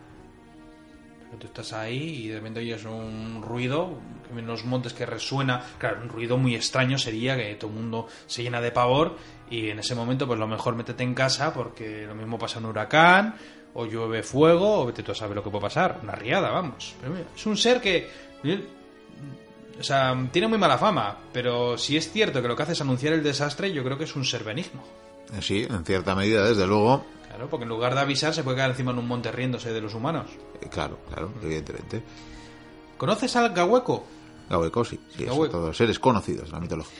Tú 1.40 1.48
estás 1.48 1.74
ahí 1.74 2.26
y 2.26 2.28
de 2.28 2.36
repente 2.36 2.60
oyes 2.60 2.86
un 2.86 3.42
ruido 3.42 4.00
en 4.38 4.46
los 4.46 4.66
montes 4.66 4.94
que 4.94 5.06
resuena. 5.06 5.64
Claro, 5.80 6.02
un 6.04 6.10
ruido 6.10 6.38
muy 6.38 6.56
extraño 6.56 7.00
sería 7.00 7.36
que 7.36 7.56
todo 7.56 7.72
el 7.72 7.78
mundo 7.78 8.08
se 8.28 8.44
llena 8.44 8.62
de 8.62 8.72
pavor 8.72 9.18
y 9.50 9.70
en 9.70 9.80
ese 9.80 9.96
momento 9.96 10.28
pues 10.28 10.40
lo 10.40 10.48
mejor 10.48 10.76
métete 10.76 11.04
en 11.04 11.16
casa 11.16 11.52
porque 11.52 12.06
lo 12.06 12.14
mismo 12.14 12.38
pasa 12.38 12.60
un 12.60 12.66
huracán 12.66 13.36
o 13.74 13.86
llueve 13.86 14.24
fuego, 14.24 14.82
o 14.82 14.86
vete 14.86 15.04
tú 15.04 15.12
a 15.12 15.16
saber 15.16 15.36
lo 15.36 15.44
que 15.44 15.50
puede 15.50 15.64
pasar. 15.64 16.00
Una 16.04 16.14
riada, 16.14 16.50
vamos. 16.52 16.96
es 17.36 17.46
un 17.46 17.58
ser 17.58 17.82
que. 17.82 18.10
O 19.80 19.84
sea, 19.84 20.16
tiene 20.32 20.48
muy 20.48 20.58
mala 20.58 20.78
fama, 20.78 21.18
pero 21.32 21.78
si 21.78 21.98
es 21.98 22.12
cierto 22.12 22.42
que 22.42 22.48
lo 22.48 22.56
que 22.56 22.64
hace 22.64 22.74
es 22.74 22.82
anunciar 22.82 23.14
el 23.14 23.24
desastre, 23.24 23.74
yo 23.74 23.84
creo 23.84 23.98
que 23.98 24.04
es 24.04 24.16
un 24.16 24.24
ser 24.24 24.44
benigno. 24.44 24.84
Eh, 25.34 25.42
sí, 25.42 25.66
en 25.68 25.84
cierta 25.84 26.14
medida, 26.14 26.48
desde 26.48 26.68
luego. 26.68 27.04
Claro, 27.28 27.50
porque 27.50 27.64
en 27.64 27.70
lugar 27.70 27.96
de 27.96 28.02
avisar 28.02 28.34
se 28.34 28.44
puede 28.44 28.58
quedar 28.58 28.70
encima 28.70 28.94
de 28.94 29.00
un 29.00 29.08
monte 29.08 29.32
riéndose 29.32 29.74
de 29.74 29.82
los 29.82 29.96
humanos. 29.96 30.28
Eh, 30.62 30.68
claro, 30.70 31.00
claro, 31.10 31.32
evidentemente. 31.42 32.04
¿Conoces 32.98 33.36
al 33.36 33.54
Gahueco? 33.54 34.06
Gahueco, 34.50 34.86
sí, 34.86 35.00
sí 35.18 35.26
todos 35.26 35.76
seres 35.76 35.98
conocidos 35.98 36.50
en 36.50 36.54
la 36.54 36.60
mitología. 36.60 37.00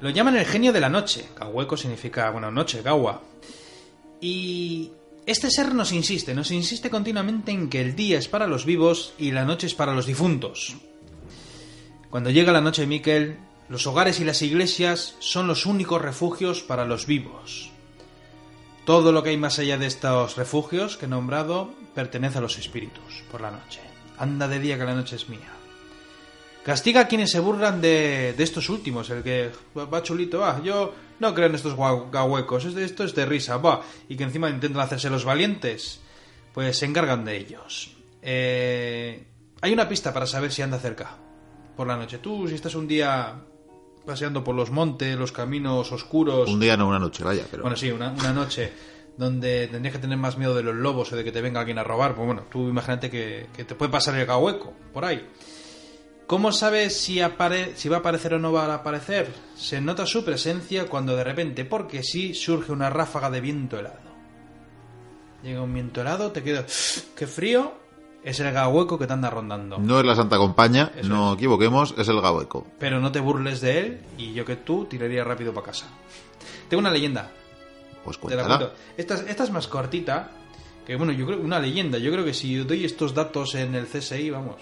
Lo 0.00 0.10
llaman 0.10 0.36
el 0.36 0.46
genio 0.46 0.72
de 0.72 0.80
la 0.80 0.88
noche. 0.88 1.28
Gahueco 1.38 1.76
significa, 1.76 2.30
bueno, 2.30 2.50
noche, 2.50 2.82
Gawa. 2.82 3.20
Y 4.20 4.90
este 5.26 5.50
ser 5.50 5.74
nos 5.74 5.92
insiste, 5.92 6.34
nos 6.34 6.52
insiste 6.52 6.88
continuamente 6.88 7.50
en 7.50 7.68
que 7.68 7.80
el 7.80 7.96
día 7.96 8.16
es 8.16 8.28
para 8.28 8.46
los 8.46 8.64
vivos 8.64 9.12
y 9.18 9.32
la 9.32 9.44
noche 9.44 9.66
es 9.66 9.74
para 9.74 9.92
los 9.92 10.06
difuntos. 10.06 10.76
Cuando 12.10 12.30
llega 12.30 12.52
la 12.52 12.60
noche 12.60 12.82
de 12.82 12.86
Miquel, 12.86 13.38
los 13.68 13.88
hogares 13.88 14.20
y 14.20 14.24
las 14.24 14.40
iglesias 14.42 15.16
son 15.18 15.48
los 15.48 15.66
únicos 15.66 16.00
refugios 16.00 16.62
para 16.62 16.84
los 16.84 17.06
vivos. 17.06 17.70
Todo 18.84 19.10
lo 19.10 19.24
que 19.24 19.30
hay 19.30 19.36
más 19.36 19.58
allá 19.58 19.76
de 19.78 19.86
estos 19.86 20.36
refugios 20.36 20.96
que 20.96 21.06
he 21.06 21.08
nombrado 21.08 21.74
pertenece 21.92 22.38
a 22.38 22.40
los 22.40 22.56
espíritus 22.56 23.24
por 23.28 23.40
la 23.40 23.50
noche. 23.50 23.80
Anda 24.18 24.46
de 24.46 24.60
día 24.60 24.78
que 24.78 24.84
la 24.84 24.94
noche 24.94 25.16
es 25.16 25.28
mía. 25.28 25.52
Castiga 26.62 27.00
a 27.00 27.08
quienes 27.08 27.32
se 27.32 27.40
burlan 27.40 27.80
de, 27.80 28.30
estos 28.38 28.68
últimos, 28.68 29.10
el 29.10 29.24
que 29.24 29.50
va 29.76 30.02
chulito, 30.04 30.38
va, 30.38 30.62
yo 30.62 30.94
no 31.20 31.34
creo 31.34 31.46
en 31.46 31.54
estos 31.54 31.76
gahuecos, 31.76 32.64
esto 32.64 33.04
es 33.04 33.14
de 33.14 33.26
risa, 33.26 33.56
va, 33.58 33.82
y 34.08 34.16
que 34.16 34.24
encima 34.24 34.50
intentan 34.50 34.82
hacerse 34.82 35.10
los 35.10 35.24
valientes, 35.24 36.00
pues 36.52 36.78
se 36.78 36.86
encargan 36.86 37.24
de 37.24 37.36
ellos. 37.36 37.96
Eh, 38.22 39.24
hay 39.60 39.72
una 39.72 39.88
pista 39.88 40.12
para 40.12 40.26
saber 40.26 40.52
si 40.52 40.62
anda 40.62 40.78
cerca 40.78 41.16
por 41.76 41.86
la 41.86 41.96
noche. 41.96 42.18
Tú, 42.18 42.48
si 42.48 42.54
estás 42.54 42.74
un 42.74 42.88
día 42.88 43.34
paseando 44.04 44.42
por 44.44 44.54
los 44.54 44.70
montes, 44.70 45.16
los 45.16 45.32
caminos 45.32 45.90
oscuros... 45.92 46.48
Un 46.48 46.60
día 46.60 46.76
no, 46.76 46.88
una 46.88 46.98
noche, 46.98 47.24
vaya, 47.24 47.44
pero... 47.50 47.62
Bueno, 47.62 47.76
sí, 47.76 47.90
una, 47.90 48.10
noche 48.32 48.72
donde 49.16 49.68
tendrías 49.68 49.94
que 49.94 50.00
tener 50.00 50.18
más 50.18 50.38
miedo 50.38 50.54
de 50.54 50.62
los 50.62 50.74
lobos 50.74 51.12
o 51.12 51.16
de 51.16 51.24
que 51.24 51.32
te 51.32 51.40
venga 51.40 51.60
alguien 51.60 51.78
a 51.78 51.84
robar, 51.84 52.14
pues 52.14 52.26
bueno, 52.26 52.44
tú 52.50 52.68
imagínate 52.68 53.10
que, 53.10 53.48
que 53.54 53.64
te 53.64 53.74
puede 53.74 53.90
pasar 53.90 54.14
el 54.16 54.26
gahueco 54.26 54.74
por 54.92 55.04
ahí. 55.04 55.26
¿Cómo 56.26 56.50
sabes 56.50 56.96
si, 56.96 57.20
si 57.76 57.88
va 57.88 57.96
a 57.96 58.00
aparecer 58.00 58.34
o 58.34 58.38
no 58.38 58.52
va 58.52 58.66
a 58.66 58.74
aparecer? 58.74 59.32
Se 59.54 59.80
nota 59.80 60.06
su 60.06 60.24
presencia 60.24 60.88
cuando 60.88 61.14
de 61.14 61.22
repente, 61.22 61.64
porque 61.64 62.02
sí, 62.02 62.34
surge 62.34 62.72
una 62.72 62.90
ráfaga 62.90 63.30
de 63.30 63.40
viento 63.40 63.78
helado. 63.78 64.00
Llega 65.42 65.62
un 65.62 65.72
viento 65.72 66.00
helado, 66.00 66.32
te 66.32 66.42
queda... 66.42 66.66
¡Qué 67.14 67.26
frío! 67.28 67.74
Es 68.24 68.40
el 68.40 68.52
gahueco 68.52 68.98
que 68.98 69.06
te 69.06 69.12
anda 69.12 69.30
rondando. 69.30 69.78
No 69.78 70.00
es 70.00 70.04
la 70.04 70.16
Santa 70.16 70.36
Compaña, 70.36 70.90
no 71.04 71.34
equivoquemos, 71.34 71.94
es 71.96 72.08
el 72.08 72.20
gahueco. 72.20 72.66
Pero 72.80 72.98
no 72.98 73.12
te 73.12 73.20
burles 73.20 73.60
de 73.60 73.78
él 73.78 74.00
y 74.18 74.32
yo 74.32 74.44
que 74.44 74.56
tú 74.56 74.86
tiraría 74.86 75.22
rápido 75.22 75.54
para 75.54 75.66
casa. 75.66 75.86
Tengo 76.68 76.80
una 76.80 76.90
leyenda. 76.90 77.30
Pues 78.04 78.18
cuéntala. 78.18 78.72
Esta, 78.96 79.14
esta 79.14 79.44
es 79.44 79.50
más 79.52 79.68
cortita, 79.68 80.32
que 80.84 80.96
bueno, 80.96 81.12
yo 81.12 81.24
creo 81.24 81.40
una 81.40 81.60
leyenda. 81.60 81.98
Yo 81.98 82.10
creo 82.10 82.24
que 82.24 82.34
si 82.34 82.56
doy 82.56 82.84
estos 82.84 83.14
datos 83.14 83.54
en 83.54 83.76
el 83.76 83.86
CSI, 83.86 84.30
vamos. 84.30 84.56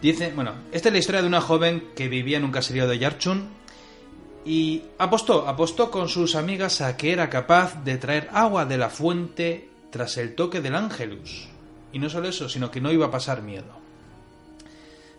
Dice, 0.00 0.32
bueno, 0.34 0.54
esta 0.72 0.88
es 0.88 0.92
la 0.92 0.98
historia 0.98 1.22
de 1.22 1.28
una 1.28 1.40
joven 1.40 1.90
que 1.94 2.08
vivía 2.08 2.38
en 2.38 2.44
un 2.44 2.50
caserío 2.50 2.88
de 2.88 2.98
Yarchun 2.98 3.48
y 4.44 4.82
apostó, 4.98 5.48
apostó 5.48 5.90
con 5.90 6.08
sus 6.08 6.34
amigas 6.34 6.80
a 6.80 6.96
que 6.96 7.12
era 7.12 7.30
capaz 7.30 7.84
de 7.84 7.98
traer 7.98 8.28
agua 8.32 8.64
de 8.64 8.78
la 8.78 8.90
fuente 8.90 9.68
tras 9.90 10.16
el 10.16 10.34
toque 10.34 10.60
del 10.60 10.74
ángelus. 10.74 11.48
Y 11.92 11.98
no 11.98 12.10
solo 12.10 12.28
eso, 12.28 12.48
sino 12.48 12.70
que 12.70 12.80
no 12.80 12.90
iba 12.90 13.06
a 13.06 13.10
pasar 13.10 13.42
miedo. 13.42 13.80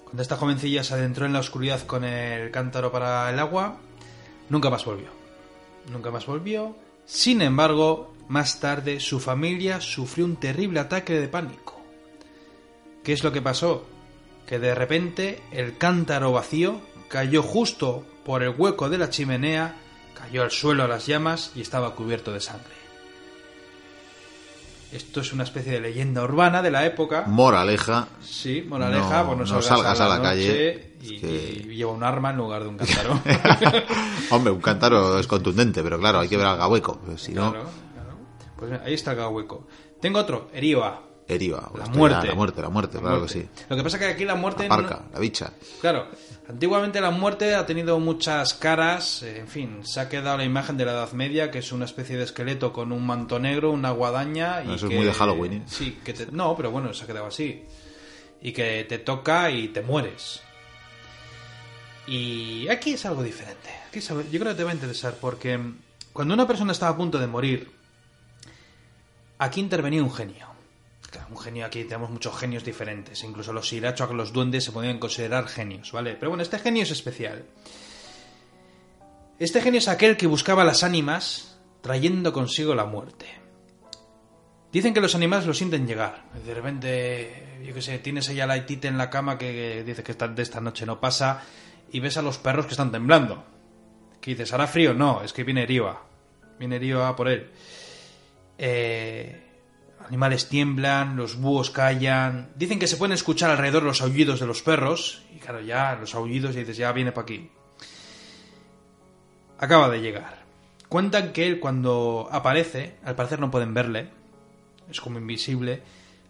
Cuando 0.04 0.22
esta 0.22 0.38
jovencilla 0.38 0.84
se 0.84 0.96
adentró 0.96 1.26
en 1.26 1.34
la 1.34 1.40
oscuridad 1.40 1.82
con 1.86 2.04
el 2.04 2.52
cántaro 2.52 2.92
para 2.92 3.30
el 3.30 3.40
agua, 3.40 3.78
nunca 4.50 4.70
más 4.70 4.84
volvió. 4.84 5.10
Nunca 5.92 6.12
más 6.12 6.26
volvió. 6.26 6.76
Sin 7.06 7.42
embargo, 7.42 8.14
más 8.28 8.60
tarde 8.60 9.00
su 9.00 9.20
familia 9.20 9.82
sufrió 9.82 10.26
un 10.26 10.36
terrible 10.36 10.80
ataque 10.80 11.20
de 11.20 11.28
pánico. 11.28 11.82
¿Qué 13.04 13.14
es 13.14 13.24
lo 13.24 13.32
que 13.32 13.42
pasó? 13.42 13.86
Que 14.48 14.60
de 14.60 14.76
repente 14.76 15.42
el 15.52 15.78
cántaro 15.78 16.32
vacío 16.32 16.82
cayó 17.08 17.44
justo 17.44 18.06
por 18.26 18.44
el 18.44 18.54
hueco 18.58 18.90
de 18.90 18.98
la 18.98 19.10
chimenea, 19.10 19.76
cayó 20.14 20.44
al 20.44 20.52
suelo 20.52 20.84
a 20.84 20.88
las 20.88 21.06
llamas 21.06 21.52
y 21.56 21.62
estaba 21.62 21.96
cubierto 21.96 22.32
de 22.32 22.40
sangre. 22.40 22.84
Esto 24.94 25.22
es 25.22 25.34
una 25.34 25.44
especie 25.44 25.72
de 25.72 25.80
leyenda 25.80 26.24
urbana 26.24 26.62
de 26.62 26.70
la 26.70 26.86
época. 26.86 27.24
Moraleja. 27.26 28.08
Sí, 28.22 28.64
moraleja, 28.68 29.24
no, 29.24 29.38
pues 29.38 29.50
no 29.50 29.62
salgas, 29.62 30.00
a 30.00 30.08
la, 30.08 30.22
calle 30.22 30.98
y, 31.02 31.18
lleva 31.76 31.92
un 31.92 32.04
arma 32.04 32.30
en 32.30 32.38
lugar 32.38 32.62
de 32.62 32.70
un 32.70 32.78
cántaro. 32.78 33.20
Hombre, 34.30 34.54
un 34.54 34.62
cántaro 34.62 35.18
es 35.18 35.26
contundente, 35.26 35.82
pero 35.82 36.00
claro, 36.00 36.20
hay 36.20 36.30
que 36.30 36.38
ver 36.38 36.46
al 36.46 36.58
gahueco. 36.58 37.00
Pues 37.04 37.22
si 37.22 37.34
no... 37.34 37.56
Pues 38.56 38.72
ahí 38.86 38.94
está 38.94 39.12
el 39.12 39.18
gahueco. 39.18 39.68
Tengo 40.00 40.20
otro, 40.20 40.50
Eriva. 40.54 41.02
Eriva, 41.28 41.72
la 41.78 41.86
muerte. 41.86 42.28
La 42.28 42.36
muerte, 42.36 42.62
la 42.62 42.70
muerte, 42.70 43.00
claro 43.00 43.22
que 43.24 43.30
sí. 43.30 43.48
Lo 43.70 43.78
que 43.78 43.84
pasa 43.84 43.98
es 43.98 44.04
que 44.04 44.10
aquí 44.10 44.26
la 44.26 44.36
muerte... 44.36 44.64
La 44.64 44.70
parca, 44.70 45.04
la 45.14 45.20
bicha. 45.20 45.54
Claro, 45.80 46.08
antiguamente 46.50 47.00
la 47.00 47.12
muerte 47.12 47.56
ha 47.56 47.66
tenido 47.66 48.00
muchas 48.00 48.54
caras, 48.54 49.24
en 49.24 49.48
fin, 49.48 49.86
se 49.86 50.02
ha 50.02 50.10
quedado 50.10 50.38
la 50.38 50.44
imagen 50.44 50.76
de 50.76 50.86
la 50.86 50.92
Edad 50.92 51.12
Media, 51.14 51.50
que 51.50 51.60
es 51.60 51.72
una 51.72 51.86
especie 51.86 52.18
de 52.18 52.24
esqueleto 52.24 52.74
con 52.74 52.92
un 52.92 53.06
manto 53.06 53.40
negro, 53.40 53.72
una 53.72 53.92
guadaña... 53.92 54.64
y 54.64 54.74
eso 54.74 54.88
es 54.88 54.96
muy 54.96 55.06
de 55.06 55.14
Halloween, 55.14 55.54
¿eh? 55.54 55.64
Sí, 55.66 56.00
que 56.04 56.14
te... 56.14 56.28
No, 56.32 56.56
pero 56.58 56.72
bueno, 56.72 56.94
se 56.94 57.06
ha 57.06 57.08
quedado 57.08 57.28
así. 57.28 57.64
Y 58.42 58.52
que 58.52 58.84
te 58.84 58.98
toca 58.98 59.50
y 59.50 59.70
te 59.70 59.82
mueres. 59.82 60.42
Y 62.06 62.68
aquí 62.68 62.94
es 62.94 63.06
algo 63.06 63.24
diferente. 63.24 63.70
Aquí 63.88 64.02
Yo 64.02 64.40
creo 64.40 64.52
que 64.52 64.56
te 64.56 64.64
va 64.66 64.72
a 64.72 64.74
interesar 64.74 65.16
porque 65.22 65.58
cuando 66.12 66.34
una 66.34 66.46
persona 66.46 66.74
estaba 66.74 66.92
a 66.92 66.98
punto 66.98 67.18
de 67.18 67.28
morir, 67.28 67.72
aquí 69.38 69.62
intervenía 69.62 70.04
un 70.04 70.12
genio 70.12 70.53
un 71.30 71.38
genio 71.38 71.66
aquí 71.66 71.84
tenemos 71.84 72.10
muchos 72.10 72.38
genios 72.38 72.64
diferentes. 72.64 73.24
Incluso 73.24 73.54
los 73.54 73.68
sirachos, 73.68 74.12
los 74.12 74.34
duendes 74.34 74.64
se 74.64 74.72
podían 74.72 75.00
considerar 75.00 75.48
genios, 75.48 75.92
¿vale? 75.92 76.16
Pero 76.16 76.30
bueno, 76.30 76.44
este 76.44 76.60
genio 76.60 76.84
es 76.84 76.92
especial. 76.92 77.46
Este 79.40 79.62
genio 79.62 79.80
es 79.80 79.88
aquel 79.88 80.18
que 80.18 80.28
buscaba 80.28 80.64
las 80.64 80.84
ánimas 80.84 81.60
trayendo 81.82 82.32
consigo 82.32 82.76
la 82.76 82.86
muerte. 82.86 83.26
Dicen 84.72 84.94
que 84.94 85.02
los 85.02 85.16
animales 85.16 85.46
lo 85.46 85.54
sienten 85.54 85.86
llegar. 85.86 86.24
De 86.46 86.54
repente, 86.54 87.62
yo 87.64 87.74
qué 87.74 87.82
sé, 87.82 88.00
tienes 88.00 88.30
ahí 88.30 88.40
a 88.40 88.48
la 88.48 88.58
Itite 88.58 88.88
en 88.88 88.98
la 88.98 89.10
cama 89.10 89.38
que 89.38 89.84
dice 89.84 90.02
que 90.02 90.14
de 90.14 90.42
esta 90.42 90.62
noche 90.62 90.86
no 90.86 91.00
pasa 91.00 91.44
y 91.92 92.00
ves 92.00 92.18
a 92.18 92.22
los 92.22 92.40
perros 92.40 92.66
que 92.66 92.72
están 92.72 92.92
temblando. 92.92 93.44
Que 94.20 94.32
dices, 94.32 94.52
¿hará 94.54 94.66
frío? 94.66 94.94
No, 94.94 95.22
es 95.22 95.34
que 95.34 95.44
viene 95.44 95.66
Riva. 95.66 96.02
Viene 96.58 96.80
Riva 96.80 97.16
por 97.16 97.28
él. 97.28 97.52
Eh, 98.58 99.43
animales 100.08 100.50
tiemblan, 100.50 101.16
los 101.16 101.38
búhos 101.38 101.72
callan. 101.72 102.52
Dicen 102.56 102.80
que 102.80 102.88
se 102.88 102.98
pueden 102.98 103.14
escuchar 103.14 103.50
alrededor 103.50 103.84
los 103.84 104.02
aullidos 104.02 104.40
de 104.40 104.46
los 104.46 104.62
perros. 104.62 105.24
Y 105.36 105.40
claro, 105.40 105.62
ya 105.62 105.96
los 106.00 106.16
aullidos 106.16 106.56
y 106.56 106.60
dices, 106.60 106.78
ya 106.78 106.92
viene 106.92 107.12
para 107.12 107.24
aquí. 107.24 107.50
Acaba 109.60 109.90
de 109.90 110.02
llegar. 110.02 110.44
Cuentan 110.90 111.34
que 111.34 111.48
él 111.48 111.60
cuando 111.60 112.28
aparece, 112.32 112.98
al 113.04 113.16
parecer 113.16 113.40
no 113.40 113.50
pueden 113.50 113.74
verle, 113.74 114.10
es 114.90 115.02
como 115.02 115.18
invisible, 115.18 115.82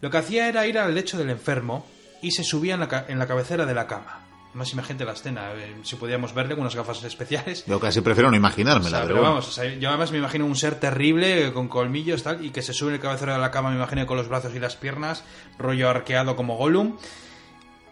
lo 0.01 0.09
que 0.09 0.17
hacía 0.17 0.47
era 0.47 0.67
ir 0.67 0.77
al 0.77 0.93
lecho 0.93 1.17
del 1.17 1.29
enfermo 1.29 1.85
y 2.21 2.31
se 2.31 2.43
subía 2.43 2.75
en 2.75 2.81
la, 2.81 3.05
en 3.07 3.19
la 3.19 3.27
cabecera 3.27 3.65
de 3.65 3.73
la 3.73 3.87
cama. 3.87 4.23
Más 4.53 4.71
imagínate 4.71 5.03
la 5.03 5.13
escena, 5.13 5.51
eh, 5.53 5.77
si 5.83 5.95
podíamos 5.95 6.33
verle 6.33 6.53
con 6.53 6.61
unas 6.61 6.75
gafas 6.75 7.03
especiales. 7.03 7.65
Yo 7.65 7.79
casi 7.79 8.01
prefiero 8.01 8.29
no 8.29 8.37
imaginármela, 8.37 9.03
pero, 9.07 9.21
vamos, 9.21 9.59
yo 9.79 9.89
además 9.89 10.11
me 10.11 10.19
imagino 10.19 10.45
un 10.45 10.55
ser 10.55 10.79
terrible 10.79 11.51
con 11.53 11.67
colmillos 11.67 12.21
tal 12.21 12.45
y 12.45 12.51
que 12.51 12.61
se 12.61 12.73
sube 12.73 12.89
en 12.89 12.95
el 12.95 13.01
cabecero 13.01 13.33
de 13.33 13.39
la 13.39 13.49
cama, 13.49 13.71
me 13.71 13.77
imagino 13.77 14.05
con 14.05 14.15
los 14.15 14.27
brazos 14.27 14.53
y 14.55 14.59
las 14.59 14.75
piernas, 14.75 15.23
rollo 15.57 15.89
arqueado 15.89 16.35
como 16.35 16.55
Gollum. 16.57 16.97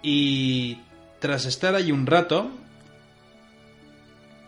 Y 0.04 0.80
tras 1.20 1.46
estar 1.46 1.74
ahí 1.74 1.92
un 1.92 2.06
rato, 2.06 2.52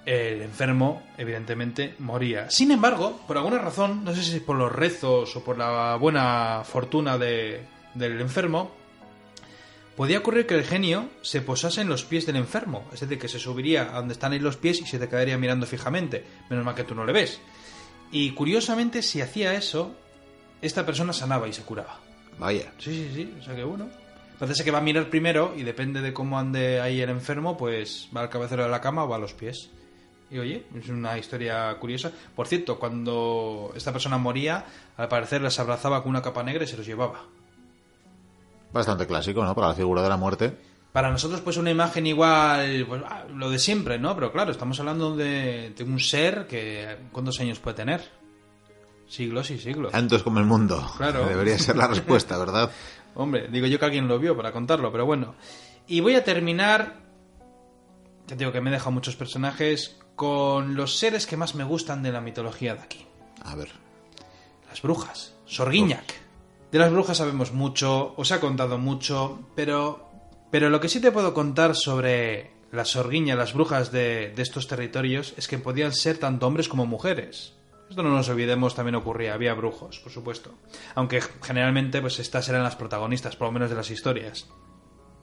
el 0.06 0.42
enfermo, 0.42 1.04
evidentemente, 1.18 1.96
moría. 2.00 2.50
Sin 2.50 2.72
embargo, 2.72 3.22
por 3.28 3.38
alguna 3.38 3.58
razón, 3.58 4.04
no 4.04 4.14
sé 4.14 4.24
si 4.24 4.40
por 4.40 4.58
los 4.58 4.72
rezos 4.72 5.36
o 5.36 5.44
por 5.44 5.58
la 5.58 5.96
buena 5.96 6.62
fortuna 6.64 7.18
de, 7.18 7.66
del 7.94 8.20
enfermo, 8.22 8.83
Podía 9.96 10.20
ocurrir 10.20 10.48
que 10.48 10.56
el 10.56 10.64
genio 10.64 11.10
se 11.22 11.42
posase 11.42 11.82
en 11.82 11.90
los 11.90 12.04
pies 12.04 12.26
del 12.26 12.36
enfermo, 12.36 12.90
es 12.92 13.02
decir, 13.02 13.20
que 13.20 13.28
se 13.28 13.38
subiría 13.38 13.92
a 13.92 13.98
donde 13.98 14.14
están 14.14 14.32
ahí 14.32 14.40
los 14.40 14.58
pies 14.58 14.82
y 14.82 14.88
se 14.88 14.98
te 14.98 15.08
quedaría 15.08 15.38
mirando 15.38 15.68
fijamente. 15.68 16.26
Menos 16.50 16.66
mal 16.66 16.74
que 16.74 16.84
tú 16.84 16.96
no 16.96 17.06
le 17.06 17.14
ves. 17.14 17.40
Y 18.12 18.32
curiosamente, 18.32 19.04
si 19.04 19.22
hacía 19.22 19.54
eso, 19.54 19.96
esta 20.62 20.86
persona 20.86 21.14
sanaba 21.14 21.48
y 21.48 21.54
se 21.54 21.62
curaba. 21.62 22.00
Vaya. 22.40 22.74
Sí, 22.80 22.92
sí, 22.92 23.12
sí. 23.14 23.34
O 23.40 23.44
sea 23.44 23.56
que 23.56 23.64
bueno. 23.64 23.88
Entonces 24.32 24.64
que 24.64 24.72
va 24.72 24.80
a 24.80 24.82
mirar 24.82 25.10
primero 25.10 25.54
y 25.56 25.64
depende 25.64 26.02
de 26.02 26.12
cómo 26.12 26.40
ande 26.40 26.82
ahí 26.82 27.00
el 27.00 27.10
enfermo, 27.10 27.56
pues 27.56 28.10
va 28.16 28.22
al 28.22 28.30
cabecero 28.30 28.64
de 28.64 28.70
la 28.70 28.82
cama 28.82 29.04
o 29.04 29.08
va 29.08 29.18
a 29.18 29.20
los 29.20 29.34
pies. 29.34 29.70
Y 30.32 30.40
oye, 30.40 30.66
es 30.76 30.90
una 30.90 31.18
historia 31.20 31.74
curiosa. 31.80 32.12
Por 32.36 32.48
cierto, 32.48 32.80
cuando 32.80 33.72
esta 33.76 33.92
persona 33.92 34.18
moría, 34.18 34.66
al 34.98 35.08
parecer 35.08 35.42
les 35.42 35.60
abrazaba 35.60 36.02
con 36.02 36.10
una 36.10 36.24
capa 36.24 36.42
negra 36.42 36.64
y 36.64 36.68
se 36.68 36.78
los 36.78 36.86
llevaba. 36.86 37.26
Bastante 38.74 39.06
clásico, 39.06 39.44
¿no? 39.44 39.54
Para 39.54 39.70
la 39.70 39.76
figura 39.76 40.02
de 40.02 40.10
la 40.10 40.18
muerte. 40.18 40.58
Para 40.92 41.12
nosotros, 41.12 41.42
pues 41.42 41.58
una 41.58 41.72
imagen 41.72 42.06
igual, 42.08 42.86
pues 42.88 43.02
ah, 43.08 43.26
lo 43.34 43.50
de 43.50 43.60
siempre, 43.60 43.98
¿no? 43.98 44.14
Pero 44.16 44.32
claro, 44.32 44.52
estamos 44.52 44.80
hablando 44.80 45.16
de, 45.16 45.74
un 45.86 46.00
ser 46.00 46.48
que, 46.48 46.98
¿cuántos 47.12 47.40
años 47.40 47.60
puede 47.60 47.78
tener? 47.78 48.12
Siglos 49.08 49.52
y 49.52 49.60
siglos. 49.60 49.92
Tantos 49.92 50.24
como 50.24 50.40
el 50.40 50.46
mundo. 50.46 50.86
Claro. 50.98 51.26
Debería 51.30 51.58
ser 51.58 51.78
la 51.78 51.88
respuesta, 51.88 52.38
¿verdad? 52.38 52.72
Hombre, 53.16 53.48
digo 53.48 53.68
yo 53.68 53.80
que 53.80 53.86
alguien 53.86 54.08
lo 54.08 54.18
vio 54.18 54.36
para 54.36 54.52
contarlo, 54.52 54.92
pero 54.92 55.06
bueno. 55.06 55.36
Y 55.88 56.00
voy 56.02 56.16
a 56.16 56.24
terminar, 56.24 57.02
te 58.26 58.36
digo 58.36 58.52
que 58.52 58.62
me 58.62 58.70
he 58.70 58.74
dejado 58.74 58.92
muchos 58.92 59.16
personajes, 59.16 60.00
con 60.16 60.76
los 60.76 60.98
seres 60.98 61.28
que 61.28 61.38
más 61.38 61.56
me 61.56 61.64
gustan 61.64 62.04
de 62.04 62.12
la 62.12 62.22
mitología 62.22 62.76
de 62.76 62.82
aquí. 62.82 63.06
A 63.44 63.56
ver. 63.56 63.70
Las 64.70 64.82
brujas. 64.82 65.34
Sorguiñac. 65.46 66.23
De 66.74 66.80
las 66.80 66.92
brujas 66.92 67.18
sabemos 67.18 67.54
mucho, 67.54 68.16
os 68.18 68.32
ha 68.32 68.40
contado 68.40 68.80
mucho, 68.80 69.48
pero, 69.56 70.10
pero 70.50 70.72
lo 70.72 70.80
que 70.80 70.90
sí 70.90 71.00
te 71.00 71.12
puedo 71.12 71.32
contar 71.32 71.76
sobre 71.76 72.50
la 72.72 72.84
sorguiña, 72.84 73.36
las 73.36 73.54
brujas 73.54 73.92
de, 73.92 74.34
estos 74.38 74.68
territorios, 74.68 75.36
es 75.38 75.48
que 75.48 75.60
podían 75.60 75.94
ser 75.94 76.18
tanto 76.18 76.48
hombres 76.48 76.68
como 76.68 76.88
mujeres. 76.88 77.54
Esto 77.92 78.02
no 78.02 78.10
nos 78.10 78.28
olvidemos, 78.28 78.74
también 78.74 78.96
ocurría, 78.96 79.36
había 79.36 79.54
brujos, 79.54 80.00
por 80.00 80.12
supuesto. 80.12 80.56
Aunque 80.96 81.22
generalmente 81.44 82.02
pues 82.02 82.18
estas 82.18 82.50
eran 82.50 82.64
las 82.64 82.76
protagonistas, 82.76 83.36
por 83.36 83.50
lo 83.50 83.52
menos 83.52 83.70
de 83.70 83.76
las 83.76 83.92
historias. 83.92 84.50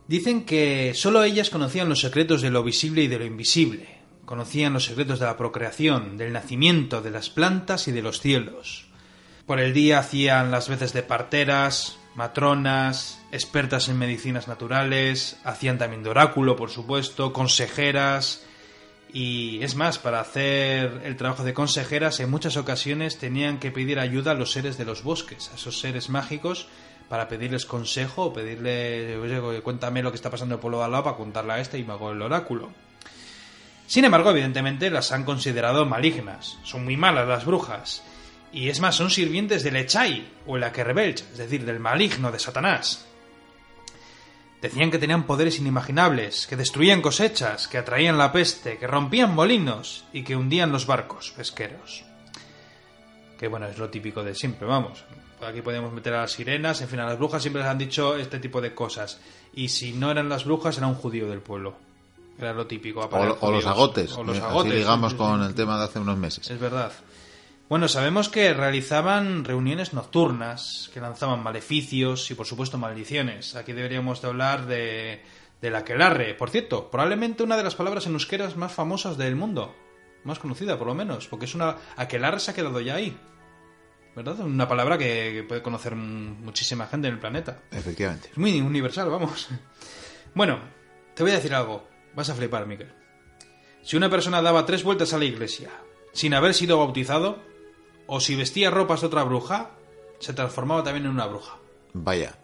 Dicen 0.07 0.45
que 0.45 0.93
solo 0.95 1.25
ellas 1.25 1.51
conocían 1.51 1.89
los 1.89 1.99
secretos 1.99 2.43
de 2.43 2.51
lo 2.51 2.63
visible 2.63 3.03
y 3.03 3.09
de 3.09 3.19
lo 3.19 3.25
invisible. 3.25 3.89
Conocían 4.25 4.73
los 4.73 4.85
secretos 4.85 5.19
de 5.19 5.27
la 5.27 5.37
procreación, 5.37 6.17
del 6.17 6.33
nacimiento, 6.33 7.03
de 7.03 7.11
las 7.11 7.29
plantas 7.29 7.89
y 7.89 7.91
de 7.91 8.03
los 8.03 8.21
cielos. 8.21 8.90
Por 9.51 9.59
el 9.59 9.75
día 9.75 9.99
hacían 9.99 10.53
las 10.53 10.69
veces 10.69 10.93
de 10.93 11.03
parteras, 11.03 11.99
matronas, 12.15 13.21
expertas 13.33 13.89
en 13.89 13.99
medicinas 13.99 14.47
naturales, 14.47 15.41
hacían 15.43 15.77
también 15.77 16.05
de 16.05 16.11
oráculo, 16.11 16.55
por 16.55 16.71
supuesto, 16.71 17.33
consejeras. 17.33 18.45
Y 19.13 19.61
es 19.65 19.75
más, 19.75 19.99
para 19.99 20.21
hacer 20.21 21.01
el 21.05 21.17
trabajo 21.17 21.43
de 21.43 21.53
consejeras 21.53 22.21
en 22.21 22.31
muchas 22.31 22.57
ocasiones 22.57 23.19
tenían 23.19 23.59
que 23.59 23.73
pedir 23.73 23.99
ayuda 23.99 24.31
a 24.31 24.35
los 24.35 24.53
seres 24.53 24.79
de 24.79 24.85
los 24.85 25.03
bosques, 25.03 25.51
a 25.51 25.57
esos 25.57 25.81
seres 25.81 26.11
mágicos, 26.11 26.69
para 27.09 27.27
pedirles 27.27 27.67
consejo 27.67 28.27
o 28.27 28.33
pedirle, 28.33 29.17
oye, 29.17 29.63
cuéntame 29.63 30.05
lo 30.05 30.13
que 30.13 30.17
está 30.17 30.31
pasando 30.31 30.55
en 30.55 30.59
el 30.59 30.61
pueblo 30.61 30.79
de 30.79 30.85
al 30.85 30.93
lado 30.93 31.03
para 31.03 31.17
contarle 31.17 31.55
a 31.55 31.59
este 31.59 31.77
y 31.77 31.83
me 31.83 31.95
hago 31.95 32.13
el 32.13 32.23
oráculo. 32.23 32.71
Sin 33.89 34.05
embargo, 34.05 34.31
evidentemente 34.31 34.91
las 34.91 35.11
han 35.11 35.25
considerado 35.25 35.87
malignas. 35.87 36.57
Son 36.63 36.85
muy 36.85 36.97
malas 36.97 37.27
las 37.27 37.45
brujas. 37.45 38.05
Y 38.53 38.69
es 38.69 38.81
más, 38.81 38.97
son 38.97 39.11
sirvientes 39.11 39.63
del 39.63 39.77
Echai 39.77 40.29
o 40.47 40.57
el 40.57 40.65
Akerbelch, 40.65 41.21
es 41.33 41.39
decir, 41.39 41.65
del 41.65 41.79
maligno 41.79 42.33
de 42.33 42.39
Satanás. 42.39 43.07
Decían 44.61 44.91
que 44.91 44.99
tenían 44.99 45.25
poderes 45.25 45.59
inimaginables, 45.59 46.47
que 46.47 46.57
destruían 46.57 47.01
cosechas, 47.01 47.67
que 47.67 47.79
atraían 47.79 48.19
la 48.19 48.31
peste, 48.31 48.77
que 48.77 48.87
rompían 48.87 49.35
molinos 49.35 50.05
y 50.13 50.23
que 50.23 50.37
hundían 50.37 50.73
los 50.73 50.87
barcos 50.87 51.33
pesqueros. 51.35 52.05
Que 53.39 53.49
bueno, 53.49 53.67
es 53.67 53.79
lo 53.79 53.89
típico 53.89 54.23
de 54.23 54.35
siempre, 54.35 54.67
vamos. 54.67 55.03
Aquí 55.41 55.63
podemos 55.63 55.91
meter 55.93 56.13
a 56.13 56.23
las 56.23 56.33
sirenas, 56.33 56.83
en 56.83 56.89
fin, 56.89 57.01
a 57.01 57.07
las 57.07 57.19
brujas 57.19 57.41
siempre 57.41 57.63
les 57.63 57.71
han 57.71 57.79
dicho 57.79 58.17
este 58.17 58.39
tipo 58.39 58.61
de 58.61 58.75
cosas. 58.75 59.19
Y 59.55 59.69
si 59.69 59.93
no 59.93 60.11
eran 60.11 60.29
las 60.29 60.45
brujas, 60.45 60.77
era 60.77 60.89
un 60.89 60.95
judío 60.95 61.27
del 61.31 61.41
pueblo. 61.41 61.77
Era 62.39 62.53
lo 62.53 62.67
típico. 62.67 63.01
O, 63.01 63.51
los 63.51 63.67
agotes. 63.67 64.13
O 64.13 64.25
los 64.25 64.39
agotes. 64.39 64.75
digamos 64.75 65.15
con 65.15 65.43
el 65.43 65.55
tema 65.55 65.79
de 65.79 65.85
hace 65.85 65.99
unos 65.99 66.19
meses. 66.19 66.51
Es 66.51 66.61
verdad. 66.61 66.93
Bueno, 67.71 67.87
sabemos 67.87 68.29
que 68.29 68.53
realizaban 68.53 69.45
reuniones 69.45 69.93
nocturnas, 69.93 70.91
que 70.93 70.99
lanzaban 70.99 71.41
maleficios 71.41 72.29
y 72.33 72.35
por 72.35 72.45
supuesto 72.45 72.79
maldiciones. 72.79 73.55
Aquí 73.55 73.73
deberíamos 73.73 74.21
de 74.21 74.27
hablar 74.27 74.67
de, 74.67 75.23
de 75.63 75.71
la 75.71 75.79
aquelarre. 75.79 76.35
Por 76.35 76.51
cierto, 76.51 76.91
probablemente 76.91 77.45
una 77.45 77.57
de 77.57 77.63
las 77.63 77.77
palabras 77.77 78.09
en 78.09 78.15
euskeras 78.15 78.57
más 78.57 78.73
famosas 78.73 79.17
del 79.17 79.37
mundo. 79.37 79.73
Más 80.25 80.41
conocida, 80.41 80.77
por 80.79 80.89
lo 80.89 80.97
menos, 80.97 81.29
porque 81.29 81.45
es 81.45 81.55
una... 81.55 81.77
Aquelarre 81.97 82.41
se 82.41 82.51
ha 82.51 82.55
quedado 82.55 82.81
ya 82.81 82.97
ahí. 82.97 83.17
¿Verdad? 84.17 84.41
Una 84.41 84.67
palabra 84.67 84.99
que, 84.99 85.45
puede 85.47 85.63
conocer 85.63 85.95
muchísima 85.95 86.89
gente 86.89 87.07
en 87.07 87.15
el 87.15 87.21
planeta. 87.21 87.63
Efectivamente. 87.71 88.31
Es 88.33 88.39
muy 88.39 88.61
universal, 88.61 89.09
vamos. 89.11 89.49
Bueno, 90.35 90.59
te 91.15 91.23
voy 91.23 91.31
a 91.31 91.37
decir 91.37 91.55
algo. 91.55 91.89
Vas 92.17 92.31
a 92.31 92.35
flipar, 92.35 92.67
Miguel. 92.67 92.93
Si 93.83 93.97
una 93.97 94.11
persona 94.11 94.43
daba 94.43 94.67
tres 94.67 94.83
vueltas 94.83 95.13
a 95.13 95.19
la 95.19 95.25
iglesia 95.25 95.71
sin 96.13 96.35
haber 96.35 96.55
sido 96.55 96.77
bautizado, 96.79 97.50
o 98.13 98.19
si 98.19 98.35
vestía 98.35 98.71
ropas 98.71 99.03
de 99.03 99.07
otra 99.07 99.23
bruja, 99.23 99.71
se 100.19 100.35
transformaba 100.35 100.83
también 100.83 101.07
en 101.07 101.13
una 101.13 101.27
bruja. 101.27 101.59
Vaya. 101.93 102.37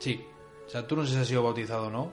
Sí. 0.00 0.24
O 0.66 0.68
sea, 0.68 0.88
tú 0.88 0.96
no 0.96 1.06
sé 1.06 1.12
si 1.12 1.18
has 1.20 1.28
sido 1.28 1.44
bautizado 1.44 1.86
o 1.86 1.90
no. 1.90 2.12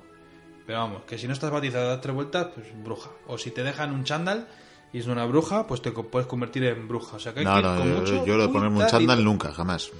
Pero 0.67 0.79
vamos, 0.79 1.01
que 1.05 1.17
si 1.17 1.25
no 1.25 1.33
estás 1.33 1.49
bautizado 1.49 1.89
das 1.89 1.99
tres 1.99 2.13
vueltas, 2.13 2.49
pues 2.53 2.67
bruja. 2.83 3.09
O 3.25 3.39
si 3.39 3.49
te 3.49 3.63
dejan 3.63 3.91
un 3.91 4.03
chándal 4.03 4.47
y 4.93 4.99
es 4.99 5.07
una 5.07 5.25
bruja, 5.25 5.65
pues 5.65 5.81
te 5.81 5.91
puedes 5.91 6.27
convertir 6.27 6.63
en 6.63 6.87
bruja. 6.87 7.15
O 7.15 7.19
sea, 7.19 7.33
que 7.33 7.39
hay 7.39 7.45
no, 7.45 7.59
no, 7.59 7.75
con 7.75 7.91
mucho 7.91 8.23
yo, 8.23 8.37
lo 8.37 8.45
de 8.45 8.53
ponerme 8.53 8.83
un 8.83 8.87
chándal 8.87 9.23
nunca, 9.23 9.51
jamás. 9.51 9.91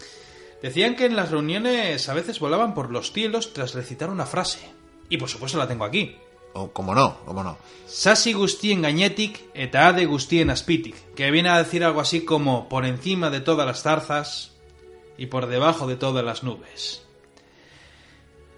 Decían 0.61 0.95
que 0.95 1.05
en 1.05 1.15
las 1.15 1.31
reuniones 1.31 2.07
a 2.07 2.13
veces 2.13 2.39
volaban 2.39 2.75
por 2.75 2.91
los 2.91 3.11
cielos 3.11 3.51
tras 3.51 3.73
recitar 3.73 4.11
una 4.11 4.27
frase. 4.27 4.59
Y 5.09 5.17
por 5.17 5.29
supuesto 5.29 5.57
la 5.57 5.67
tengo 5.67 5.85
aquí. 5.85 6.17
O, 6.57 6.71
como 6.71 6.95
no, 6.95 7.17
como 7.25 7.43
no. 7.43 7.57
Sasi 7.85 8.31
gustien 8.31 8.81
gainetik 8.81 9.51
eta 9.53 9.89
ade 9.91 10.05
gustien 10.07 10.47
aspitik, 10.49 10.95
que 11.11 11.27
viene 11.29 11.49
a 11.49 11.59
decir 11.59 11.83
algo 11.83 11.99
así 11.99 12.23
como 12.23 12.69
por 12.69 12.85
encima 12.85 13.29
de 13.29 13.41
todas 13.41 13.67
las 13.67 13.83
zarzas 13.83 14.55
y 15.17 15.25
por 15.25 15.47
debajo 15.47 15.85
de 15.85 15.97
todas 15.97 16.23
las 16.23 16.43
nubes. 16.43 17.03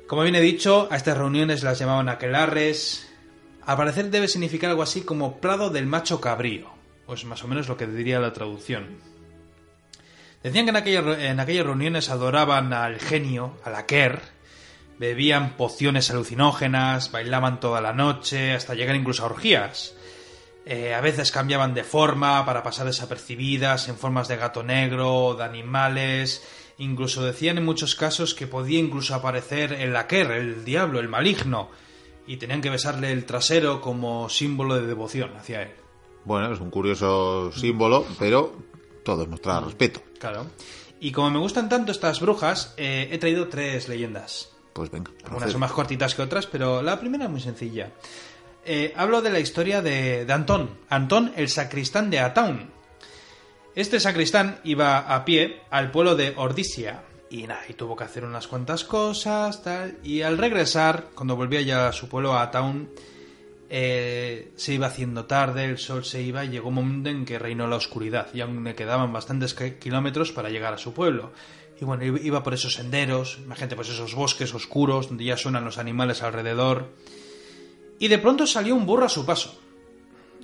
Como 0.05 0.21
bien 0.21 0.35
he 0.35 0.41
dicho, 0.41 0.87
a 0.91 0.95
estas 0.95 1.17
reuniones 1.17 1.63
las 1.63 1.79
llamaban 1.79 2.07
aquelarres. 2.07 3.09
Al 3.65 3.77
parecer 3.77 4.11
debe 4.11 4.27
significar 4.27 4.69
algo 4.69 4.83
así 4.83 5.01
como 5.01 5.41
prado 5.41 5.71
del 5.71 5.87
macho 5.87 6.21
cabrío, 6.21 6.69
pues 7.07 7.25
más 7.25 7.43
o 7.43 7.47
menos 7.47 7.67
lo 7.67 7.77
que 7.77 7.87
diría 7.87 8.19
la 8.19 8.31
traducción. 8.31 8.99
Decían 10.43 10.65
que 10.65 10.69
en, 10.69 10.75
aquellas, 10.75 11.17
en 11.17 11.39
aquellas 11.39 11.65
reuniones 11.65 12.09
adoraban 12.09 12.73
al 12.73 12.99
genio, 12.99 13.57
al 13.63 13.73
Aker, 13.73 14.21
bebían 14.99 15.55
pociones 15.57 16.09
alucinógenas, 16.09 17.11
bailaban 17.11 17.59
toda 17.59 17.81
la 17.81 17.93
noche, 17.93 18.53
hasta 18.53 18.73
llegar 18.73 18.95
incluso 18.95 19.23
a 19.23 19.27
orgías. 19.27 19.95
Eh, 20.65 20.93
a 20.93 21.01
veces 21.01 21.31
cambiaban 21.31 21.73
de 21.73 21.83
forma 21.83 22.45
para 22.45 22.61
pasar 22.61 22.87
desapercibidas 22.87 23.87
en 23.87 23.95
formas 23.95 24.27
de 24.27 24.35
gato 24.35 24.63
negro, 24.63 25.35
de 25.35 25.45
animales. 25.45 26.45
Incluso 26.77 27.23
decían 27.23 27.57
en 27.57 27.65
muchos 27.65 27.95
casos 27.95 28.33
que 28.33 28.47
podía 28.47 28.79
incluso 28.79 29.15
aparecer 29.15 29.73
el 29.73 29.93
laquer, 29.93 30.31
el 30.31 30.65
diablo, 30.65 30.99
el 30.99 31.07
maligno, 31.07 31.69
y 32.27 32.37
tenían 32.37 32.61
que 32.61 32.69
besarle 32.69 33.11
el 33.13 33.25
trasero 33.25 33.79
como 33.79 34.29
símbolo 34.29 34.75
de 34.75 34.87
devoción 34.87 35.35
hacia 35.37 35.63
él. 35.63 35.71
Bueno, 36.25 36.53
es 36.53 36.59
un 36.59 36.69
curioso 36.69 37.51
símbolo, 37.53 38.05
pero 38.19 38.53
todo 39.05 39.23
es 39.23 39.29
mostrar 39.29 39.63
respeto. 39.63 40.01
Claro. 40.19 40.47
Y 40.99 41.13
como 41.13 41.29
me 41.31 41.39
gustan 41.39 41.69
tanto 41.69 41.93
estas 41.93 42.19
brujas, 42.19 42.73
eh, 42.75 43.07
he 43.11 43.17
traído 43.17 43.47
tres 43.47 43.87
leyendas. 43.87 44.56
Pues 44.77 44.91
venga. 44.91 45.09
Son 45.49 45.59
más 45.59 45.71
cortitas 45.71 46.13
que 46.13 46.21
otras, 46.21 46.45
pero 46.45 46.83
la 46.83 46.99
primera 46.99 47.25
es 47.25 47.31
muy 47.31 47.41
sencilla. 47.41 47.89
Eh, 48.63 48.93
hablo 48.95 49.23
de 49.23 49.31
la 49.31 49.39
historia 49.39 49.81
de, 49.81 50.27
Antón. 50.29 50.69
Antón, 50.87 51.33
el 51.35 51.49
sacristán 51.49 52.11
de 52.11 52.19
Ataun. 52.19 52.69
Este 53.73 53.99
sacristán 53.99 54.59
iba 54.63 54.99
a 54.99 55.25
pie 55.25 55.61
al 55.71 55.89
pueblo 55.89 56.15
de 56.15 56.35
Ordisia. 56.37 57.01
Y 57.31 57.47
nada, 57.47 57.61
y 57.67 57.73
tuvo 57.73 57.95
que 57.95 58.03
hacer 58.03 58.23
unas 58.23 58.47
cuantas 58.47 58.83
cosas, 58.83 59.63
tal. 59.63 59.97
Y 60.03 60.21
al 60.21 60.37
regresar, 60.37 61.07
cuando 61.15 61.35
volvía 61.35 61.61
ya 61.61 61.87
a 61.87 61.91
su 61.91 62.07
pueblo, 62.07 62.33
a 62.33 62.43
Ataun, 62.43 62.91
eh, 63.71 64.51
se 64.57 64.75
iba 64.75 64.85
haciendo 64.85 65.25
tarde, 65.25 65.65
el 65.65 65.79
sol 65.79 66.05
se 66.05 66.21
iba 66.21 66.45
y 66.45 66.49
llegó 66.49 66.69
un 66.69 66.75
momento 66.75 67.09
en 67.09 67.25
que 67.25 67.39
reinó 67.39 67.65
la 67.65 67.77
oscuridad. 67.77 68.27
Y 68.31 68.41
aún 68.41 68.63
le 68.63 68.75
quedaban 68.75 69.11
bastantes 69.11 69.55
kilómetros 69.55 70.31
para 70.31 70.51
llegar 70.51 70.75
a 70.75 70.77
su 70.77 70.93
pueblo. 70.93 71.31
Y 71.79 71.85
bueno, 71.85 72.03
iba 72.03 72.43
por 72.43 72.53
esos 72.53 72.73
senderos, 72.73 73.39
imagínate 73.43 73.75
pues 73.75 73.89
esos 73.89 74.15
bosques 74.15 74.53
oscuros 74.53 75.09
donde 75.09 75.25
ya 75.25 75.37
suenan 75.37 75.65
los 75.65 75.77
animales 75.77 76.23
alrededor. 76.23 76.89
Y 77.99 78.07
de 78.07 78.17
pronto 78.17 78.47
salió 78.47 78.75
un 78.75 78.85
burro 78.85 79.05
a 79.05 79.09
su 79.09 79.25
paso. 79.25 79.59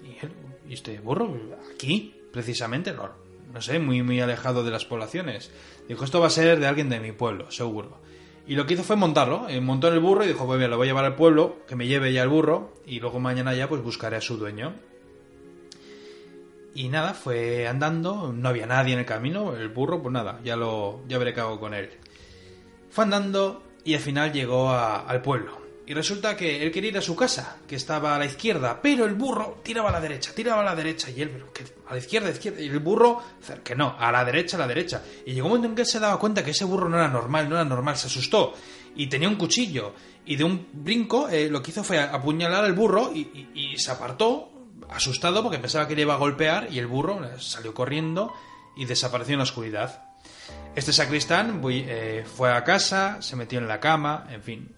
Y, 0.03 0.23
él, 0.23 0.31
¿y 0.69 0.73
este 0.73 0.99
burro? 0.99 1.35
¿Aquí? 1.73 2.13
Precisamente, 2.31 2.93
no, 2.93 3.09
no 3.51 3.61
sé, 3.61 3.79
muy, 3.79 4.01
muy 4.03 4.19
alejado 4.19 4.63
de 4.63 4.71
las 4.71 4.85
poblaciones. 4.85 5.51
Dijo, 5.87 6.03
esto 6.03 6.19
va 6.19 6.27
a 6.27 6.31
ser 6.31 6.59
de 6.59 6.67
alguien 6.67 6.89
de 6.89 6.99
mi 6.99 7.11
pueblo, 7.11 7.51
seguro. 7.51 7.99
Y 8.45 8.55
lo 8.55 8.65
que 8.65 8.73
hizo 8.73 8.83
fue 8.83 8.95
montarlo, 8.95 9.47
eh, 9.47 9.61
montó 9.61 9.87
en 9.87 9.93
el 9.93 9.99
burro 9.99 10.25
y 10.25 10.27
dijo, 10.27 10.45
pues 10.45 10.59
bien, 10.59 10.69
lo 10.69 10.77
voy 10.77 10.87
a 10.87 10.89
llevar 10.89 11.05
al 11.05 11.15
pueblo, 11.15 11.59
que 11.67 11.75
me 11.75 11.87
lleve 11.87 12.11
ya 12.11 12.23
el 12.23 12.29
burro, 12.29 12.73
y 12.85 12.99
luego 12.99 13.19
mañana 13.19 13.53
ya 13.53 13.69
pues 13.69 13.81
buscaré 13.81 14.17
a 14.17 14.21
su 14.21 14.37
dueño. 14.37 14.73
Y 16.75 16.89
nada, 16.89 17.13
fue 17.13 17.67
andando, 17.67 18.33
no 18.33 18.49
había 18.49 18.65
nadie 18.65 18.93
en 18.93 18.99
el 18.99 19.05
camino, 19.05 19.55
el 19.55 19.69
burro, 19.69 20.01
pues 20.01 20.11
nada, 20.11 20.39
ya 20.43 20.55
lo 20.55 21.01
ya 21.07 21.17
veré 21.19 21.33
qué 21.33 21.41
con 21.59 21.73
él. 21.73 21.89
Fue 22.89 23.03
andando 23.03 23.63
y 23.83 23.93
al 23.93 23.99
final 23.99 24.31
llegó 24.31 24.71
al 24.71 25.21
pueblo. 25.21 25.61
Y 25.85 25.93
resulta 25.93 26.37
que 26.37 26.63
él 26.63 26.71
quería 26.71 26.91
ir 26.91 26.97
a 26.97 27.01
su 27.01 27.15
casa, 27.15 27.57
que 27.67 27.75
estaba 27.75 28.15
a 28.15 28.19
la 28.19 28.25
izquierda, 28.25 28.79
pero 28.81 29.03
el 29.05 29.15
burro 29.15 29.59
tiraba 29.63 29.89
a 29.89 29.91
la 29.91 29.99
derecha, 29.99 30.31
tiraba 30.33 30.61
a 30.61 30.65
la 30.65 30.75
derecha, 30.75 31.09
y 31.11 31.21
él, 31.21 31.29
pero 31.29 31.51
que 31.51 31.65
a 31.87 31.93
la 31.93 31.99
izquierda, 31.99 32.29
a 32.29 32.31
izquierda, 32.31 32.61
y 32.61 32.69
el 32.69 32.79
burro, 32.79 33.21
que 33.63 33.75
no, 33.75 33.93
a 33.99 34.09
la 34.09 34.23
derecha, 34.23 34.55
a 34.55 34.61
la 34.61 34.67
derecha. 34.67 35.03
Y 35.25 35.33
llegó 35.33 35.47
un 35.47 35.51
momento 35.51 35.67
en 35.67 35.75
que 35.75 35.81
él 35.81 35.87
se 35.87 35.99
daba 35.99 36.17
cuenta 36.17 36.43
que 36.43 36.51
ese 36.51 36.63
burro 36.63 36.87
no 36.87 36.95
era 36.95 37.09
normal, 37.09 37.49
no 37.49 37.55
era 37.55 37.65
normal, 37.65 37.97
se 37.97 38.07
asustó, 38.07 38.53
y 38.95 39.07
tenía 39.07 39.27
un 39.27 39.35
cuchillo, 39.35 39.93
y 40.25 40.37
de 40.37 40.45
un 40.45 40.67
brinco 40.71 41.27
eh, 41.27 41.49
lo 41.49 41.61
que 41.61 41.71
hizo 41.71 41.83
fue 41.83 41.99
apuñalar 41.99 42.63
al 42.63 42.71
burro 42.71 43.11
y 43.13 43.77
se 43.77 43.91
apartó 43.91 44.52
asustado 44.95 45.43
porque 45.43 45.59
pensaba 45.59 45.87
que 45.87 45.95
le 45.95 46.03
iba 46.03 46.13
a 46.13 46.17
golpear 46.17 46.67
y 46.71 46.79
el 46.79 46.87
burro 46.87 47.39
salió 47.39 47.73
corriendo 47.73 48.33
y 48.75 48.85
desapareció 48.85 49.33
en 49.33 49.39
la 49.39 49.43
oscuridad. 49.43 50.05
Este 50.75 50.93
sacristán 50.93 51.61
eh, 51.69 52.25
fue 52.25 52.51
a 52.51 52.63
casa, 52.63 53.21
se 53.21 53.35
metió 53.35 53.59
en 53.59 53.67
la 53.67 53.79
cama, 53.79 54.27
en 54.31 54.41
fin. 54.41 54.75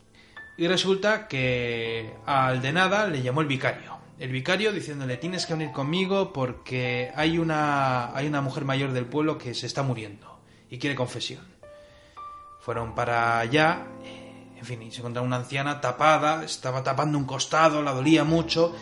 Y 0.57 0.67
resulta 0.67 1.27
que 1.27 2.13
al 2.25 2.61
de 2.61 2.73
nada 2.73 3.07
le 3.07 3.21
llamó 3.21 3.41
el 3.41 3.47
vicario. 3.47 3.97
El 4.17 4.31
vicario 4.31 4.71
diciéndole 4.71 5.17
tienes 5.17 5.45
que 5.45 5.53
venir 5.53 5.71
conmigo 5.71 6.31
porque 6.31 7.11
hay 7.15 7.37
una, 7.37 8.15
hay 8.15 8.27
una 8.27 8.41
mujer 8.41 8.63
mayor 8.63 8.93
del 8.93 9.05
pueblo 9.05 9.37
que 9.37 9.53
se 9.53 9.65
está 9.67 9.83
muriendo 9.83 10.39
y 10.69 10.79
quiere 10.79 10.95
confesión. 10.95 11.43
Fueron 12.61 12.95
para 12.95 13.39
allá, 13.39 13.85
eh, 14.03 14.53
en 14.57 14.65
fin, 14.65 14.81
y 14.81 14.91
se 14.91 14.99
encontraron 14.99 15.27
una 15.27 15.37
anciana 15.37 15.81
tapada, 15.81 16.43
estaba 16.43 16.83
tapando 16.83 17.17
un 17.17 17.25
costado, 17.25 17.81
la 17.83 17.91
dolía 17.91 18.23
mucho 18.23 18.73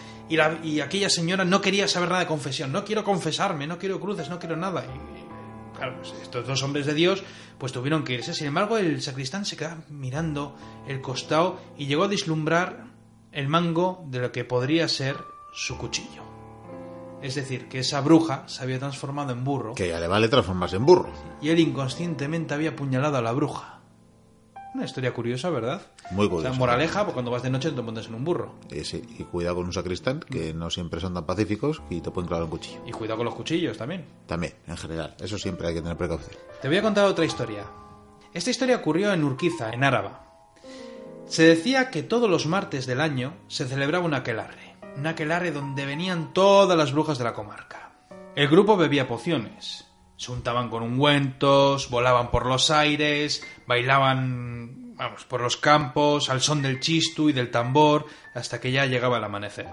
y, 0.63 0.79
aquella 0.79 1.09
señora 1.09 1.45
no 1.45 1.61
quería 1.61 1.87
saber 1.87 2.09
nada 2.09 2.21
de 2.21 2.27
confesión. 2.27 2.71
No 2.71 2.85
quiero 2.85 3.03
confesarme, 3.03 3.67
no 3.67 3.77
quiero 3.77 3.99
cruces, 3.99 4.29
no 4.29 4.39
quiero 4.39 4.55
nada. 4.55 4.85
Y, 4.85 5.77
claro, 5.77 5.97
pues 5.97 6.13
estos 6.21 6.47
dos 6.47 6.63
hombres 6.63 6.85
de 6.85 6.93
Dios 6.93 7.23
pues 7.57 7.71
tuvieron 7.71 8.03
que 8.03 8.13
irse. 8.13 8.33
Sin 8.33 8.47
embargo, 8.47 8.77
el 8.77 9.01
sacristán 9.01 9.45
se 9.45 9.57
quedaba 9.57 9.83
mirando 9.89 10.55
el 10.87 11.01
costado 11.01 11.59
y 11.77 11.85
llegó 11.85 12.03
a 12.03 12.07
vislumbrar 12.07 12.85
el 13.31 13.47
mango 13.47 14.05
de 14.07 14.19
lo 14.19 14.31
que 14.31 14.43
podría 14.45 14.87
ser 14.87 15.17
su 15.53 15.77
cuchillo. 15.77 16.23
Es 17.21 17.35
decir, 17.35 17.69
que 17.69 17.79
esa 17.79 18.01
bruja 18.01 18.43
se 18.47 18.63
había 18.63 18.79
transformado 18.79 19.31
en 19.31 19.45
burro. 19.45 19.75
Que 19.75 19.87
ya 19.87 19.99
le 19.99 20.07
vale 20.07 20.27
transformarse 20.27 20.75
en 20.75 20.85
burro. 20.85 21.09
Y 21.41 21.49
él 21.49 21.59
inconscientemente 21.59 22.53
había 22.53 22.71
apuñalado 22.71 23.17
a 23.17 23.21
la 23.21 23.31
bruja. 23.31 23.72
Una 24.73 24.85
historia 24.85 25.13
curiosa, 25.13 25.51
¿verdad? 25.51 25.81
Muy 26.11 26.27
curiosa. 26.27 26.55
O 26.55 26.55
moraleja, 26.55 27.03
pues 27.03 27.13
cuando 27.13 27.29
vas 27.29 27.43
de 27.43 27.51
noche 27.51 27.71
te 27.71 27.81
montas 27.81 28.07
en 28.07 28.15
un 28.15 28.23
burro. 28.23 28.55
Eh, 28.71 28.83
sí, 28.83 29.03
y 29.19 29.23
cuidado 29.23 29.57
con 29.57 29.65
un 29.65 29.73
sacristán, 29.73 30.19
que 30.21 30.53
no 30.53 30.71
siempre 30.71 30.99
son 30.99 31.13
tan 31.13 31.25
pacíficos 31.25 31.81
y 31.91 32.01
te 32.01 32.09
pueden 32.09 32.27
clavar 32.27 32.45
un 32.45 32.49
cuchillo. 32.49 32.81
Y 32.85 32.91
cuidado 32.91 33.17
con 33.17 33.25
los 33.25 33.35
cuchillos 33.35 33.77
también. 33.77 34.05
También, 34.25 34.55
en 34.65 34.77
general. 34.77 35.15
Eso 35.19 35.37
siempre 35.37 35.67
hay 35.67 35.75
que 35.75 35.81
tener 35.81 35.95
precaución. 35.95 36.35
Te 36.61 36.67
voy 36.67 36.77
a 36.77 36.81
contar 36.81 37.05
otra 37.05 37.23
historia. 37.23 37.65
Esta 38.33 38.49
historia 38.49 38.77
ocurrió 38.77 39.13
en 39.13 39.23
Urquiza, 39.23 39.69
en 39.69 39.83
Áraba. 39.83 40.25
Se 41.27 41.43
decía 41.43 41.91
que 41.91 42.01
todos 42.01 42.29
los 42.29 42.47
martes 42.47 42.87
del 42.87 42.99
año 42.99 43.33
se 43.47 43.67
celebraba 43.67 44.05
un 44.05 44.15
aquelarre, 44.15 44.75
un 44.97 45.05
aquelarre 45.05 45.51
donde 45.51 45.85
venían 45.85 46.33
todas 46.33 46.77
las 46.77 46.91
brujas 46.93 47.19
de 47.19 47.23
la 47.23 47.33
comarca. 47.33 47.91
El 48.35 48.47
grupo 48.47 48.75
bebía 48.75 49.07
pociones, 49.07 49.82
se 50.17 50.31
untaban 50.31 50.69
con 50.69 50.83
ungüentos, 50.83 51.89
volaban 51.89 52.31
por 52.31 52.45
los 52.45 52.71
aires, 52.71 53.45
bailaban 53.67 54.95
vamos, 54.95 55.25
por 55.25 55.41
los 55.41 55.57
campos, 55.57 56.29
al 56.29 56.41
son 56.41 56.61
del 56.61 56.79
chistu 56.79 57.29
y 57.29 57.33
del 57.33 57.51
tambor, 57.51 58.05
hasta 58.33 58.59
que 58.59 58.71
ya 58.71 58.85
llegaba 58.85 59.17
el 59.17 59.23
amanecer. 59.23 59.69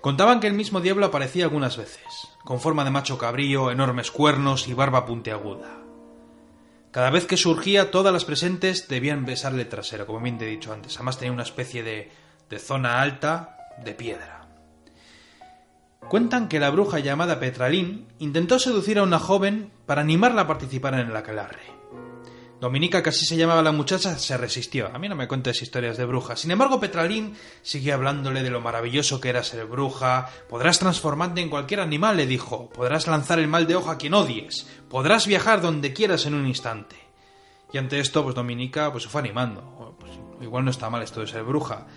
Contaban 0.00 0.40
que 0.40 0.48
el 0.48 0.54
mismo 0.54 0.80
diablo 0.80 1.06
aparecía 1.06 1.44
algunas 1.44 1.76
veces, 1.76 2.28
con 2.44 2.60
forma 2.60 2.84
de 2.84 2.90
macho 2.90 3.18
cabrío, 3.18 3.70
enormes 3.70 4.10
cuernos 4.10 4.66
y 4.66 4.74
barba 4.74 5.06
puntiaguda. 5.06 5.78
Cada 6.90 7.10
vez 7.10 7.26
que 7.26 7.36
surgía, 7.36 7.90
todas 7.90 8.12
las 8.12 8.24
presentes 8.24 8.88
debían 8.88 9.24
besarle 9.24 9.64
trasero, 9.64 10.06
como 10.06 10.20
bien 10.20 10.38
te 10.38 10.46
he 10.46 10.50
dicho 10.50 10.72
antes. 10.72 10.96
Además 10.96 11.18
tenía 11.18 11.32
una 11.32 11.42
especie 11.42 11.82
de, 11.82 12.10
de 12.50 12.58
zona 12.58 13.00
alta 13.00 13.56
de 13.82 13.94
piedra. 13.94 14.41
Cuentan 16.08 16.48
que 16.48 16.60
la 16.60 16.70
bruja 16.70 16.98
llamada 16.98 17.40
Petralín 17.40 18.06
intentó 18.18 18.58
seducir 18.58 18.98
a 18.98 19.02
una 19.02 19.18
joven 19.18 19.72
para 19.86 20.02
animarla 20.02 20.42
a 20.42 20.46
participar 20.46 20.94
en 20.94 21.08
el 21.08 21.16
aquelarre. 21.16 21.82
Dominica, 22.62 23.02
que 23.02 23.08
así 23.08 23.26
se 23.26 23.36
llamaba 23.36 23.60
la 23.60 23.72
muchacha, 23.72 24.16
se 24.16 24.36
resistió. 24.36 24.88
A 24.94 24.98
mí 25.00 25.08
no 25.08 25.16
me 25.16 25.26
cuentes 25.26 25.62
historias 25.62 25.96
de 25.96 26.04
brujas. 26.04 26.38
Sin 26.38 26.52
embargo, 26.52 26.78
Petralín 26.78 27.34
siguió 27.62 27.94
hablándole 27.94 28.44
de 28.44 28.50
lo 28.50 28.60
maravilloso 28.60 29.20
que 29.20 29.30
era 29.30 29.42
ser 29.42 29.66
bruja. 29.66 30.28
Podrás 30.48 30.78
transformarte 30.78 31.40
en 31.40 31.50
cualquier 31.50 31.80
animal, 31.80 32.18
le 32.18 32.26
dijo. 32.26 32.68
Podrás 32.70 33.08
lanzar 33.08 33.40
el 33.40 33.48
mal 33.48 33.66
de 33.66 33.74
ojo 33.74 33.90
a 33.90 33.98
quien 33.98 34.14
odies. 34.14 34.68
Podrás 34.88 35.26
viajar 35.26 35.60
donde 35.60 35.92
quieras 35.92 36.24
en 36.26 36.34
un 36.34 36.46
instante. 36.46 36.94
Y 37.72 37.78
ante 37.78 37.98
esto, 37.98 38.22
pues 38.22 38.36
Dominica 38.36 38.92
pues, 38.92 39.02
se 39.02 39.10
fue 39.10 39.22
animando. 39.22 39.96
Pues, 39.98 40.12
igual 40.40 40.64
no 40.64 40.70
está 40.70 40.88
mal 40.88 41.02
esto 41.02 41.20
de 41.20 41.26
ser 41.26 41.42
bruja. 41.42 41.88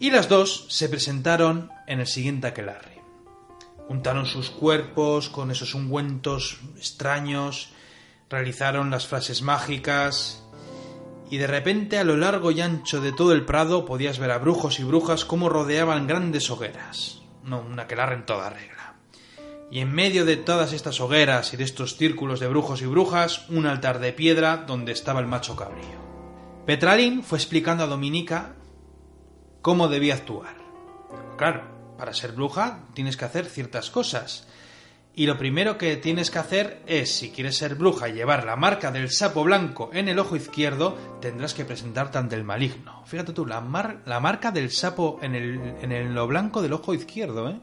Y 0.00 0.10
las 0.10 0.28
dos 0.28 0.66
se 0.70 0.88
presentaron 0.88 1.70
en 1.86 2.00
el 2.00 2.08
siguiente 2.08 2.48
aquelarre. 2.48 2.93
Juntaron 3.88 4.26
sus 4.26 4.50
cuerpos 4.50 5.28
con 5.28 5.50
esos 5.50 5.74
ungüentos 5.74 6.58
extraños 6.76 7.74
realizaron 8.30 8.90
las 8.90 9.06
frases 9.06 9.42
mágicas 9.42 10.42
y 11.30 11.38
de 11.38 11.46
repente 11.46 11.98
a 11.98 12.04
lo 12.04 12.16
largo 12.16 12.50
y 12.50 12.60
ancho 12.60 13.00
de 13.00 13.12
todo 13.12 13.32
el 13.32 13.44
prado 13.44 13.84
podías 13.84 14.18
ver 14.18 14.30
a 14.30 14.38
brujos 14.38 14.80
y 14.80 14.84
brujas 14.84 15.24
como 15.24 15.48
rodeaban 15.48 16.06
grandes 16.06 16.50
hogueras. 16.50 17.20
No, 17.44 17.60
una 17.60 17.82
aquelarre 17.82 18.14
en 18.14 18.26
toda 18.26 18.50
regla. 18.50 18.94
Y 19.70 19.80
en 19.80 19.92
medio 19.92 20.24
de 20.24 20.36
todas 20.36 20.72
estas 20.72 21.00
hogueras 21.00 21.52
y 21.52 21.56
de 21.56 21.64
estos 21.64 21.96
círculos 21.96 22.40
de 22.40 22.48
brujos 22.48 22.82
y 22.82 22.86
brujas, 22.86 23.48
un 23.48 23.66
altar 23.66 23.98
de 23.98 24.12
piedra 24.12 24.58
donde 24.58 24.92
estaba 24.92 25.20
el 25.20 25.26
macho 25.26 25.56
cabrío. 25.56 26.04
Petralín 26.66 27.22
fue 27.22 27.38
explicando 27.38 27.84
a 27.84 27.88
Dominica 27.88 28.54
cómo 29.62 29.88
debía 29.88 30.14
actuar. 30.14 30.54
Claro, 31.36 31.73
para 31.96 32.14
ser 32.14 32.32
bruja 32.32 32.80
tienes 32.94 33.16
que 33.16 33.24
hacer 33.24 33.46
ciertas 33.46 33.90
cosas. 33.90 34.46
Y 35.16 35.26
lo 35.26 35.38
primero 35.38 35.78
que 35.78 35.96
tienes 35.96 36.30
que 36.30 36.40
hacer 36.40 36.82
es, 36.86 37.14
si 37.14 37.30
quieres 37.30 37.56
ser 37.56 37.76
bruja 37.76 38.08
y 38.08 38.14
llevar 38.14 38.44
la 38.44 38.56
marca 38.56 38.90
del 38.90 39.10
sapo 39.12 39.44
blanco 39.44 39.90
en 39.92 40.08
el 40.08 40.18
ojo 40.18 40.34
izquierdo, 40.34 40.98
tendrás 41.20 41.54
que 41.54 41.64
presentarte 41.64 42.18
ante 42.18 42.34
el 42.34 42.42
maligno. 42.42 43.04
Fíjate 43.06 43.32
tú, 43.32 43.46
la, 43.46 43.62
la 44.06 44.20
marca 44.20 44.50
del 44.50 44.72
sapo 44.72 45.20
en 45.22 45.36
el, 45.36 45.76
en 45.80 45.92
el 45.92 46.12
lo 46.12 46.26
blanco 46.26 46.62
del 46.62 46.72
ojo 46.72 46.94
izquierdo, 46.94 47.48
¿eh? 47.48 47.60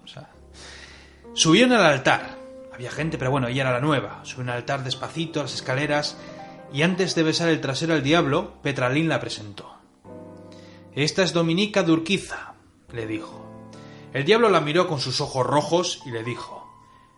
Subieron 1.33 1.73
al 1.73 1.85
altar. 1.85 2.37
Había 2.73 2.89
gente, 2.89 3.17
pero 3.17 3.31
bueno, 3.31 3.49
ella 3.49 3.63
era 3.63 3.73
la 3.73 3.81
nueva. 3.81 4.21
Subió 4.23 4.43
al 4.43 4.59
altar 4.59 4.85
despacito, 4.85 5.41
las 5.41 5.53
escaleras, 5.53 6.17
y 6.71 6.83
antes 6.83 7.15
de 7.15 7.23
besar 7.23 7.49
el 7.49 7.59
trasero 7.59 7.93
al 7.93 8.03
diablo, 8.03 8.61
Petralín 8.61 9.09
la 9.09 9.19
presentó. 9.19 9.77
Esta 10.95 11.23
es 11.23 11.33
Dominica 11.33 11.83
Durquiza, 11.83 12.53
le 12.93 13.07
dijo. 13.07 13.50
El 14.13 14.25
diablo 14.25 14.49
la 14.49 14.61
miró 14.61 14.87
con 14.87 14.99
sus 14.99 15.21
ojos 15.21 15.45
rojos 15.45 16.01
y 16.05 16.11
le 16.11 16.23
dijo 16.23 16.67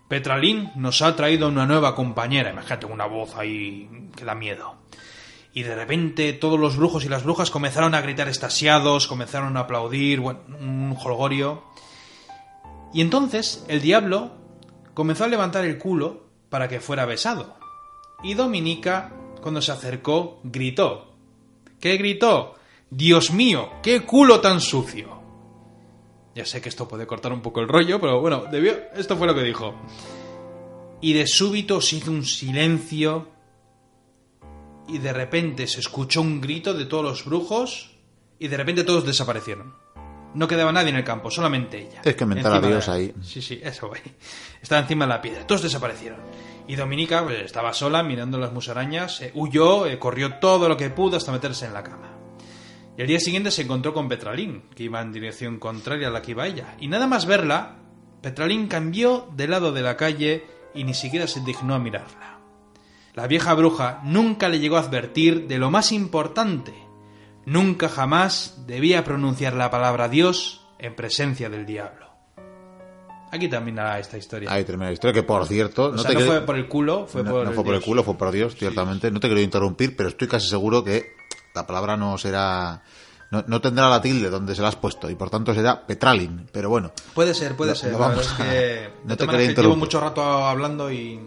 Petralín 0.07 0.71
nos 0.75 1.01
ha 1.01 1.15
traído 1.15 1.47
una 1.47 1.65
nueva 1.65 1.95
compañera. 1.95 2.51
Imagínate 2.51 2.85
una 2.85 3.07
voz 3.07 3.35
ahí 3.35 4.09
que 4.15 4.25
da 4.25 4.35
miedo. 4.35 4.75
Y 5.53 5.63
de 5.63 5.75
repente 5.75 6.33
todos 6.33 6.59
los 6.59 6.77
brujos 6.77 7.03
y 7.03 7.09
las 7.09 7.23
brujas 7.23 7.49
comenzaron 7.49 7.95
a 7.95 8.01
gritar 8.01 8.27
estasiados, 8.27 9.07
comenzaron 9.07 9.57
a 9.57 9.61
aplaudir, 9.61 10.19
un 10.19 10.93
jolgorio. 10.95 11.63
Y 12.93 13.01
entonces 13.01 13.65
el 13.67 13.81
diablo 13.81 14.33
comenzó 14.93 15.23
a 15.23 15.29
levantar 15.29 15.65
el 15.65 15.79
culo 15.79 16.27
para 16.49 16.67
que 16.67 16.79
fuera 16.79 17.05
besado. 17.05 17.55
Y 18.21 18.35
Dominica, 18.35 19.11
cuando 19.41 19.63
se 19.63 19.71
acercó, 19.71 20.39
gritó. 20.43 21.11
¿Qué 21.79 21.97
gritó? 21.97 22.53
Dios 22.91 23.31
mío, 23.31 23.71
qué 23.81 24.01
culo 24.01 24.41
tan 24.41 24.61
sucio. 24.61 25.22
Ya 26.35 26.45
sé 26.45 26.61
que 26.61 26.69
esto 26.69 26.87
puede 26.87 27.05
cortar 27.05 27.31
un 27.31 27.41
poco 27.41 27.59
el 27.59 27.67
rollo, 27.67 27.99
pero 27.99 28.19
bueno, 28.19 28.45
debió... 28.51 28.73
esto 28.95 29.15
fue 29.17 29.27
lo 29.27 29.35
que 29.35 29.43
dijo. 29.43 29.75
Y 31.01 31.13
de 31.13 31.27
súbito 31.27 31.79
se 31.81 31.97
hizo 31.97 32.11
un 32.11 32.25
silencio 32.25 33.27
y 34.87 34.97
de 34.97 35.13
repente 35.13 35.67
se 35.67 35.79
escuchó 35.79 36.21
un 36.21 36.41
grito 36.41 36.73
de 36.73 36.85
todos 36.85 37.03
los 37.03 37.25
brujos 37.25 37.91
y 38.39 38.47
de 38.47 38.57
repente 38.57 38.83
todos 38.83 39.05
desaparecieron. 39.05 39.75
No 40.33 40.47
quedaba 40.47 40.71
nadie 40.71 40.89
en 40.89 40.95
el 40.95 41.03
campo, 41.03 41.29
solamente 41.29 41.79
ella. 41.79 42.01
Es 42.03 42.15
que 42.15 42.25
mentar 42.25 42.53
a 42.53 42.67
Dios 42.67 42.89
ahí. 42.89 43.13
Sí, 43.21 43.41
sí, 43.41 43.59
eso, 43.63 43.87
güey. 43.87 44.01
Estaba 44.61 44.81
encima 44.81 45.05
de 45.05 45.09
la 45.09 45.21
piedra. 45.21 45.45
Todos 45.45 45.61
desaparecieron. 45.61 46.19
Y 46.67 46.75
Dominica 46.75 47.23
pues, 47.23 47.41
estaba 47.43 47.73
sola 47.73 48.01
mirando 48.01 48.39
las 48.39 48.51
musarañas, 48.51 49.21
eh, 49.21 49.31
huyó, 49.35 49.85
eh, 49.85 49.99
corrió 49.99 50.35
todo 50.35 50.69
lo 50.69 50.77
que 50.77 50.89
pudo 50.89 51.17
hasta 51.17 51.31
meterse 51.31 51.65
en 51.65 51.73
la 51.73 51.83
cama. 51.83 52.12
Y 52.97 53.01
al 53.01 53.07
día 53.07 53.19
siguiente 53.19 53.49
se 53.49 53.63
encontró 53.63 53.93
con 53.93 54.07
Petralín, 54.07 54.63
que 54.75 54.83
iba 54.83 55.01
en 55.01 55.11
dirección 55.11 55.57
contraria 55.57 56.09
a 56.09 56.11
la 56.11 56.21
que 56.21 56.31
iba 56.31 56.47
ella. 56.47 56.75
Y 56.79 56.87
nada 56.87 57.07
más 57.07 57.25
verla, 57.25 57.77
Petralín 58.21 58.67
cambió 58.67 59.27
de 59.35 59.47
lado 59.47 59.71
de 59.71 59.81
la 59.81 59.97
calle 59.97 60.45
y 60.75 60.83
ni 60.83 60.93
siquiera 60.93 61.27
se 61.27 61.41
dignó 61.41 61.73
a 61.73 61.79
mirarla. 61.79 62.39
La 63.15 63.27
vieja 63.27 63.53
bruja 63.53 64.01
nunca 64.03 64.49
le 64.49 64.59
llegó 64.59 64.77
a 64.77 64.81
advertir 64.81 65.47
de 65.47 65.57
lo 65.57 65.71
más 65.71 65.91
importante. 65.91 66.73
Nunca 67.45 67.89
jamás 67.89 68.63
debía 68.67 69.03
pronunciar 69.03 69.53
la 69.53 69.69
palabra 69.69 70.07
Dios 70.07 70.65
en 70.79 70.95
presencia 70.95 71.49
del 71.49 71.65
diablo. 71.65 72.03
Aquí 73.31 73.47
termina 73.47 73.97
esta 73.97 74.17
historia. 74.17 74.51
Ahí 74.51 74.63
termina 74.63 74.87
la 74.87 74.93
historia, 74.93 75.13
que 75.13 75.23
por 75.23 75.47
cierto... 75.47 75.91
no, 75.91 76.03
fue 76.03 76.41
por 76.41 76.55
el 76.55 76.67
culo, 76.67 77.07
fue 77.07 77.23
por 77.23 77.45
No 77.45 77.51
fue 77.51 77.63
por 77.63 77.73
el 77.73 77.81
culo, 77.81 78.03
fue 78.03 78.15
por 78.15 78.31
Dios, 78.31 78.55
ciertamente. 78.55 79.09
No 79.09 79.19
te 79.19 79.27
quiero 79.27 79.41
interrumpir, 79.41 79.95
pero 79.95 80.09
estoy 80.09 80.27
casi 80.27 80.47
seguro 80.47 80.83
que 80.83 81.13
la 81.53 81.67
palabra 81.67 81.97
no 81.97 82.17
será 82.17 82.81
no, 83.31 83.61
tendrá 83.61 83.89
la 83.89 84.01
tilde 84.01 84.29
donde 84.29 84.53
se 84.53 84.61
la 84.61 84.67
has 84.67 84.75
puesto 84.75 85.09
y 85.09 85.15
por 85.15 85.29
tanto 85.29 85.55
será 85.55 85.87
Petralin, 85.87 86.47
pero 86.51 86.69
bueno. 86.69 86.91
Puede 87.15 87.33
ser, 87.33 87.55
puede 87.55 87.75
ser. 87.75 87.93
vamos 87.93 88.27
que 88.33 88.91
no 89.05 89.17
te 89.17 89.27
quería 89.27 89.53
Llevo 89.53 89.75
mucho 89.75 89.99
rato 89.99 90.21
hablando 90.21 90.91
y 90.91 91.19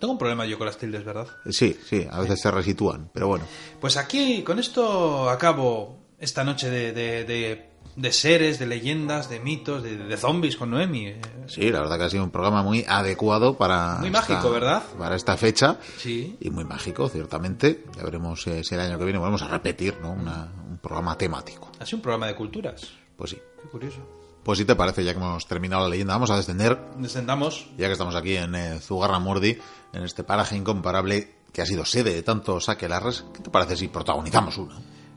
tengo 0.00 0.12
un 0.12 0.18
problema 0.18 0.44
yo 0.46 0.58
con 0.58 0.66
las 0.66 0.78
tildes, 0.78 1.04
¿verdad? 1.04 1.28
Sí, 1.48 1.78
sí, 1.88 2.06
a 2.10 2.20
veces 2.20 2.40
se 2.40 2.50
resitúan, 2.50 3.08
pero 3.14 3.28
bueno. 3.28 3.44
Pues 3.80 3.96
aquí, 3.96 4.42
con 4.42 4.58
esto 4.58 5.30
acabo 5.30 5.96
esta 6.18 6.42
noche 6.42 6.70
de 6.70 6.92
de 6.92 7.75
seres, 8.10 8.58
de 8.58 8.66
leyendas, 8.66 9.28
de 9.28 9.40
mitos, 9.40 9.82
de, 9.82 10.16
zombies 10.16 10.56
con 10.56 10.70
Noemi. 10.70 11.14
Sí, 11.46 11.70
la 11.70 11.80
verdad 11.80 11.98
que 11.98 12.04
ha 12.04 12.10
sido 12.10 12.24
un 12.24 12.30
programa 12.30 12.62
muy 12.62 12.84
adecuado 12.88 13.56
para... 13.56 13.98
Muy 13.98 14.10
mágico, 14.10 14.50
¿verdad? 14.50 14.82
Para 14.98 15.16
esta 15.16 15.36
fecha. 15.36 15.78
Sí. 15.98 16.36
Y 16.40 16.50
muy 16.50 16.64
mágico, 16.64 17.08
ciertamente. 17.08 17.84
Ya 17.96 18.02
veremos 18.02 18.46
eh, 18.46 18.62
si 18.64 18.74
el 18.74 18.80
año 18.80 18.98
que 18.98 19.04
viene 19.04 19.18
volvemos 19.18 19.42
a 19.42 19.48
repetir, 19.48 19.98
¿no? 20.00 20.12
un 20.12 20.78
programa 20.82 21.16
temático. 21.16 21.70
Ha 21.78 21.86
sido 21.86 21.98
un 21.98 22.02
programa 22.02 22.26
de 22.26 22.34
culturas. 22.34 22.88
Pues 23.16 23.30
sí. 23.30 23.38
Qué 23.62 23.68
curioso. 23.68 24.00
Pues 24.46 24.58
si 24.58 24.64
te 24.64 24.76
parece, 24.76 25.02
ya 25.02 25.12
que 25.12 25.18
hemos 25.18 25.46
terminado 25.46 25.82
la 25.82 25.88
leyenda, 25.88 26.14
vamos 26.14 26.30
a 26.30 26.36
descender. 26.36 26.78
Descendamos. 26.98 27.68
Ya 27.76 27.86
que 27.86 27.92
estamos 27.92 28.14
aquí 28.14 28.36
en 28.36 28.54
eh, 28.54 28.78
Zugarra 28.80 29.18
Mordi, 29.18 29.58
en 29.92 30.04
este 30.04 30.22
paraje 30.22 30.56
incomparable 30.56 31.34
que 31.52 31.62
ha 31.62 31.66
sido 31.66 31.84
sede 31.84 32.14
de 32.14 32.22
tantos 32.22 32.68
aquelarres, 32.68 33.24
¿qué 33.34 33.40
te 33.40 33.50
parece 33.50 33.76
si 33.76 33.88
protagonizamos 33.88 34.58
uno? 34.58 34.74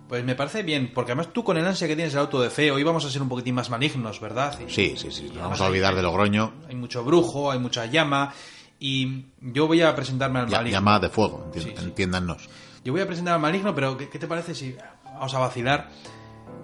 Pues 0.09 0.25
me 0.25 0.33
parece 0.33 0.63
bien, 0.63 0.91
porque 0.91 1.11
además 1.11 1.31
tú 1.31 1.43
con 1.43 1.55
el 1.57 1.65
ansia 1.67 1.87
que 1.87 1.95
tienes 1.95 2.13
el 2.15 2.19
auto 2.21 2.41
de 2.41 2.49
fe, 2.49 2.71
hoy 2.71 2.81
vamos 2.81 3.05
a 3.05 3.11
ser 3.11 3.21
un 3.21 3.29
poquitín 3.29 3.53
más 3.53 3.69
malignos, 3.69 4.19
¿verdad? 4.19 4.57
sí, 4.67 4.95
sí, 4.97 5.11
sí, 5.11 5.31
vamos 5.39 5.61
a 5.61 5.65
olvidar 5.67 5.93
de 5.93 6.01
Logroño. 6.01 6.51
Hay 6.67 6.73
mucho 6.75 7.03
brujo, 7.03 7.51
hay 7.51 7.59
mucha 7.59 7.85
llama, 7.85 8.33
y 8.79 9.25
yo 9.39 9.67
voy 9.67 9.83
a 9.83 9.95
presentarme 9.95 10.39
al 10.39 10.49
maligno. 10.49 10.79
Llama 10.79 10.99
de 10.99 11.09
fuego, 11.09 11.51
entiéndanos. 11.53 12.49
Yo 12.83 12.91
voy 12.91 13.01
a 13.01 13.05
presentar 13.05 13.35
al 13.35 13.39
maligno, 13.39 13.75
pero 13.75 13.97
¿qué, 13.97 14.07
te 14.07 14.25
parece 14.25 14.55
si 14.55 14.75
vamos 15.03 15.35
a 15.35 15.39
vacilar? 15.39 15.89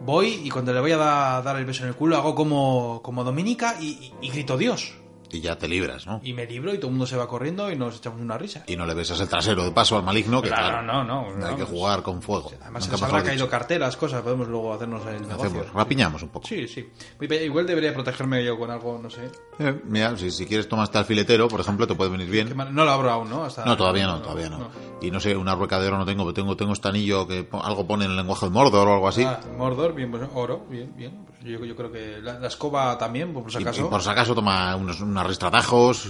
Voy 0.04 0.42
y 0.44 0.50
cuando 0.50 0.74
le 0.74 0.80
voy 0.80 0.94
a 0.94 0.98
dar 0.98 1.56
el 1.58 1.66
beso 1.66 1.84
en 1.84 1.90
el 1.90 1.96
culo 1.96 2.18
hago 2.18 2.34
como, 2.34 3.02
como 3.04 3.24
Dominica 3.24 3.76
y, 3.80 4.12
grito 4.28 4.58
Dios. 4.58 4.96
Y 5.36 5.42
ya 5.42 5.58
te 5.58 5.68
libras, 5.68 6.08
¿no? 6.08 6.20
Y 6.24 6.34
me 6.34 6.46
libro 6.46 6.74
y 6.74 6.78
todo 6.78 6.88
el 6.88 6.94
mundo 6.94 7.06
se 7.06 7.18
va 7.18 7.28
corriendo 7.28 7.72
y 7.72 7.76
nos 7.76 7.98
echamos 7.98 8.22
una 8.22 8.38
risa. 8.38 8.64
Y 8.68 8.76
no 8.76 8.86
le 8.86 8.94
besas 8.94 9.20
el 9.20 9.28
trasero 9.28 9.64
de 9.64 9.72
paso 9.72 9.98
al 9.98 10.04
maligno, 10.04 10.42
que 10.42 10.50
claro, 10.50 10.82
no, 10.82 11.04
no, 11.04 11.36
no, 11.36 11.46
hay 11.48 11.56
que 11.56 11.64
jugar 11.64 12.02
con 12.02 12.22
fuego. 12.22 12.52
Además, 12.62 12.86
se 12.86 12.92
nos 12.92 13.04
habrá 13.04 13.24
caído 13.24 13.48
carteras, 13.50 13.98
cosas, 13.98 14.22
podemos 14.22 14.48
luego 14.48 14.74
hacernos 14.74 15.06
el 15.08 15.28
negocio. 15.28 15.66
rapiñamos 15.74 16.24
un 16.24 16.30
poco. 16.30 16.48
Sí, 16.48 16.68
sí. 16.68 16.90
Igual 17.20 17.68
debería 17.68 17.94
protegerme 17.94 18.44
yo 18.44 18.58
con 18.58 18.72
algo, 18.72 19.00
no 19.02 19.10
sé. 19.10 19.30
Eh, 19.60 19.82
mira, 19.86 20.18
si, 20.18 20.32
si 20.32 20.46
quieres 20.46 20.68
tomaste 20.68 20.98
al 20.98 21.06
filetero, 21.06 21.48
por 21.48 21.60
ejemplo, 21.60 21.88
te 21.88 21.96
puede 21.96 22.10
venir 22.12 22.30
bien. 22.30 22.56
No 22.56 22.86
lo 22.86 22.92
abro 22.92 23.12
aún, 23.12 23.30
¿no? 23.30 23.48
No, 23.66 23.78
todavía 23.78 24.08
no, 24.08 24.22
todavía 24.22 24.50
no. 24.50 24.70
Y 25.02 25.12
no 25.12 25.20
sé, 25.20 25.36
una 25.36 25.56
rueca 25.56 25.80
de 25.80 25.88
oro 25.88 25.98
no 25.98 26.06
tengo, 26.06 26.24
pero 26.24 26.34
tengo, 26.34 26.56
tengo 26.56 26.74
este 26.74 26.88
anillo 26.88 27.28
que 27.28 27.48
algo 27.52 27.86
pone 27.86 28.06
en 28.06 28.12
el 28.12 28.18
lenguaje 28.18 28.46
de 28.46 28.52
Mordor 28.52 28.88
o 28.88 28.94
algo 28.94 29.08
así. 29.08 29.24
Ah, 29.24 29.40
Mordor, 29.58 29.94
bien, 29.94 30.12
pues 30.12 30.24
oro, 30.34 30.66
bien, 30.70 30.94
bien. 30.96 31.25
Yo, 31.46 31.64
yo, 31.64 31.76
creo 31.76 31.92
que 31.92 32.20
la, 32.24 32.48
escoba 32.48 32.98
también, 32.98 33.32
por 33.32 33.52
si 33.52 33.60
acaso. 33.60 33.86
Y, 33.86 33.90
por 33.90 34.02
si 34.02 34.10
acaso 34.10 34.34
toma 34.34 34.76
unos, 34.76 35.00
unos 35.00 35.40
ah, 35.44 35.62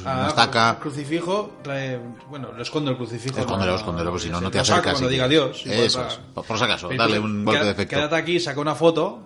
una 0.02 0.28
estaca. 0.28 0.80
crucifijo, 0.80 1.58
trae, 1.62 2.00
bueno, 2.30 2.54
lo 2.54 2.62
escondo 2.62 2.92
el 2.92 2.98
crucifijo. 2.98 3.38
Escóndelo, 3.38 3.76
escóndelo, 3.76 4.12
pues 4.12 4.24
si 4.24 4.30
no, 4.30 4.40
no 4.40 4.50
te 4.50 4.60
acercas. 4.60 4.94
Cuando 4.94 5.10
diga 5.10 5.28
Dios. 5.28 5.66
Eso 5.66 6.08
por, 6.34 6.58
si 6.58 6.64
acaso, 6.64 6.90
dale 6.98 7.20
un 7.20 7.44
golpe 7.44 7.66
de 7.66 7.72
efecto. 7.72 7.98
Quédate 7.98 8.16
aquí, 8.16 8.40
saca 8.40 8.62
una 8.62 8.76
foto, 8.76 9.24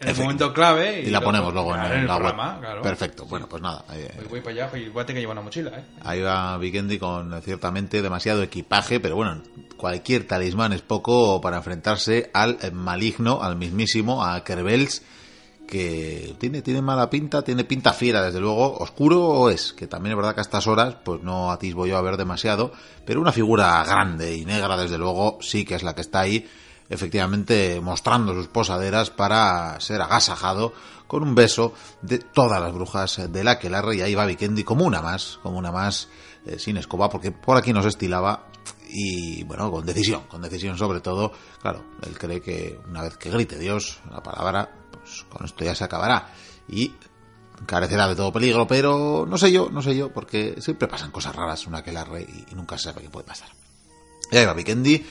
en 0.00 0.08
el 0.08 0.16
momento 0.16 0.52
clave. 0.52 1.02
Y, 1.02 1.10
la 1.10 1.20
ponemos 1.20 1.52
luego 1.52 1.74
en, 1.74 2.06
la 2.06 2.16
web. 2.16 2.82
Perfecto. 2.82 3.26
Bueno, 3.26 3.48
pues 3.48 3.62
nada. 3.62 3.84
Ahí, 3.88 4.06
voy, 4.28 4.40
para 4.40 4.66
allá 4.66 4.78
y 4.78 4.88
voy 4.88 5.02
a 5.02 5.06
tener 5.06 5.16
que 5.16 5.20
llevar 5.20 5.34
una 5.34 5.42
mochila. 5.42 5.70
¿eh? 5.70 5.84
Ahí 6.02 6.20
va 6.20 6.56
Vikendi 6.58 6.98
con 6.98 7.40
ciertamente 7.42 8.02
demasiado 8.02 8.42
equipaje, 8.42 9.00
pero 9.00 9.16
bueno, 9.16 9.42
cualquier 9.76 10.26
talismán 10.26 10.72
es 10.72 10.82
poco 10.82 11.40
para 11.40 11.56
enfrentarse 11.58 12.30
al 12.32 12.58
maligno, 12.72 13.42
al 13.42 13.56
mismísimo, 13.56 14.24
a 14.24 14.44
Kerbels, 14.44 15.02
que 15.66 16.36
tiene, 16.38 16.62
tiene 16.62 16.82
mala 16.82 17.10
pinta, 17.10 17.42
tiene 17.42 17.64
pinta 17.64 17.92
fiera, 17.92 18.22
desde 18.22 18.40
luego. 18.40 18.76
Oscuro 18.78 19.50
es, 19.50 19.72
que 19.72 19.86
también 19.86 20.12
es 20.12 20.16
verdad 20.16 20.34
que 20.34 20.40
a 20.40 20.42
estas 20.42 20.66
horas, 20.66 20.96
pues 21.04 21.22
no 21.22 21.50
atisbo 21.50 21.86
yo 21.86 21.96
a 21.96 22.02
ver 22.02 22.16
demasiado, 22.16 22.72
pero 23.04 23.20
una 23.20 23.32
figura 23.32 23.82
grande 23.84 24.34
y 24.36 24.44
negra, 24.44 24.76
desde 24.76 24.98
luego, 24.98 25.38
sí 25.40 25.64
que 25.64 25.74
es 25.74 25.82
la 25.82 25.94
que 25.94 26.02
está 26.02 26.20
ahí 26.20 26.46
efectivamente 26.88 27.80
mostrando 27.80 28.34
sus 28.34 28.48
posaderas 28.48 29.10
para 29.10 29.80
ser 29.80 30.02
agasajado 30.02 30.74
con 31.06 31.22
un 31.22 31.34
beso 31.34 31.72
de 32.02 32.18
todas 32.18 32.60
las 32.60 32.72
brujas 32.72 33.20
de 33.30 33.44
la 33.44 33.58
que 33.58 33.70
la 33.70 33.82
y 33.94 34.00
ahí 34.00 34.14
va 34.14 34.26
Vikendi 34.26 34.64
como 34.64 34.84
una 34.84 35.00
más, 35.00 35.38
como 35.42 35.58
una 35.58 35.72
más 35.72 36.08
eh, 36.46 36.58
sin 36.58 36.76
escoba, 36.76 37.08
porque 37.08 37.32
por 37.32 37.56
aquí 37.56 37.72
nos 37.72 37.86
estilaba 37.86 38.48
y 38.88 39.42
bueno, 39.44 39.70
con 39.70 39.84
decisión, 39.84 40.22
con 40.28 40.42
decisión 40.42 40.78
sobre 40.78 41.00
todo, 41.00 41.32
claro, 41.60 41.84
él 42.06 42.16
cree 42.18 42.40
que 42.40 42.78
una 42.88 43.02
vez 43.02 43.16
que 43.16 43.30
grite 43.30 43.58
Dios 43.58 44.00
la 44.10 44.22
palabra, 44.22 44.83
con 45.22 45.44
esto 45.44 45.64
ya 45.64 45.74
se 45.74 45.84
acabará 45.84 46.28
y 46.68 46.92
carecerá 47.66 48.08
de 48.08 48.16
todo 48.16 48.32
peligro, 48.32 48.66
pero 48.66 49.26
no 49.28 49.38
sé 49.38 49.52
yo, 49.52 49.70
no 49.70 49.80
sé 49.80 49.96
yo, 49.96 50.12
porque 50.12 50.56
siempre 50.60 50.88
pasan 50.88 51.10
cosas 51.10 51.34
raras 51.34 51.66
una 51.66 51.82
que 51.82 51.92
la 51.92 52.06
y, 52.20 52.46
y 52.50 52.54
nunca 52.54 52.76
se 52.76 52.84
sabe 52.84 53.02
qué 53.02 53.10
puede 53.10 53.26
pasar. 53.26 53.48
Y 54.30 54.36
ahí 54.36 54.46
va 54.46 54.54
Vikendi 54.54 55.04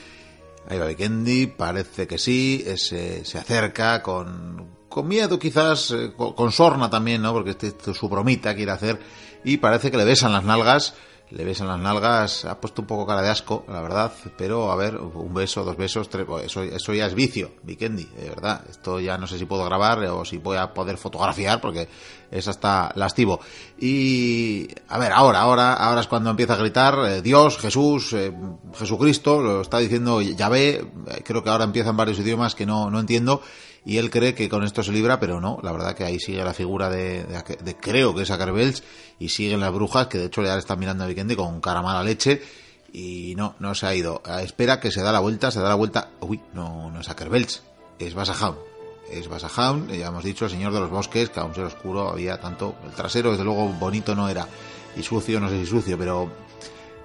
Ahí 0.70 0.78
va 0.78 0.88
Vikendi, 0.88 1.47
parece 1.47 2.08
que 2.08 2.18
sí, 2.18 2.64
se, 2.78 3.26
se 3.26 3.38
acerca 3.38 4.01
con, 4.01 4.66
con 4.88 5.08
miedo 5.08 5.38
quizás, 5.38 5.91
eh, 5.91 6.14
con, 6.16 6.51
sorna 6.51 6.89
también, 6.89 7.22
¿no? 7.22 7.34
Porque 7.34 7.51
este, 7.51 7.68
este, 7.68 7.93
su 7.93 8.08
bromita 8.08 8.56
quiere 8.56 8.72
hacer 8.72 8.99
y 9.43 9.58
parece 9.58 9.91
que 9.91 9.97
le 9.97 10.06
besan 10.06 10.32
las 10.32 10.43
nalgas 10.43 10.93
le 11.34 11.44
besan 11.44 11.68
las 11.68 11.80
nalgas, 11.80 12.46
ha 12.46 12.62
puesto 12.62 12.84
un 12.84 12.88
poco 12.88 13.08
cara 13.08 13.24
de 13.24 13.30
asco, 13.30 13.66
la 13.68 13.82
verdad, 13.82 14.12
pero 14.38 14.72
a 14.72 14.76
ver, 14.76 14.98
un 14.98 15.34
beso, 15.34 15.64
dos 15.64 15.76
besos, 15.76 16.08
tres, 16.08 16.26
pues, 16.28 16.46
eso, 16.46 16.62
eso 16.62 16.94
ya 16.94 17.08
es 17.08 17.16
vicio, 17.16 17.54
Vikendi, 17.64 18.06
de 18.06 18.30
verdad. 18.30 18.64
Esto 18.70 19.00
ya 19.00 19.18
no 19.18 19.26
sé 19.26 19.40
si 19.40 19.46
puedo 19.46 19.66
grabar 19.66 20.00
o 20.06 20.24
si 20.26 20.38
voy 20.38 20.58
a 20.58 20.72
poder 20.74 20.98
fotografiar 20.98 21.60
porque 21.60 21.90
es 22.30 22.48
hasta 22.48 22.92
lastivo. 22.96 23.40
Y 23.80 24.68
a 24.90 25.00
ver, 25.00 25.12
ahora, 25.12 25.42
ahora, 25.42 25.74
ahora 25.74 26.02
es 26.02 26.08
cuando 26.08 26.30
empieza 26.30 26.54
a 26.54 26.58
gritar 26.58 27.00
eh, 27.08 27.22
Dios, 27.24 27.58
Jesús, 27.58 28.14
eh, 28.14 28.32
Jesucristo, 28.76 29.42
lo 29.42 29.62
está 29.62 29.80
diciendo 29.80 30.22
Yahvé, 30.22 30.86
creo 31.26 31.44
que 31.44 31.50
ahora 31.50 31.64
empiezan 31.64 31.98
varios 31.98 32.20
idiomas 32.20 32.54
que 32.54 32.68
no, 32.68 32.92
no 32.92 33.00
entiendo 33.00 33.42
y 33.86 33.98
él 33.98 34.10
cree 34.10 34.34
que 34.34 34.50
con 34.50 34.64
esto 34.64 34.82
se 34.84 34.92
libra, 34.92 35.20
pero 35.20 35.42
no, 35.42 35.60
la 35.62 35.72
verdad 35.72 35.96
que 35.96 36.04
ahí 36.04 36.20
sigue 36.20 36.44
la 36.44 36.54
figura 36.54 36.90
de, 36.90 37.24
de, 37.24 37.76
creo 37.76 38.16
que 38.16 38.24
es 38.24 38.32
Acarbels 38.32 38.84
y 39.20 39.30
siguen 39.30 39.60
las 39.60 39.74
brujas, 39.74 40.08
que 40.08 40.18
de 40.18 40.26
hecho 40.26 40.42
le 40.42 40.58
están 40.58 40.80
mirando 40.80 41.04
a 41.04 41.08
Vikendi 41.08 41.36
con 41.36 41.60
cara 41.60 41.82
mala 41.82 42.04
leche 42.04 42.42
y 42.94 43.34
no, 43.36 43.56
no 43.60 43.76
se 43.76 43.88
ha 43.88 43.96
ido. 43.96 44.22
Espera 44.42 44.80
que 44.80 44.92
se 44.92 45.02
da 45.02 45.12
la 45.12 45.20
vuelta, 45.20 45.52
se 45.52 45.60
da 45.60 45.70
la 45.70 45.76
vuelta, 45.76 46.12
uy, 46.22 46.40
no, 46.54 46.92
no 46.92 47.02
es 47.02 47.10
Acarbels, 47.10 47.64
es 48.00 48.14
Basajaun. 48.14 48.58
Es 49.12 49.28
Basajaun, 49.28 49.90
ya 49.90 50.08
hemos 50.08 50.24
dicho, 50.24 50.46
el 50.46 50.52
señor 50.52 50.74
de 50.74 50.80
los 50.80 50.90
bosques, 50.90 51.30
que 51.30 51.40
aún 51.40 51.54
ser 51.54 51.66
oscuro 51.66 52.10
había 52.10 52.40
tanto, 52.40 52.76
el 52.86 52.92
trasero 52.92 53.32
desde 53.32 53.44
luego 53.44 53.68
bonito 53.68 54.16
no 54.16 54.30
era, 54.30 54.48
y 54.96 55.04
sucio, 55.04 55.40
no 55.40 55.50
sé 55.50 55.60
si 55.60 55.66
sucio, 55.66 55.98
pero 55.98 56.32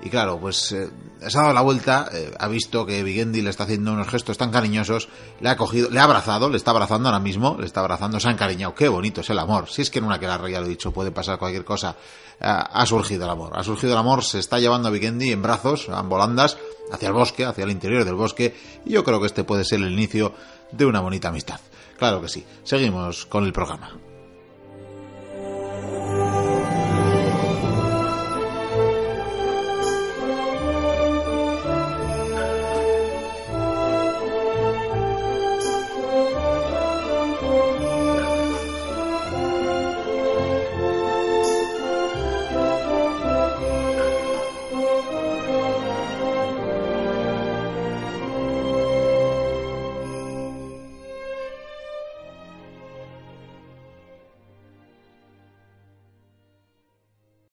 y 0.01 0.11
claro, 0.11 0.38
pues 0.38 0.72
eh, 0.72 0.88
se 1.26 1.38
ha 1.38 1.42
dado 1.42 1.55
la 1.55 1.61
vuelta, 1.61 2.09
eh, 2.12 2.32
ha 2.38 2.46
visto 2.49 2.86
que 2.86 3.03
Vigendi 3.03 3.42
le 3.42 3.51
está 3.51 3.64
haciendo 3.64 3.92
unos 3.92 4.09
gestos 4.09 4.38
tan 4.38 4.51
cariñosos, 4.51 5.09
le 5.40 5.49
ha 5.49 5.57
cogido, 5.57 5.90
le 5.90 5.99
ha 5.99 6.05
abrazado, 6.05 6.49
le 6.49 6.57
está 6.57 6.70
abrazando 6.70 7.09
ahora 7.09 7.18
mismo, 7.18 7.57
le 7.59 7.66
está 7.66 7.80
abrazando, 7.80 8.20
se 8.20 8.28
ha 8.28 8.32
encariñado. 8.32 8.74
Qué 8.74 8.88
bonito 8.88 9.22
es 9.22 9.30
el 9.30 9.38
amor. 9.38 9.68
Si 9.68 9.82
es 9.82 9.90
que 9.90 9.99
en 9.99 10.05
una 10.05 10.20
que 10.20 10.26
la 10.26 10.38
ya 10.49 10.61
lo 10.61 10.66
he 10.66 10.70
dicho, 10.70 10.92
puede 10.92 11.11
pasar 11.11 11.38
cualquier 11.38 11.64
cosa. 11.64 11.96
ha 12.40 12.86
surgido 12.86 13.24
el 13.24 13.30
amor, 13.30 13.53
ha 13.59 13.64
surgido 13.64 13.92
el 13.92 13.99
amor, 13.99 14.22
se 14.22 14.38
está 14.38 14.61
llevando 14.61 14.88
a 14.88 14.90
Vigendi 14.92 15.32
en 15.32 15.42
brazos, 15.42 15.88
en 15.88 16.09
volandas, 16.09 16.57
hacia 16.92 17.09
el 17.09 17.14
bosque, 17.14 17.44
hacia 17.44 17.64
el 17.64 17.70
interior 17.70 18.05
del 18.05 18.14
bosque, 18.14 18.55
y 18.84 18.92
yo 18.92 19.03
creo 19.03 19.20
que 19.20 19.26
este 19.26 19.42
puede 19.42 19.64
ser 19.64 19.80
el 19.80 19.92
inicio 19.92 20.32
de 20.70 20.86
una 20.86 21.01
bonita 21.01 21.28
amistad. 21.28 21.61
Claro 21.99 22.20
que 22.22 22.28
sí. 22.28 22.44
Seguimos 22.62 23.26
con 23.26 23.44
el 23.44 23.53
programa. 23.53 24.07